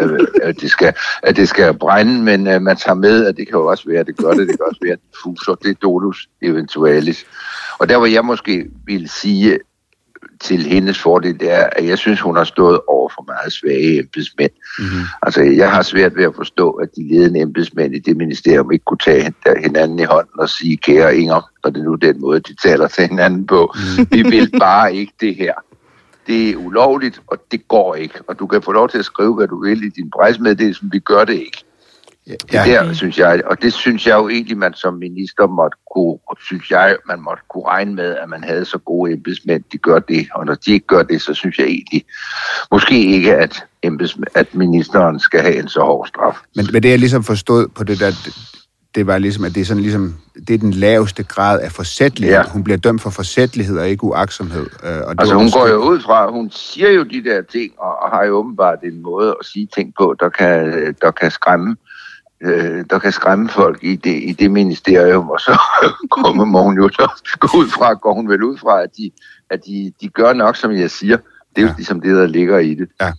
øh, 0.00 0.26
at 0.42 0.60
det 0.60 0.70
skal, 0.70 0.94
at 1.22 1.36
det 1.36 1.48
skal 1.48 1.78
brænde, 1.78 2.22
men 2.22 2.64
man 2.64 2.76
tager 2.76 2.94
med, 2.94 3.26
at 3.26 3.36
det 3.36 3.46
kan 3.46 3.58
jo 3.58 3.66
også 3.66 3.84
være, 3.88 4.00
at 4.00 4.06
det 4.06 4.16
gør 4.16 4.30
det, 4.30 4.48
det 4.48 4.58
kan 4.58 4.66
også 4.68 4.80
være, 4.82 4.92
at 4.92 4.98
det 5.10 5.18
fuser. 5.22 5.54
Det 5.54 5.70
er 5.70 5.74
dolus 5.74 6.28
eventualis. 6.42 7.26
Og 7.78 7.88
der, 7.88 7.96
hvor 7.96 8.06
jeg 8.06 8.24
måske 8.24 8.66
vil 8.86 9.08
sige 9.08 9.58
til 10.40 10.62
hendes 10.66 10.98
fordel, 10.98 11.40
det 11.40 11.52
er, 11.52 11.68
at 11.72 11.86
jeg 11.86 11.98
synes, 11.98 12.20
hun 12.20 12.36
har 12.36 12.44
stået 12.44 12.80
over 12.88 13.08
for 13.08 13.24
meget 13.26 13.52
svage 13.52 13.98
embedsmænd. 13.98 14.50
Mm-hmm. 14.78 15.02
Altså, 15.22 15.42
jeg 15.42 15.70
har 15.70 15.82
svært 15.82 16.16
ved 16.16 16.24
at 16.24 16.34
forstå, 16.34 16.70
at 16.70 16.88
de 16.96 17.08
ledende 17.08 17.40
embedsmænd 17.40 17.94
i 17.94 17.98
det 17.98 18.16
ministerium 18.16 18.72
ikke 18.72 18.84
kunne 18.84 18.98
tage 18.98 19.34
hinanden 19.62 19.98
i 19.98 20.04
hånden 20.04 20.40
og 20.40 20.48
sige, 20.48 20.76
kære 20.76 21.16
Inger, 21.16 21.50
og 21.62 21.74
det 21.74 21.80
er 21.80 21.84
nu 21.84 21.94
den 21.94 22.20
måde, 22.20 22.40
de 22.40 22.54
taler 22.54 22.88
til 22.88 23.08
hinanden 23.08 23.46
på. 23.46 23.74
Mm. 23.98 24.06
Vi 24.10 24.22
vil 24.22 24.50
bare 24.58 24.94
ikke 24.94 25.12
det 25.20 25.34
her 25.34 25.52
det 26.26 26.50
er 26.50 26.56
ulovligt, 26.56 27.20
og 27.26 27.38
det 27.50 27.68
går 27.68 27.94
ikke. 27.94 28.20
Og 28.28 28.38
du 28.38 28.46
kan 28.46 28.62
få 28.62 28.72
lov 28.72 28.88
til 28.88 28.98
at 28.98 29.04
skrive, 29.04 29.34
hvad 29.34 29.48
du 29.48 29.62
vil 29.62 29.84
i 29.84 29.88
din 29.88 30.10
presmeddelelse, 30.10 30.84
men 30.84 30.92
vi 30.92 30.98
gør 30.98 31.24
det 31.24 31.34
ikke. 31.34 31.64
Ja. 32.26 32.32
Det 32.32 32.66
der, 32.66 32.92
synes 32.92 33.18
jeg, 33.18 33.42
og 33.44 33.62
det 33.62 33.72
synes 33.72 34.06
jeg 34.06 34.14
jo 34.14 34.28
egentlig, 34.28 34.58
man 34.58 34.74
som 34.74 34.94
minister 34.94 35.46
måtte 35.46 35.76
kunne, 35.94 36.18
synes 36.40 36.70
jeg, 36.70 36.96
man 37.08 37.20
måtte 37.20 37.42
kunne 37.48 37.66
regne 37.66 37.94
med, 37.94 38.16
at 38.16 38.28
man 38.28 38.44
havde 38.44 38.64
så 38.64 38.78
gode 38.78 39.12
embedsmænd, 39.12 39.64
de 39.72 39.78
gør 39.78 39.98
det. 39.98 40.28
Og 40.34 40.46
når 40.46 40.54
de 40.54 40.72
ikke 40.72 40.86
gør 40.86 41.02
det, 41.02 41.22
så 41.22 41.34
synes 41.34 41.58
jeg 41.58 41.66
egentlig, 41.66 42.04
måske 42.72 43.04
ikke, 43.04 43.36
at, 43.36 43.64
at 44.34 44.54
ministeren 44.54 45.20
skal 45.20 45.40
have 45.40 45.58
en 45.58 45.68
så 45.68 45.80
hård 45.80 46.06
straf. 46.06 46.36
Men, 46.56 46.66
men 46.72 46.82
det 46.82 46.94
er 46.94 46.98
ligesom 46.98 47.24
forstået 47.24 47.74
på 47.74 47.84
det 47.84 48.00
der, 48.00 48.10
det 48.96 49.06
var 49.06 49.18
ligesom, 49.18 49.44
at 49.44 49.54
det 49.54 49.60
er 49.60 49.64
sådan 49.64 49.82
ligesom, 49.82 50.14
det 50.48 50.54
er 50.54 50.58
den 50.58 50.72
laveste 50.72 51.22
grad 51.22 51.60
af 51.60 51.72
forsætlighed. 51.72 52.36
Ja. 52.36 52.42
Hun 52.48 52.64
bliver 52.64 52.76
dømt 52.76 53.02
for 53.02 53.10
forsætlighed 53.10 53.78
og 53.78 53.88
ikke 53.88 54.04
uaksomhed. 54.04 54.66
Øh, 54.84 55.00
og 55.06 55.14
altså 55.18 55.34
hun 55.34 55.50
går 55.50 55.68
jo 55.68 55.76
ud 55.76 56.00
fra, 56.00 56.30
hun 56.30 56.50
siger 56.50 56.90
jo 56.90 57.02
de 57.02 57.24
der 57.24 57.42
ting, 57.42 57.72
og, 57.78 58.02
og 58.02 58.10
har 58.10 58.24
jo 58.24 58.34
åbenbart 58.34 58.78
en 58.82 59.02
måde 59.02 59.36
at 59.40 59.46
sige 59.46 59.68
ting 59.74 59.92
på, 59.98 60.14
der 60.20 60.28
kan, 60.28 60.94
der 61.02 61.10
kan 61.10 61.30
skræmme 61.30 61.76
øh, 62.40 62.84
der 62.90 62.98
kan 62.98 63.12
skræmme 63.12 63.48
folk 63.48 63.78
i 63.82 63.96
det, 63.96 64.22
i 64.22 64.32
det 64.32 64.50
ministerium, 64.50 65.30
og 65.30 65.40
så 65.40 65.58
kommer 66.16 66.62
hun 66.62 66.76
jo 66.76 66.88
så 66.88 67.08
gå 67.40 67.58
ud 67.58 67.68
fra, 67.68 67.94
går 67.94 68.14
hun 68.14 68.28
vel 68.28 68.42
ud 68.42 68.58
fra, 68.58 68.82
at 68.82 68.90
de, 68.96 69.10
at 69.50 69.66
de, 69.66 69.92
de 70.00 70.08
gør 70.08 70.32
nok, 70.32 70.56
som 70.56 70.72
jeg 70.72 70.90
siger. 70.90 71.16
Det 71.16 71.62
er 71.62 71.62
ja. 71.62 71.68
jo 71.68 71.74
ligesom 71.76 72.00
det, 72.00 72.16
der 72.16 72.26
ligger 72.26 72.58
i 72.58 72.74
det. 72.74 72.88
Ja. 73.00 73.12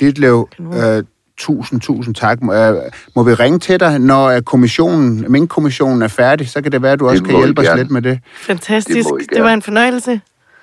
Ditlev, 0.00 0.48
øh, 0.60 1.04
Tusind, 1.38 1.80
tusind 1.80 2.14
tak. 2.14 2.42
Må, 2.42 2.54
øh, 2.54 2.82
må 3.16 3.22
vi 3.22 3.34
ringe 3.34 3.58
til 3.58 3.80
dig, 3.80 3.98
når 3.98 4.40
kommissionen, 4.40 5.32
Mink-kommissionen 5.32 6.02
er 6.02 6.08
færdig? 6.08 6.48
Så 6.48 6.62
kan 6.62 6.72
det 6.72 6.82
være, 6.82 6.92
at 6.92 6.98
du 6.98 7.08
også 7.08 7.22
kan 7.22 7.36
hjælpe 7.36 7.60
os 7.60 7.76
lidt 7.76 7.90
med 7.90 8.02
det. 8.02 8.20
Fantastisk. 8.36 9.08
Det, 9.20 9.30
det 9.30 9.42
var 9.42 9.52
en 9.52 9.62
fornøjelse. 9.62 10.20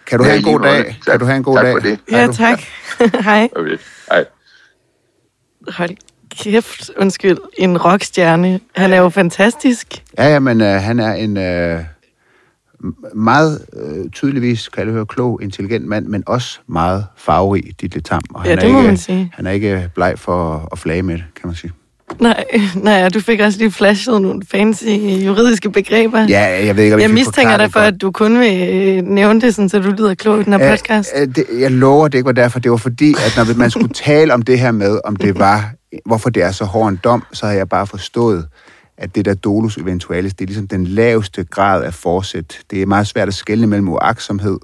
Kan 0.07 0.19
du 0.19 0.25
ja, 0.25 0.29
have 0.29 0.37
en 0.37 0.43
god 0.43 0.59
dag? 0.59 0.85
Tak. 0.85 0.95
Kan 1.11 1.19
du 1.19 1.25
have 1.25 1.37
en 1.37 1.43
god 1.43 1.55
tak 1.55 1.65
dag? 1.65 1.73
For 1.73 1.79
det. 1.79 1.99
Ja, 2.11 2.27
tak. 2.27 2.59
Hej. 3.25 3.49
Okay. 3.55 3.77
Hej. 4.11 4.25
Hold 5.67 5.89
kæft, 6.37 6.91
undskyld, 6.97 7.37
en 7.57 7.77
rockstjerne. 7.77 8.59
Han 8.75 8.93
er 8.93 8.97
jo 8.97 9.09
fantastisk. 9.09 10.03
Ja, 10.17 10.27
ja, 10.27 10.39
men 10.39 10.61
uh, 10.61 10.67
han 10.67 10.99
er 10.99 11.13
en... 11.13 11.37
Uh 11.37 11.92
meget 13.15 13.65
øh, 13.73 14.09
tydeligvis, 14.09 14.69
kan 14.69 14.85
jeg 14.85 14.93
høre, 14.93 15.05
klog, 15.05 15.39
intelligent 15.41 15.85
mand, 15.85 16.05
men 16.05 16.23
også 16.25 16.59
meget 16.67 17.05
farverig, 17.17 17.63
dit 17.81 17.97
Tam. 18.05 18.21
Og 18.33 18.45
ja, 18.45 18.49
han 18.49 18.59
det 18.59 18.71
må 18.71 18.77
ikke, 18.77 18.87
man 18.87 18.97
sige. 18.97 19.31
Han 19.33 19.47
er 19.47 19.51
ikke 19.51 19.89
bleg 19.95 20.13
for 20.17 20.69
at 20.71 20.79
flage 20.79 21.03
med 21.03 21.13
det, 21.15 21.23
kan 21.35 21.47
man 21.47 21.55
sige. 21.55 21.71
Nej, 22.19 22.43
nej, 22.75 23.09
du 23.09 23.19
fik 23.19 23.39
også 23.39 23.59
lige 23.59 23.71
flashet 23.71 24.21
nogle 24.21 24.41
fancy 24.51 24.85
juridiske 25.25 25.71
begreber. 25.71 26.25
Ja, 26.29 26.65
jeg 26.65 26.75
ved 26.75 26.83
ikke, 26.83 26.95
om 26.95 26.99
jeg, 26.99 27.07
jeg 27.07 27.13
mistænker 27.13 27.57
dig 27.57 27.71
for, 27.71 27.79
at 27.79 28.01
du 28.01 28.11
kun 28.11 28.39
vil 28.39 28.69
øh, 28.69 29.03
nævne 29.03 29.41
det, 29.41 29.55
sådan, 29.55 29.69
så 29.69 29.79
du 29.79 29.91
lyder 29.91 30.13
klog 30.15 30.41
i 30.41 30.43
den 30.43 30.53
her 30.53 30.71
podcast. 30.71 31.09
Æ, 31.15 31.25
det, 31.25 31.45
jeg 31.59 31.71
lover, 31.71 32.07
det 32.07 32.17
ikke 32.17 32.25
var 32.25 32.31
derfor. 32.31 32.59
Det 32.59 32.71
var 32.71 32.77
fordi, 32.77 33.09
at 33.11 33.33
når 33.37 33.57
man 33.57 33.71
skulle 33.71 33.93
tale 34.05 34.33
om 34.33 34.41
det 34.41 34.59
her 34.59 34.71
med, 34.71 34.99
om 35.03 35.15
det 35.15 35.39
var, 35.39 35.71
hvorfor 36.05 36.29
det 36.29 36.43
er 36.43 36.51
så 36.51 36.65
hård 36.65 36.89
en 36.89 36.99
dom, 37.03 37.23
så 37.33 37.45
havde 37.45 37.57
jeg 37.57 37.69
bare 37.69 37.87
forstået, 37.87 38.45
at 38.97 39.15
det 39.15 39.25
der 39.25 39.33
dolus 39.33 39.77
eventualis, 39.77 40.33
det 40.33 40.41
er 40.41 40.47
ligesom 40.47 40.67
den 40.67 40.87
laveste 40.87 41.43
grad 41.43 41.83
af 41.83 41.93
forsæt. 41.93 42.59
Det 42.71 42.81
er 42.81 42.85
meget 42.85 43.07
svært 43.07 43.27
at 43.27 43.33
skelne 43.33 43.67
mellem 43.67 43.89
uaksomhed 43.89 44.57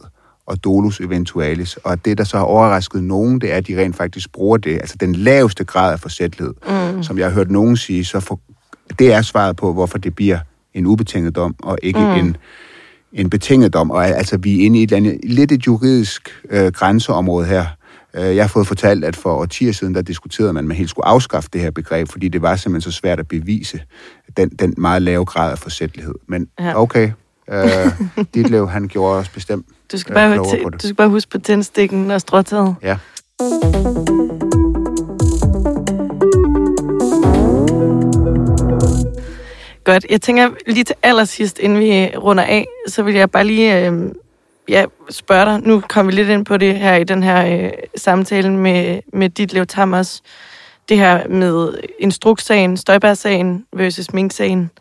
og 0.45 0.63
dolus 0.63 0.99
eventualis. 0.99 1.77
Og 1.77 2.05
det, 2.05 2.17
der 2.17 2.23
så 2.23 2.37
har 2.37 2.43
overrasket 2.43 3.03
nogen, 3.03 3.41
det 3.41 3.51
er, 3.51 3.57
at 3.57 3.67
de 3.67 3.81
rent 3.81 3.95
faktisk 3.95 4.31
bruger 4.31 4.57
det. 4.57 4.73
Altså 4.73 4.95
den 4.99 5.15
laveste 5.15 5.63
grad 5.63 5.93
af 5.93 5.99
forsætlighed, 5.99 6.53
mm. 6.93 7.03
som 7.03 7.17
jeg 7.17 7.25
har 7.25 7.33
hørt 7.33 7.51
nogen 7.51 7.77
sige, 7.77 8.05
så 8.05 8.19
for, 8.19 8.39
det 8.99 9.13
er 9.13 9.21
svaret 9.21 9.55
på, 9.55 9.73
hvorfor 9.73 9.97
det 9.97 10.15
bliver 10.15 10.39
en 10.73 10.85
ubetinget 10.85 11.35
dom, 11.35 11.55
og 11.63 11.77
ikke 11.83 11.99
mm. 11.99 12.05
en, 12.05 12.37
en 13.13 13.29
betinget 13.29 13.73
dom. 13.73 13.91
Og 13.91 14.07
altså, 14.07 14.37
vi 14.37 14.61
er 14.61 14.65
inde 14.65 14.79
i 14.79 14.83
et, 14.83 14.91
andet, 14.91 15.19
lidt 15.23 15.51
et 15.51 15.67
juridisk 15.67 16.29
øh, 16.49 16.71
grænseområde 16.71 17.45
her, 17.45 17.65
Øh, 18.13 18.35
jeg 18.35 18.43
har 18.43 18.47
fået 18.47 18.67
fortalt, 18.67 19.05
at 19.05 19.15
for 19.15 19.33
årtier 19.33 19.71
siden, 19.71 19.95
der 19.95 20.01
diskuterede 20.01 20.53
man, 20.53 20.63
at 20.63 20.67
man 20.67 20.77
helt 20.77 20.89
skulle 20.89 21.07
afskaffe 21.07 21.49
det 21.53 21.61
her 21.61 21.71
begreb, 21.71 22.07
fordi 22.11 22.27
det 22.27 22.41
var 22.41 22.55
simpelthen 22.55 22.91
så 22.91 22.97
svært 22.99 23.19
at 23.19 23.27
bevise 23.27 23.81
den, 24.37 24.49
den 24.49 24.73
meget 24.77 25.01
lave 25.01 25.25
grad 25.25 25.51
af 25.51 25.59
forsætlighed. 25.59 26.15
Men 26.27 26.47
ja. 26.59 26.81
okay, 26.81 27.11
øh, 27.49 27.65
Ditlev, 28.33 28.69
han 28.69 28.87
gjorde 28.87 29.19
os 29.19 29.29
bestemt 29.29 29.65
du 29.91 29.97
skal, 29.97 30.11
øh, 30.11 30.15
bare, 30.15 30.37
på 30.63 30.69
det. 30.69 30.81
du 30.81 30.87
skal 30.87 30.95
bare 30.95 31.09
huske 31.09 31.31
på 31.31 31.39
tændstikken 31.39 32.11
og 32.11 32.21
stråtaget. 32.21 32.75
Ja. 32.81 32.97
Godt. 39.83 40.05
Jeg 40.09 40.21
tænker 40.21 40.49
lige 40.67 40.83
til 40.83 40.95
allersidst, 41.03 41.59
inden 41.59 41.79
vi 41.79 42.17
runder 42.17 42.43
af, 42.43 42.65
så 42.87 43.03
vil 43.03 43.15
jeg 43.15 43.31
bare 43.31 43.43
lige 43.43 43.87
øh, 43.87 44.11
ja, 44.69 44.85
spørge 45.09 45.45
dig. 45.45 45.61
Nu 45.67 45.83
kom 45.89 46.07
vi 46.07 46.11
lidt 46.11 46.29
ind 46.29 46.45
på 46.45 46.57
det 46.57 46.75
her 46.75 46.95
i 46.95 47.03
den 47.03 47.23
her 47.23 47.63
øh, 47.63 47.71
samtale 47.95 48.51
med, 48.51 48.99
med 49.13 49.29
dit 49.29 49.53
Leo 49.53 49.65
Tammers. 49.65 50.21
Det 50.89 50.97
her 50.97 51.27
med 51.27 51.73
instrukssagen, 51.99 52.77
Støjbærsagen 52.77 53.65
versus 53.73 54.13
Mink-sagen. 54.13 54.71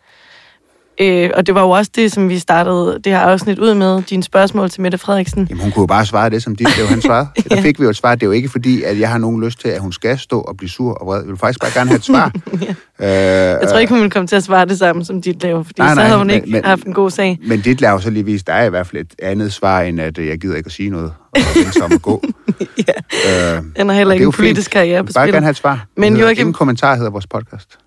Øh, 1.01 1.29
og 1.33 1.47
det 1.47 1.55
var 1.55 1.61
jo 1.61 1.69
også 1.69 1.91
det, 1.95 2.11
som 2.11 2.29
vi 2.29 2.39
startede 2.39 2.99
det 3.03 3.11
her 3.11 3.19
afsnit 3.19 3.59
ud 3.59 3.73
med, 3.73 4.01
dine 4.01 4.23
spørgsmål 4.23 4.69
til 4.69 4.81
Mette 4.81 4.97
Frederiksen. 4.97 5.47
Jamen, 5.49 5.63
hun 5.63 5.71
kunne 5.71 5.81
jo 5.81 5.87
bare 5.87 6.05
svare 6.05 6.29
det, 6.29 6.43
som 6.43 6.55
dit 6.55 6.67
blev 6.75 6.87
han 6.87 7.01
svarede. 7.01 7.27
ja. 7.49 7.55
Der 7.55 7.61
fik 7.61 7.79
vi 7.79 7.83
jo 7.83 7.89
et 7.89 7.95
svar. 7.95 8.15
Det 8.15 8.23
er 8.23 8.27
jo 8.27 8.31
ikke 8.31 8.49
fordi, 8.49 8.83
at 8.83 8.99
jeg 8.99 9.09
har 9.09 9.17
nogen 9.17 9.43
lyst 9.43 9.59
til, 9.59 9.69
at 9.69 9.81
hun 9.81 9.91
skal 9.91 10.19
stå 10.19 10.41
og 10.41 10.57
blive 10.57 10.69
sur 10.69 10.93
og 10.93 11.07
vred. 11.07 11.19
Jeg 11.19 11.27
vil 11.27 11.37
faktisk 11.37 11.59
bare 11.61 11.71
gerne 11.73 11.89
have 11.89 11.97
et 11.97 12.05
svar. 12.05 12.31
ja. 12.99 13.55
øh, 13.55 13.61
jeg 13.61 13.69
tror 13.69 13.77
ikke, 13.77 13.93
hun 13.93 13.99
ville 13.99 14.11
komme 14.11 14.27
til 14.27 14.35
at 14.35 14.43
svare 14.43 14.65
det 14.65 14.79
samme 14.79 15.05
som 15.05 15.21
dit 15.21 15.43
laver, 15.43 15.63
fordi 15.63 15.81
nej, 15.81 15.87
nej, 15.87 15.95
så 15.95 16.01
havde 16.01 16.17
hun 16.17 16.27
men, 16.27 16.35
ikke 16.35 16.51
men, 16.51 16.65
haft 16.65 16.83
en 16.83 16.93
god 16.93 17.09
sag. 17.09 17.39
Men 17.47 17.61
dit 17.61 17.81
laver 17.81 17.99
så 17.99 18.09
lige 18.09 18.25
vist, 18.25 18.47
der 18.47 18.53
er 18.53 18.65
i 18.65 18.69
hvert 18.69 18.87
fald 18.87 19.01
et 19.01 19.13
andet 19.23 19.53
svar, 19.53 19.81
end 19.81 20.01
at 20.01 20.17
øh, 20.17 20.27
jeg 20.27 20.39
gider 20.39 20.55
ikke 20.55 20.67
at 20.67 20.73
sige 20.73 20.89
noget, 20.89 21.13
og 21.31 21.41
så 21.73 21.89
at 21.91 22.01
gå. 22.01 22.23
ja. 22.87 23.55
Øh, 23.57 23.63
Den 23.77 23.89
har 23.89 23.95
heller 23.95 24.13
ikke 24.13 24.25
en 24.25 24.31
politisk 24.31 24.71
karriere 24.71 25.03
på 25.03 25.11
spil. 25.11 25.19
Bare 25.19 25.27
gerne 25.27 25.41
have 25.41 25.51
et 25.51 25.57
svar. 25.57 25.85
Men 25.97 26.17
Joachim... 26.17 26.41
Ingen 26.41 26.53
kommentar 26.53 26.95
hedder 26.95 27.09
vores 27.11 27.27
podcast. 27.27 27.77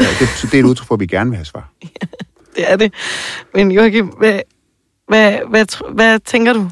Øh, 0.00 0.06
det, 0.06 0.28
det 0.42 0.54
er 0.54 0.58
et 0.58 0.64
udtryk 0.64 0.86
for, 0.86 0.94
at 0.94 1.00
vi 1.00 1.06
gerne 1.06 1.30
vil 1.30 1.36
have 1.36 1.44
svar. 1.44 1.72
Ja 2.56 2.62
det 2.62 2.72
er 2.72 2.76
det. 2.76 2.94
Men 3.54 3.70
Joachim, 3.70 4.06
hvad, 4.06 4.40
hvad, 5.08 5.38
hvad, 5.50 5.92
hvad 5.94 6.18
tænker 6.18 6.52
du? 6.52 6.70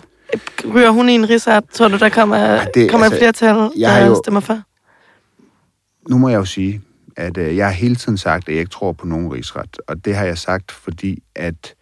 Ryger 0.75 0.91
hun 0.91 1.09
i 1.09 1.13
en 1.13 1.29
rigsret? 1.31 1.65
Tror 1.73 1.89
du, 1.89 1.99
der 1.99 2.09
kommer, 2.09 2.65
det, 2.75 2.91
kommer 2.91 3.05
altså, 3.05 3.17
et 3.17 3.21
flertal, 3.21 3.71
jeg 3.77 4.01
der 4.01 4.07
jo, 4.07 4.21
stemmer 4.25 4.41
for? 4.41 4.61
Nu 6.09 6.19
må 6.19 6.29
jeg 6.29 6.37
jo 6.37 6.45
sige, 6.45 6.81
at 7.17 7.37
øh, 7.37 7.57
jeg 7.57 7.67
har 7.67 7.73
hele 7.73 7.97
tiden 7.97 8.19
sagt, 8.19 8.49
at 8.49 8.53
jeg 8.53 8.61
ikke 8.61 8.71
tror 8.71 8.93
på 8.93 9.07
nogen 9.07 9.33
rigsret. 9.33 9.79
Og 9.89 10.05
det 10.05 10.17
har 10.17 10.25
jeg 10.25 10.39
sagt, 10.39 10.73
fordi 10.73 11.23
at 11.35 11.75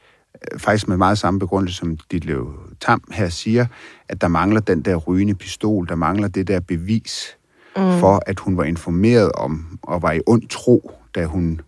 øh, 0.52 0.60
faktisk 0.60 0.88
med 0.88 0.96
meget 0.96 1.18
samme 1.18 1.40
begrundelse, 1.40 1.76
som 1.76 1.96
dit 1.96 2.24
Lev 2.24 2.54
Tam 2.80 3.02
her 3.12 3.28
siger, 3.28 3.66
at 4.08 4.20
der 4.20 4.28
mangler 4.28 4.60
den 4.60 4.82
der 4.82 4.96
rygende 4.96 5.34
pistol, 5.34 5.88
der 5.88 5.94
mangler 5.94 6.28
det 6.28 6.48
der 6.48 6.60
bevis 6.60 7.36
mm. 7.76 7.98
for, 8.00 8.22
at 8.26 8.40
hun 8.40 8.56
var 8.56 8.64
informeret 8.64 9.32
om 9.32 9.78
og 9.82 10.02
var 10.02 10.12
i 10.12 10.20
ond 10.26 10.48
tro, 10.48 10.92
da 11.14 11.24
hun 11.24 11.60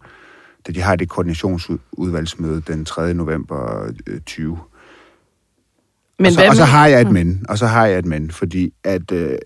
da 0.66 0.72
de 0.72 0.80
har 0.80 0.96
det 0.96 1.08
koordinationsudvalgsmøde 1.08 2.60
den 2.60 2.84
3. 2.84 3.14
november 3.14 3.92
20. 4.26 4.52
Øh, 4.52 4.58
men 6.18 6.26
og, 6.26 6.32
så, 6.32 6.46
og 6.48 6.56
så 6.56 6.64
har 6.64 6.86
jeg 6.86 7.00
et 7.00 7.12
men, 7.12 7.46
og 7.48 7.58
så 7.58 7.66
har 7.66 7.86
jeg 7.86 7.98
et 7.98 8.06
men, 8.06 8.30
fordi 8.30 8.72
at 8.84 9.12
øh, 9.12 9.38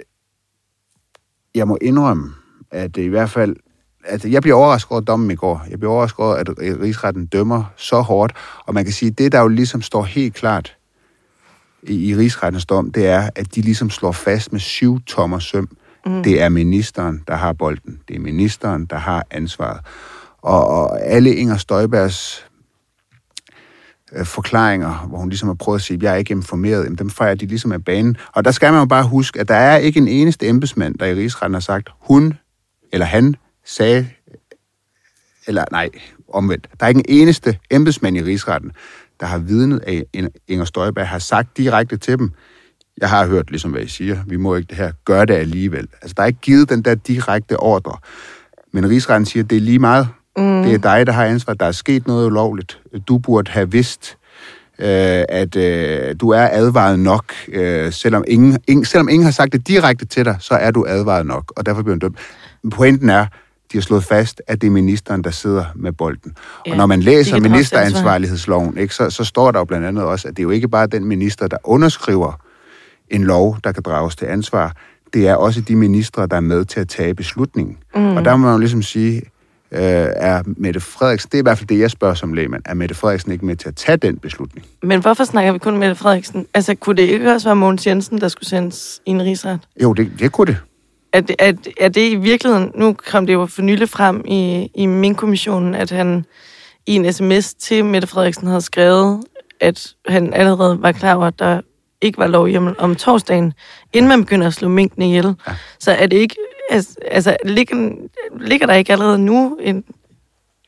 jeg 1.55 1.69
må 1.69 1.79
indrømme, 1.81 2.35
at 2.71 2.97
i 2.97 3.07
hvert 3.07 3.31
fald, 3.31 3.57
at 4.05 4.25
jeg 4.25 4.43
bliver 4.43 4.57
overrasket 4.57 4.91
over 4.91 5.01
dommen 5.01 5.31
i 5.31 5.35
går. 5.35 5.67
Jeg 5.71 5.79
bliver 5.79 5.93
overrasket 5.93 6.19
over, 6.19 6.35
at 6.35 6.49
rigsretten 6.59 7.27
dømmer 7.27 7.65
så 7.77 8.01
hårdt, 8.01 8.33
og 8.67 8.75
man 8.75 8.85
kan 8.85 8.93
sige, 8.93 9.11
at 9.11 9.19
det, 9.19 9.33
der 9.33 9.41
jo 9.41 9.49
ligesom 9.49 9.83
står 9.83 10.03
helt 10.03 10.35
klart 10.35 10.77
i, 11.83 12.09
i 12.09 12.17
rigsrettens 12.17 12.67
dom, 12.67 12.93
det 12.93 13.07
er, 13.07 13.31
at 13.37 13.55
de 13.55 13.61
ligesom 13.61 13.91
slår 13.91 14.13
fast 14.13 14.53
med 14.53 14.61
syv 14.61 15.01
tommer 15.01 15.39
søm. 15.39 15.69
Mm. 16.07 16.23
Det 16.23 16.43
er 16.43 16.49
ministeren, 16.49 17.23
der 17.29 17.35
har 17.35 17.53
bolden. 17.53 18.01
Det 18.09 18.17
er 18.17 18.21
ministeren, 18.21 18.87
der 18.87 18.97
har 18.97 19.27
ansvaret. 19.31 19.81
Og, 20.43 20.67
og 20.67 21.03
alle 21.03 21.35
Inger 21.35 21.57
Støjbergs 21.57 22.47
øh, 24.13 24.27
forklaringer, 24.27 25.07
hvor 25.09 25.19
hun 25.19 25.29
ligesom 25.29 25.49
har 25.49 25.55
prøvet 25.55 25.79
at 25.79 25.83
sige, 25.83 25.97
at 25.97 26.03
jeg 26.03 26.13
er 26.13 26.17
ikke 26.17 26.33
informeret, 26.33 26.85
jamen, 26.85 26.99
dem 26.99 27.11
fejrer 27.11 27.35
de 27.35 27.47
ligesom 27.47 27.73
af 27.73 27.85
banen. 27.85 28.17
Og 28.33 28.45
der 28.45 28.51
skal 28.51 28.73
man 28.73 28.81
jo 28.81 28.87
bare 28.87 29.05
huske, 29.05 29.41
at 29.41 29.49
der 29.49 29.55
er 29.55 29.77
ikke 29.77 29.99
en 29.99 30.09
eneste 30.09 30.49
embedsmand, 30.49 30.99
der 30.99 31.07
i 31.07 31.15
rigsretten 31.15 31.55
har 31.55 31.61
sagt, 31.61 31.89
hun 32.01 32.35
eller 32.93 33.07
han 33.07 33.37
sagde, 33.65 34.09
eller 35.47 35.65
nej, 35.71 35.89
omvendt. 36.29 36.69
Der 36.81 36.87
er 36.87 36.89
ikke 36.89 36.99
en 36.99 37.21
eneste 37.21 37.59
embedsmand 37.71 38.17
i 38.17 38.23
rigsretten, 38.23 38.73
der 39.21 39.27
har 39.27 39.39
vidnet 39.39 39.79
af, 39.79 40.05
Inger 40.49 40.65
Støjberg 40.65 41.09
har 41.09 41.19
sagt 41.19 41.57
direkte 41.57 41.97
til 41.97 42.19
dem, 42.19 42.33
jeg 42.97 43.11
har 43.11 43.27
hørt, 43.27 43.51
ligesom 43.51 43.71
hvad 43.71 43.83
I 43.83 43.89
siger, 43.89 44.25
vi 44.27 44.37
må 44.37 44.57
ikke 44.57 44.67
det 44.67 44.77
her, 44.77 44.93
gør 45.05 45.25
det 45.25 45.35
alligevel. 45.35 45.89
Altså, 46.03 46.15
der 46.17 46.23
er 46.23 46.27
ikke 46.27 46.41
givet 46.41 46.69
den 46.69 46.83
der 46.83 46.95
direkte 46.95 47.57
ordre. 47.57 47.97
Men 48.73 48.91
rigsretten 48.91 49.27
siger, 49.27 49.45
at 49.45 49.51
det 49.51 49.57
er 49.57 49.61
lige 49.61 49.79
meget, 49.79 50.09
Mm. 50.37 50.63
Det 50.63 50.75
er 50.75 50.79
dig, 50.79 51.07
der 51.07 51.13
har 51.13 51.25
ansvar. 51.25 51.55
Der 51.55 51.67
er 51.67 51.73
sket 51.73 52.07
noget 52.07 52.27
ulovligt. 52.27 52.81
Du 53.09 53.19
burde 53.19 53.51
have 53.51 53.71
vidst, 53.71 54.17
øh, 54.79 55.25
at 55.29 55.57
øh, 55.57 56.15
du 56.21 56.29
er 56.29 56.49
advaret 56.53 56.99
nok. 56.99 57.33
Øh, 57.49 57.93
selvom, 57.93 58.25
ingen, 58.29 58.59
ingen, 58.69 58.85
selvom 58.85 59.09
ingen 59.09 59.25
har 59.25 59.33
sagt 59.33 59.53
det 59.53 59.69
direkte 59.69 60.05
til 60.05 60.25
dig, 60.25 60.37
så 60.41 60.55
er 60.55 60.71
du 60.71 60.85
advaret 60.89 61.27
nok, 61.27 61.53
og 61.57 61.67
derfor 61.67 61.83
bliver 61.83 61.97
du 61.97 62.07
dømt. 62.07 62.19
Men 62.63 62.71
pointen 62.71 63.11
er, 63.11 63.27
de 63.73 63.77
har 63.79 63.83
slået 63.83 64.05
fast, 64.05 64.43
at 64.47 64.61
det 64.61 64.67
er 64.67 64.71
ministeren, 64.71 65.25
der 65.25 65.31
sidder 65.31 65.65
med 65.75 65.93
bolden. 65.93 66.33
Ja, 66.67 66.71
og 66.71 66.77
når 66.77 66.87
man 66.87 67.01
læser 67.01 67.41
ministeransvarlighedsloven, 67.41 68.79
ikke, 68.79 68.95
så, 68.95 69.11
så 69.11 69.25
står 69.25 69.51
der 69.51 69.59
jo 69.59 69.65
blandt 69.65 69.87
andet 69.87 70.05
også, 70.05 70.29
at 70.29 70.37
det 70.37 70.43
er 70.43 70.45
jo 70.45 70.51
ikke 70.51 70.69
bare 70.69 70.87
den 70.87 71.05
minister, 71.05 71.47
der 71.47 71.57
underskriver 71.65 72.41
en 73.09 73.25
lov, 73.25 73.59
der 73.65 73.73
kan 73.73 73.83
drages 73.83 74.17
til 74.17 74.27
ansvar. 74.27 74.77
Det 75.13 75.29
er 75.29 75.35
også 75.35 75.61
de 75.61 75.77
ministre, 75.77 76.27
der 76.27 76.37
er 76.37 76.41
med 76.41 76.65
til 76.65 76.81
at 76.81 76.89
tage 76.89 77.15
beslutningen. 77.15 77.77
Mm. 77.95 78.17
Og 78.17 78.25
der 78.25 78.37
må 78.37 78.47
man 78.47 78.53
jo 78.53 78.59
ligesom 78.59 78.83
sige, 78.83 79.23
øh, 79.73 79.81
er 80.17 80.43
Mette 80.47 80.81
Frederiksen, 80.81 81.29
det 81.29 81.39
er 81.39 81.43
i 81.43 81.43
hvert 81.43 81.59
fald 81.59 81.69
det, 81.69 81.79
jeg 81.79 81.91
spørger 81.91 82.15
som 82.15 82.35
lægemand, 82.35 82.63
er 82.65 82.75
Mette 82.75 82.95
Frederiksen 82.95 83.33
ikke 83.33 83.47
med 83.47 83.57
til 83.57 83.69
at 83.69 83.77
tage 83.77 83.97
den 83.97 84.19
beslutning? 84.19 84.67
Men 84.83 85.01
hvorfor 85.01 85.25
snakker 85.25 85.53
vi 85.53 85.59
kun 85.59 85.77
Mette 85.77 85.95
Frederiksen? 85.95 86.47
Altså, 86.55 86.75
kunne 86.75 86.97
det 86.97 87.03
ikke 87.03 87.33
også 87.33 87.49
være 87.49 87.57
Mogens 87.57 87.87
Jensen, 87.87 88.21
der 88.21 88.29
skulle 88.29 88.49
sendes 88.49 89.01
i 89.07 89.11
en 89.11 89.23
rigsret? 89.23 89.61
Jo, 89.83 89.93
det, 89.93 90.11
det 90.19 90.33
kunne 90.33 90.47
det. 90.47 90.57
Er, 91.13 91.21
det, 91.21 91.37
er, 91.39 91.53
er 91.81 91.89
det 91.89 92.11
i 92.11 92.15
virkeligheden, 92.17 92.73
nu 92.75 92.97
kom 93.11 93.27
det 93.27 93.33
jo 93.33 93.47
for 93.47 93.63
nylig 93.63 93.89
frem 93.89 94.25
i, 94.27 94.71
i 94.75 94.87
min 94.87 95.15
kommissionen, 95.15 95.75
at 95.75 95.91
han 95.91 96.25
i 96.87 96.95
en 96.95 97.13
sms 97.13 97.55
til 97.55 97.85
Mette 97.85 98.09
Frederiksen 98.09 98.47
havde 98.47 98.61
skrevet, 98.61 99.25
at 99.61 99.95
han 100.09 100.35
allerede 100.35 100.83
var 100.83 100.93
klar 100.93 101.15
over, 101.15 101.27
at 101.27 101.39
der 101.39 101.61
ikke 102.01 102.19
var 102.19 102.27
lovhjemmel 102.27 102.75
om 102.79 102.97
torsdagen, 102.97 103.53
inden 103.93 104.09
man 104.09 104.21
begynder 104.21 104.47
at 104.47 104.55
slå 104.55 104.69
minkene 104.69 105.07
ihjel. 105.07 105.35
Ja. 105.47 105.53
Så 105.79 105.93
er 105.93 106.07
det 106.07 106.17
ikke 106.17 106.37
altså, 107.11 107.37
ligger, 107.45 107.91
ligger 108.41 108.67
der 108.67 108.75
ikke 108.75 108.93
allerede 108.93 109.19
nu 109.19 109.59
en, 109.61 109.85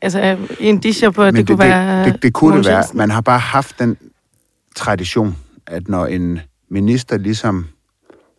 altså, 0.02 0.36
en 0.60 0.78
disher 0.78 1.10
på, 1.10 1.22
at 1.22 1.34
Men 1.34 1.40
det, 1.40 1.48
det 1.48 1.56
kunne 1.56 1.64
det, 1.64 1.70
være... 1.70 2.04
Det, 2.04 2.12
det, 2.12 2.22
det 2.22 2.32
kunne 2.32 2.56
det 2.56 2.66
være. 2.66 2.84
Man 2.94 3.10
har 3.10 3.20
bare 3.20 3.38
haft 3.38 3.78
den 3.78 3.96
tradition, 4.76 5.36
at 5.66 5.88
når 5.88 6.06
en 6.06 6.40
minister 6.68 7.18
ligesom 7.18 7.66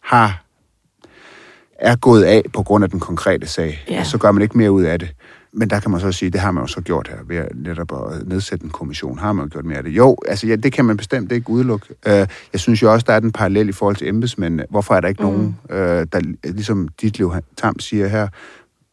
har 0.03 0.43
er 1.79 1.95
gået 1.95 2.23
af 2.23 2.43
på 2.53 2.63
grund 2.63 2.83
af 2.83 2.89
den 2.89 2.99
konkrete 2.99 3.47
sag, 3.47 3.83
ja. 3.89 4.03
så 4.03 4.17
gør 4.17 4.31
man 4.31 4.43
ikke 4.43 4.57
mere 4.57 4.71
ud 4.71 4.83
af 4.83 4.99
det. 4.99 5.09
Men 5.55 5.69
der 5.69 5.79
kan 5.79 5.91
man 5.91 5.99
så 5.99 6.11
sige, 6.11 6.29
det 6.29 6.41
har 6.41 6.51
man 6.51 6.63
jo 6.63 6.67
så 6.67 6.81
gjort 6.81 7.07
her, 7.07 7.17
ved 7.27 7.43
netop 7.55 7.91
at 7.91 8.27
nedsætte 8.27 8.65
en 8.65 8.69
kommission, 8.69 9.19
har 9.19 9.33
man 9.33 9.45
jo 9.45 9.49
gjort 9.51 9.65
mere 9.65 9.77
af 9.77 9.83
det. 9.83 9.91
Jo, 9.91 10.17
altså 10.27 10.47
ja, 10.47 10.55
det 10.55 10.73
kan 10.73 10.85
man 10.85 10.97
bestemt 10.97 11.31
ikke 11.31 11.49
udelukke. 11.49 11.85
Uh, 12.07 12.11
jeg 12.13 12.27
synes 12.53 12.81
jo 12.81 12.93
også, 12.93 13.05
der 13.07 13.13
er 13.13 13.19
den 13.19 13.31
parallel 13.31 13.69
i 13.69 13.71
forhold 13.71 13.95
til 13.95 14.07
embedsmændene. 14.07 14.65
Hvorfor 14.69 14.93
er 14.93 15.01
der 15.01 15.07
ikke 15.07 15.23
mm. 15.23 15.29
nogen, 15.29 15.57
uh, 15.69 15.75
der, 15.75 16.33
ligesom 16.43 16.87
Ditlev 17.01 17.33
Tam 17.57 17.79
siger 17.79 18.07
her, 18.07 18.27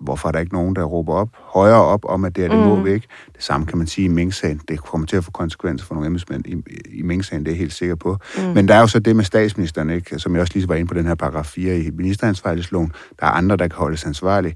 hvorfor 0.01 0.29
er 0.29 0.33
der 0.33 0.39
ikke 0.39 0.53
nogen, 0.53 0.77
der 0.77 0.85
råber 0.85 1.15
op, 1.15 1.29
højere 1.33 1.85
op 1.85 2.05
om, 2.05 2.25
at 2.25 2.37
det 2.37 2.45
er 2.45 2.49
det 2.49 2.59
mm. 2.59 2.65
må 2.65 2.83
vi 2.83 2.93
ikke. 2.93 3.07
Det 3.35 3.45
samme 3.45 3.67
kan 3.67 3.79
man 3.79 3.87
sige 3.87 4.05
i 4.05 4.09
Mink-sagen. 4.09 4.61
Det 4.69 4.81
kommer 4.81 5.07
til 5.07 5.17
at 5.17 5.25
få 5.25 5.31
konsekvenser 5.31 5.87
for 5.87 5.95
nogle 5.95 6.07
embedsmænd 6.07 6.47
i, 6.47 6.57
i 6.99 7.03
Mink-sagen, 7.03 7.45
det 7.45 7.51
er 7.51 7.53
jeg 7.53 7.59
helt 7.59 7.73
sikker 7.73 7.95
på. 7.95 8.17
Mm. 8.37 8.43
Men 8.43 8.69
der 8.69 8.75
er 8.75 8.81
jo 8.81 8.87
så 8.87 8.99
det 8.99 9.17
med 9.17 9.25
statsministeren, 9.25 9.91
ikke? 9.91 10.19
som 10.19 10.35
jeg 10.35 10.41
også 10.41 10.55
lige 10.55 10.69
var 10.69 10.75
inde 10.75 10.89
på 10.89 10.95
den 10.95 11.07
her 11.07 11.15
paragraf 11.15 11.47
4 11.47 11.79
i 11.79 11.91
ministeransvarlighedsloven. 11.91 12.93
Der 13.21 13.27
er 13.27 13.31
andre, 13.31 13.57
der 13.57 13.69
kan 13.69 13.79
holdes 13.79 14.05
ansvarlige. 14.05 14.55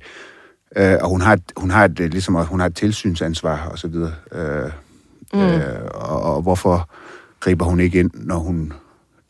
Øh, 0.77 0.97
og 1.01 1.09
hun 1.09 1.21
har, 1.21 1.39
hun 1.57 1.71
har 1.71 1.85
et, 1.85 1.99
ligesom, 2.01 2.35
hun 2.35 2.61
har 2.61 2.67
et 2.67 2.77
tilsynsansvar 2.77 3.69
og 3.69 3.79
så 3.79 3.89
videre. 3.89 4.13
Øh, 4.33 4.71
mm. 5.35 5.41
øh, 5.41 5.85
og, 5.95 6.23
og 6.23 6.43
hvorfor 6.43 6.91
griber 7.41 7.65
hun 7.65 7.81
ikke 7.81 7.99
ind, 7.99 8.11
når 8.15 8.39
hun, 8.39 8.73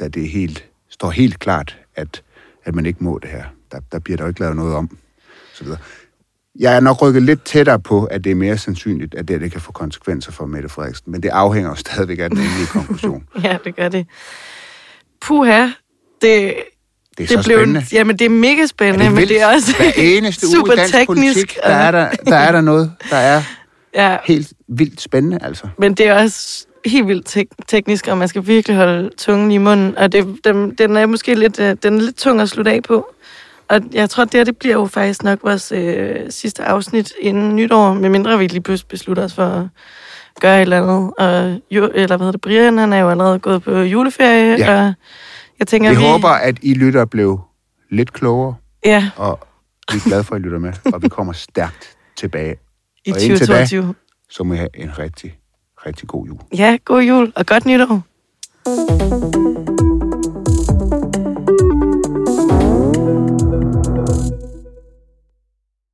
da 0.01 0.09
det 0.09 0.29
helt, 0.29 0.65
står 0.89 1.11
helt 1.11 1.39
klart, 1.39 1.79
at, 1.97 2.23
at 2.65 2.75
man 2.75 2.87
ikke 2.87 3.05
må 3.05 3.19
det 3.23 3.31
her. 3.31 3.45
Der, 3.73 3.81
der 3.93 3.99
bliver 3.99 4.17
der 4.17 4.25
jo 4.25 4.29
ikke 4.29 4.41
lavet 4.41 4.57
noget 4.57 4.75
om. 4.75 4.99
Så 5.55 5.65
videre. 5.65 5.79
Jeg 6.59 6.77
er 6.77 6.81
nok 6.81 7.03
rykket 7.03 7.23
lidt 7.23 7.45
tættere 7.45 7.81
på, 7.81 8.05
at 8.05 8.25
det 8.25 8.31
er 8.31 8.35
mere 8.35 8.59
sandsynligt, 8.59 9.15
at 9.15 9.29
det, 9.29 9.41
det 9.41 9.53
kan 9.53 9.61
få 9.61 9.73
konsekvenser 9.73 10.33
for 10.33 10.47
Mette 10.47 10.69
Frederiksen. 10.69 11.13
Men 11.13 11.23
det 11.23 11.29
afhænger 11.29 11.71
jo 11.71 11.75
stadigvæk 11.75 12.19
af 12.19 12.31
den 12.31 12.39
endelige 12.39 12.67
konklusion. 12.67 13.29
ja, 13.45 13.59
det 13.65 13.77
gør 13.77 13.89
det. 13.89 14.07
Puha, 15.21 15.69
det, 16.23 16.55
det 17.19 17.25
er 17.25 17.37
det 17.37 17.45
så 17.45 17.49
blev, 17.49 17.59
spændende. 17.59 17.85
Jamen, 17.93 18.17
det 18.19 18.25
er 18.25 18.29
mega 18.29 18.67
spændende, 18.67 19.05
er 19.05 19.09
det 19.09 19.19
men 19.19 19.29
det 19.29 19.43
er 19.43 19.47
også 19.47 19.77
Hver 19.77 19.93
eneste 19.97 20.47
super 20.53 20.63
uge 20.63 20.75
i 20.75 20.77
dansk 20.77 20.95
teknisk, 20.95 21.35
politik, 21.35 21.59
der 21.63 21.69
er 21.69 21.91
der, 21.91 22.11
der 22.11 22.37
er 22.37 22.53
der 22.53 22.61
noget, 22.61 22.93
der 23.11 23.17
er 23.17 23.43
ja. 23.95 24.17
helt 24.25 24.53
vildt 24.69 25.01
spændende, 25.01 25.39
altså. 25.43 25.67
Men 25.79 25.95
det 25.95 26.07
er 26.07 26.15
også 26.15 26.67
helt 26.87 27.09
vildt 27.09 27.27
tek- 27.27 27.67
teknisk, 27.69 28.09
og 28.09 28.19
man 28.19 28.29
skal 28.29 28.47
virkelig 28.47 28.77
holde 28.77 29.11
tungen 29.19 29.51
i 29.51 29.59
munden, 29.59 29.99
og 29.99 30.13
det, 30.13 30.37
den, 30.45 30.75
den 30.75 30.97
er 30.97 31.07
måske 31.07 31.35
lidt, 31.35 31.61
øh, 31.61 31.77
den 31.83 31.97
er 31.97 32.03
lidt 32.03 32.17
tung 32.17 32.41
at 32.41 32.49
slutte 32.49 32.71
af 32.71 32.83
på. 32.83 33.07
Og 33.69 33.81
jeg 33.93 34.11
tror, 34.11 34.25
det, 34.25 34.35
her, 34.35 34.45
det 34.45 34.57
bliver 34.57 34.75
jo 34.75 34.87
faktisk 34.87 35.23
nok 35.23 35.39
vores 35.43 35.73
øh, 35.73 36.17
sidste 36.31 36.65
afsnit 36.65 37.13
inden 37.21 37.57
nytår, 37.57 37.95
medmindre 37.95 38.39
vi 38.39 38.47
lige 38.47 38.61
pludselig 38.61 38.89
beslutter 38.89 39.25
os 39.25 39.35
for 39.35 39.45
at 39.45 39.67
gøre 40.41 40.57
et 40.57 40.63
eller 40.63 40.83
andet. 40.83 41.13
Og, 41.19 41.61
jo, 41.71 41.91
eller 41.95 42.17
hvad 42.17 42.19
hedder 42.19 42.33
det, 42.33 42.41
Brian, 42.41 42.79
han 42.79 42.93
er 42.93 42.99
jo 42.99 43.11
allerede 43.11 43.39
gået 43.39 43.63
på 43.63 43.79
juleferie, 43.79 44.57
ja. 44.59 44.87
og 44.87 44.93
jeg 45.59 45.67
tænker, 45.69 45.91
vi, 45.91 45.97
vi 45.97 46.03
håber, 46.03 46.29
at 46.29 46.59
I 46.63 46.75
lytter 46.75 47.05
blev 47.05 47.41
lidt 47.91 48.13
klogere. 48.13 48.55
Ja. 48.85 49.11
Og 49.17 49.39
vi 49.93 49.97
er 49.97 50.09
glade 50.09 50.25
for, 50.25 50.35
at 50.35 50.41
I 50.41 50.45
lytter 50.45 50.59
med, 50.59 50.73
og 50.93 51.03
vi 51.03 51.09
kommer 51.09 51.33
stærkt 51.33 51.97
tilbage. 52.17 52.57
I 53.05 53.11
og 53.11 53.17
2022. 53.17 53.87
Da, 53.87 53.93
så 54.31 54.45
må 54.45 54.55
I 54.55 54.57
have 54.57 54.69
en 54.75 54.99
rigtig, 54.99 55.39
rigtig 55.87 56.09
god 56.09 56.27
jul. 56.27 56.39
Ja, 56.57 56.79
god 56.85 57.03
jul 57.03 57.33
og 57.37 57.47
godt 57.47 57.67
nytår. 57.67 58.03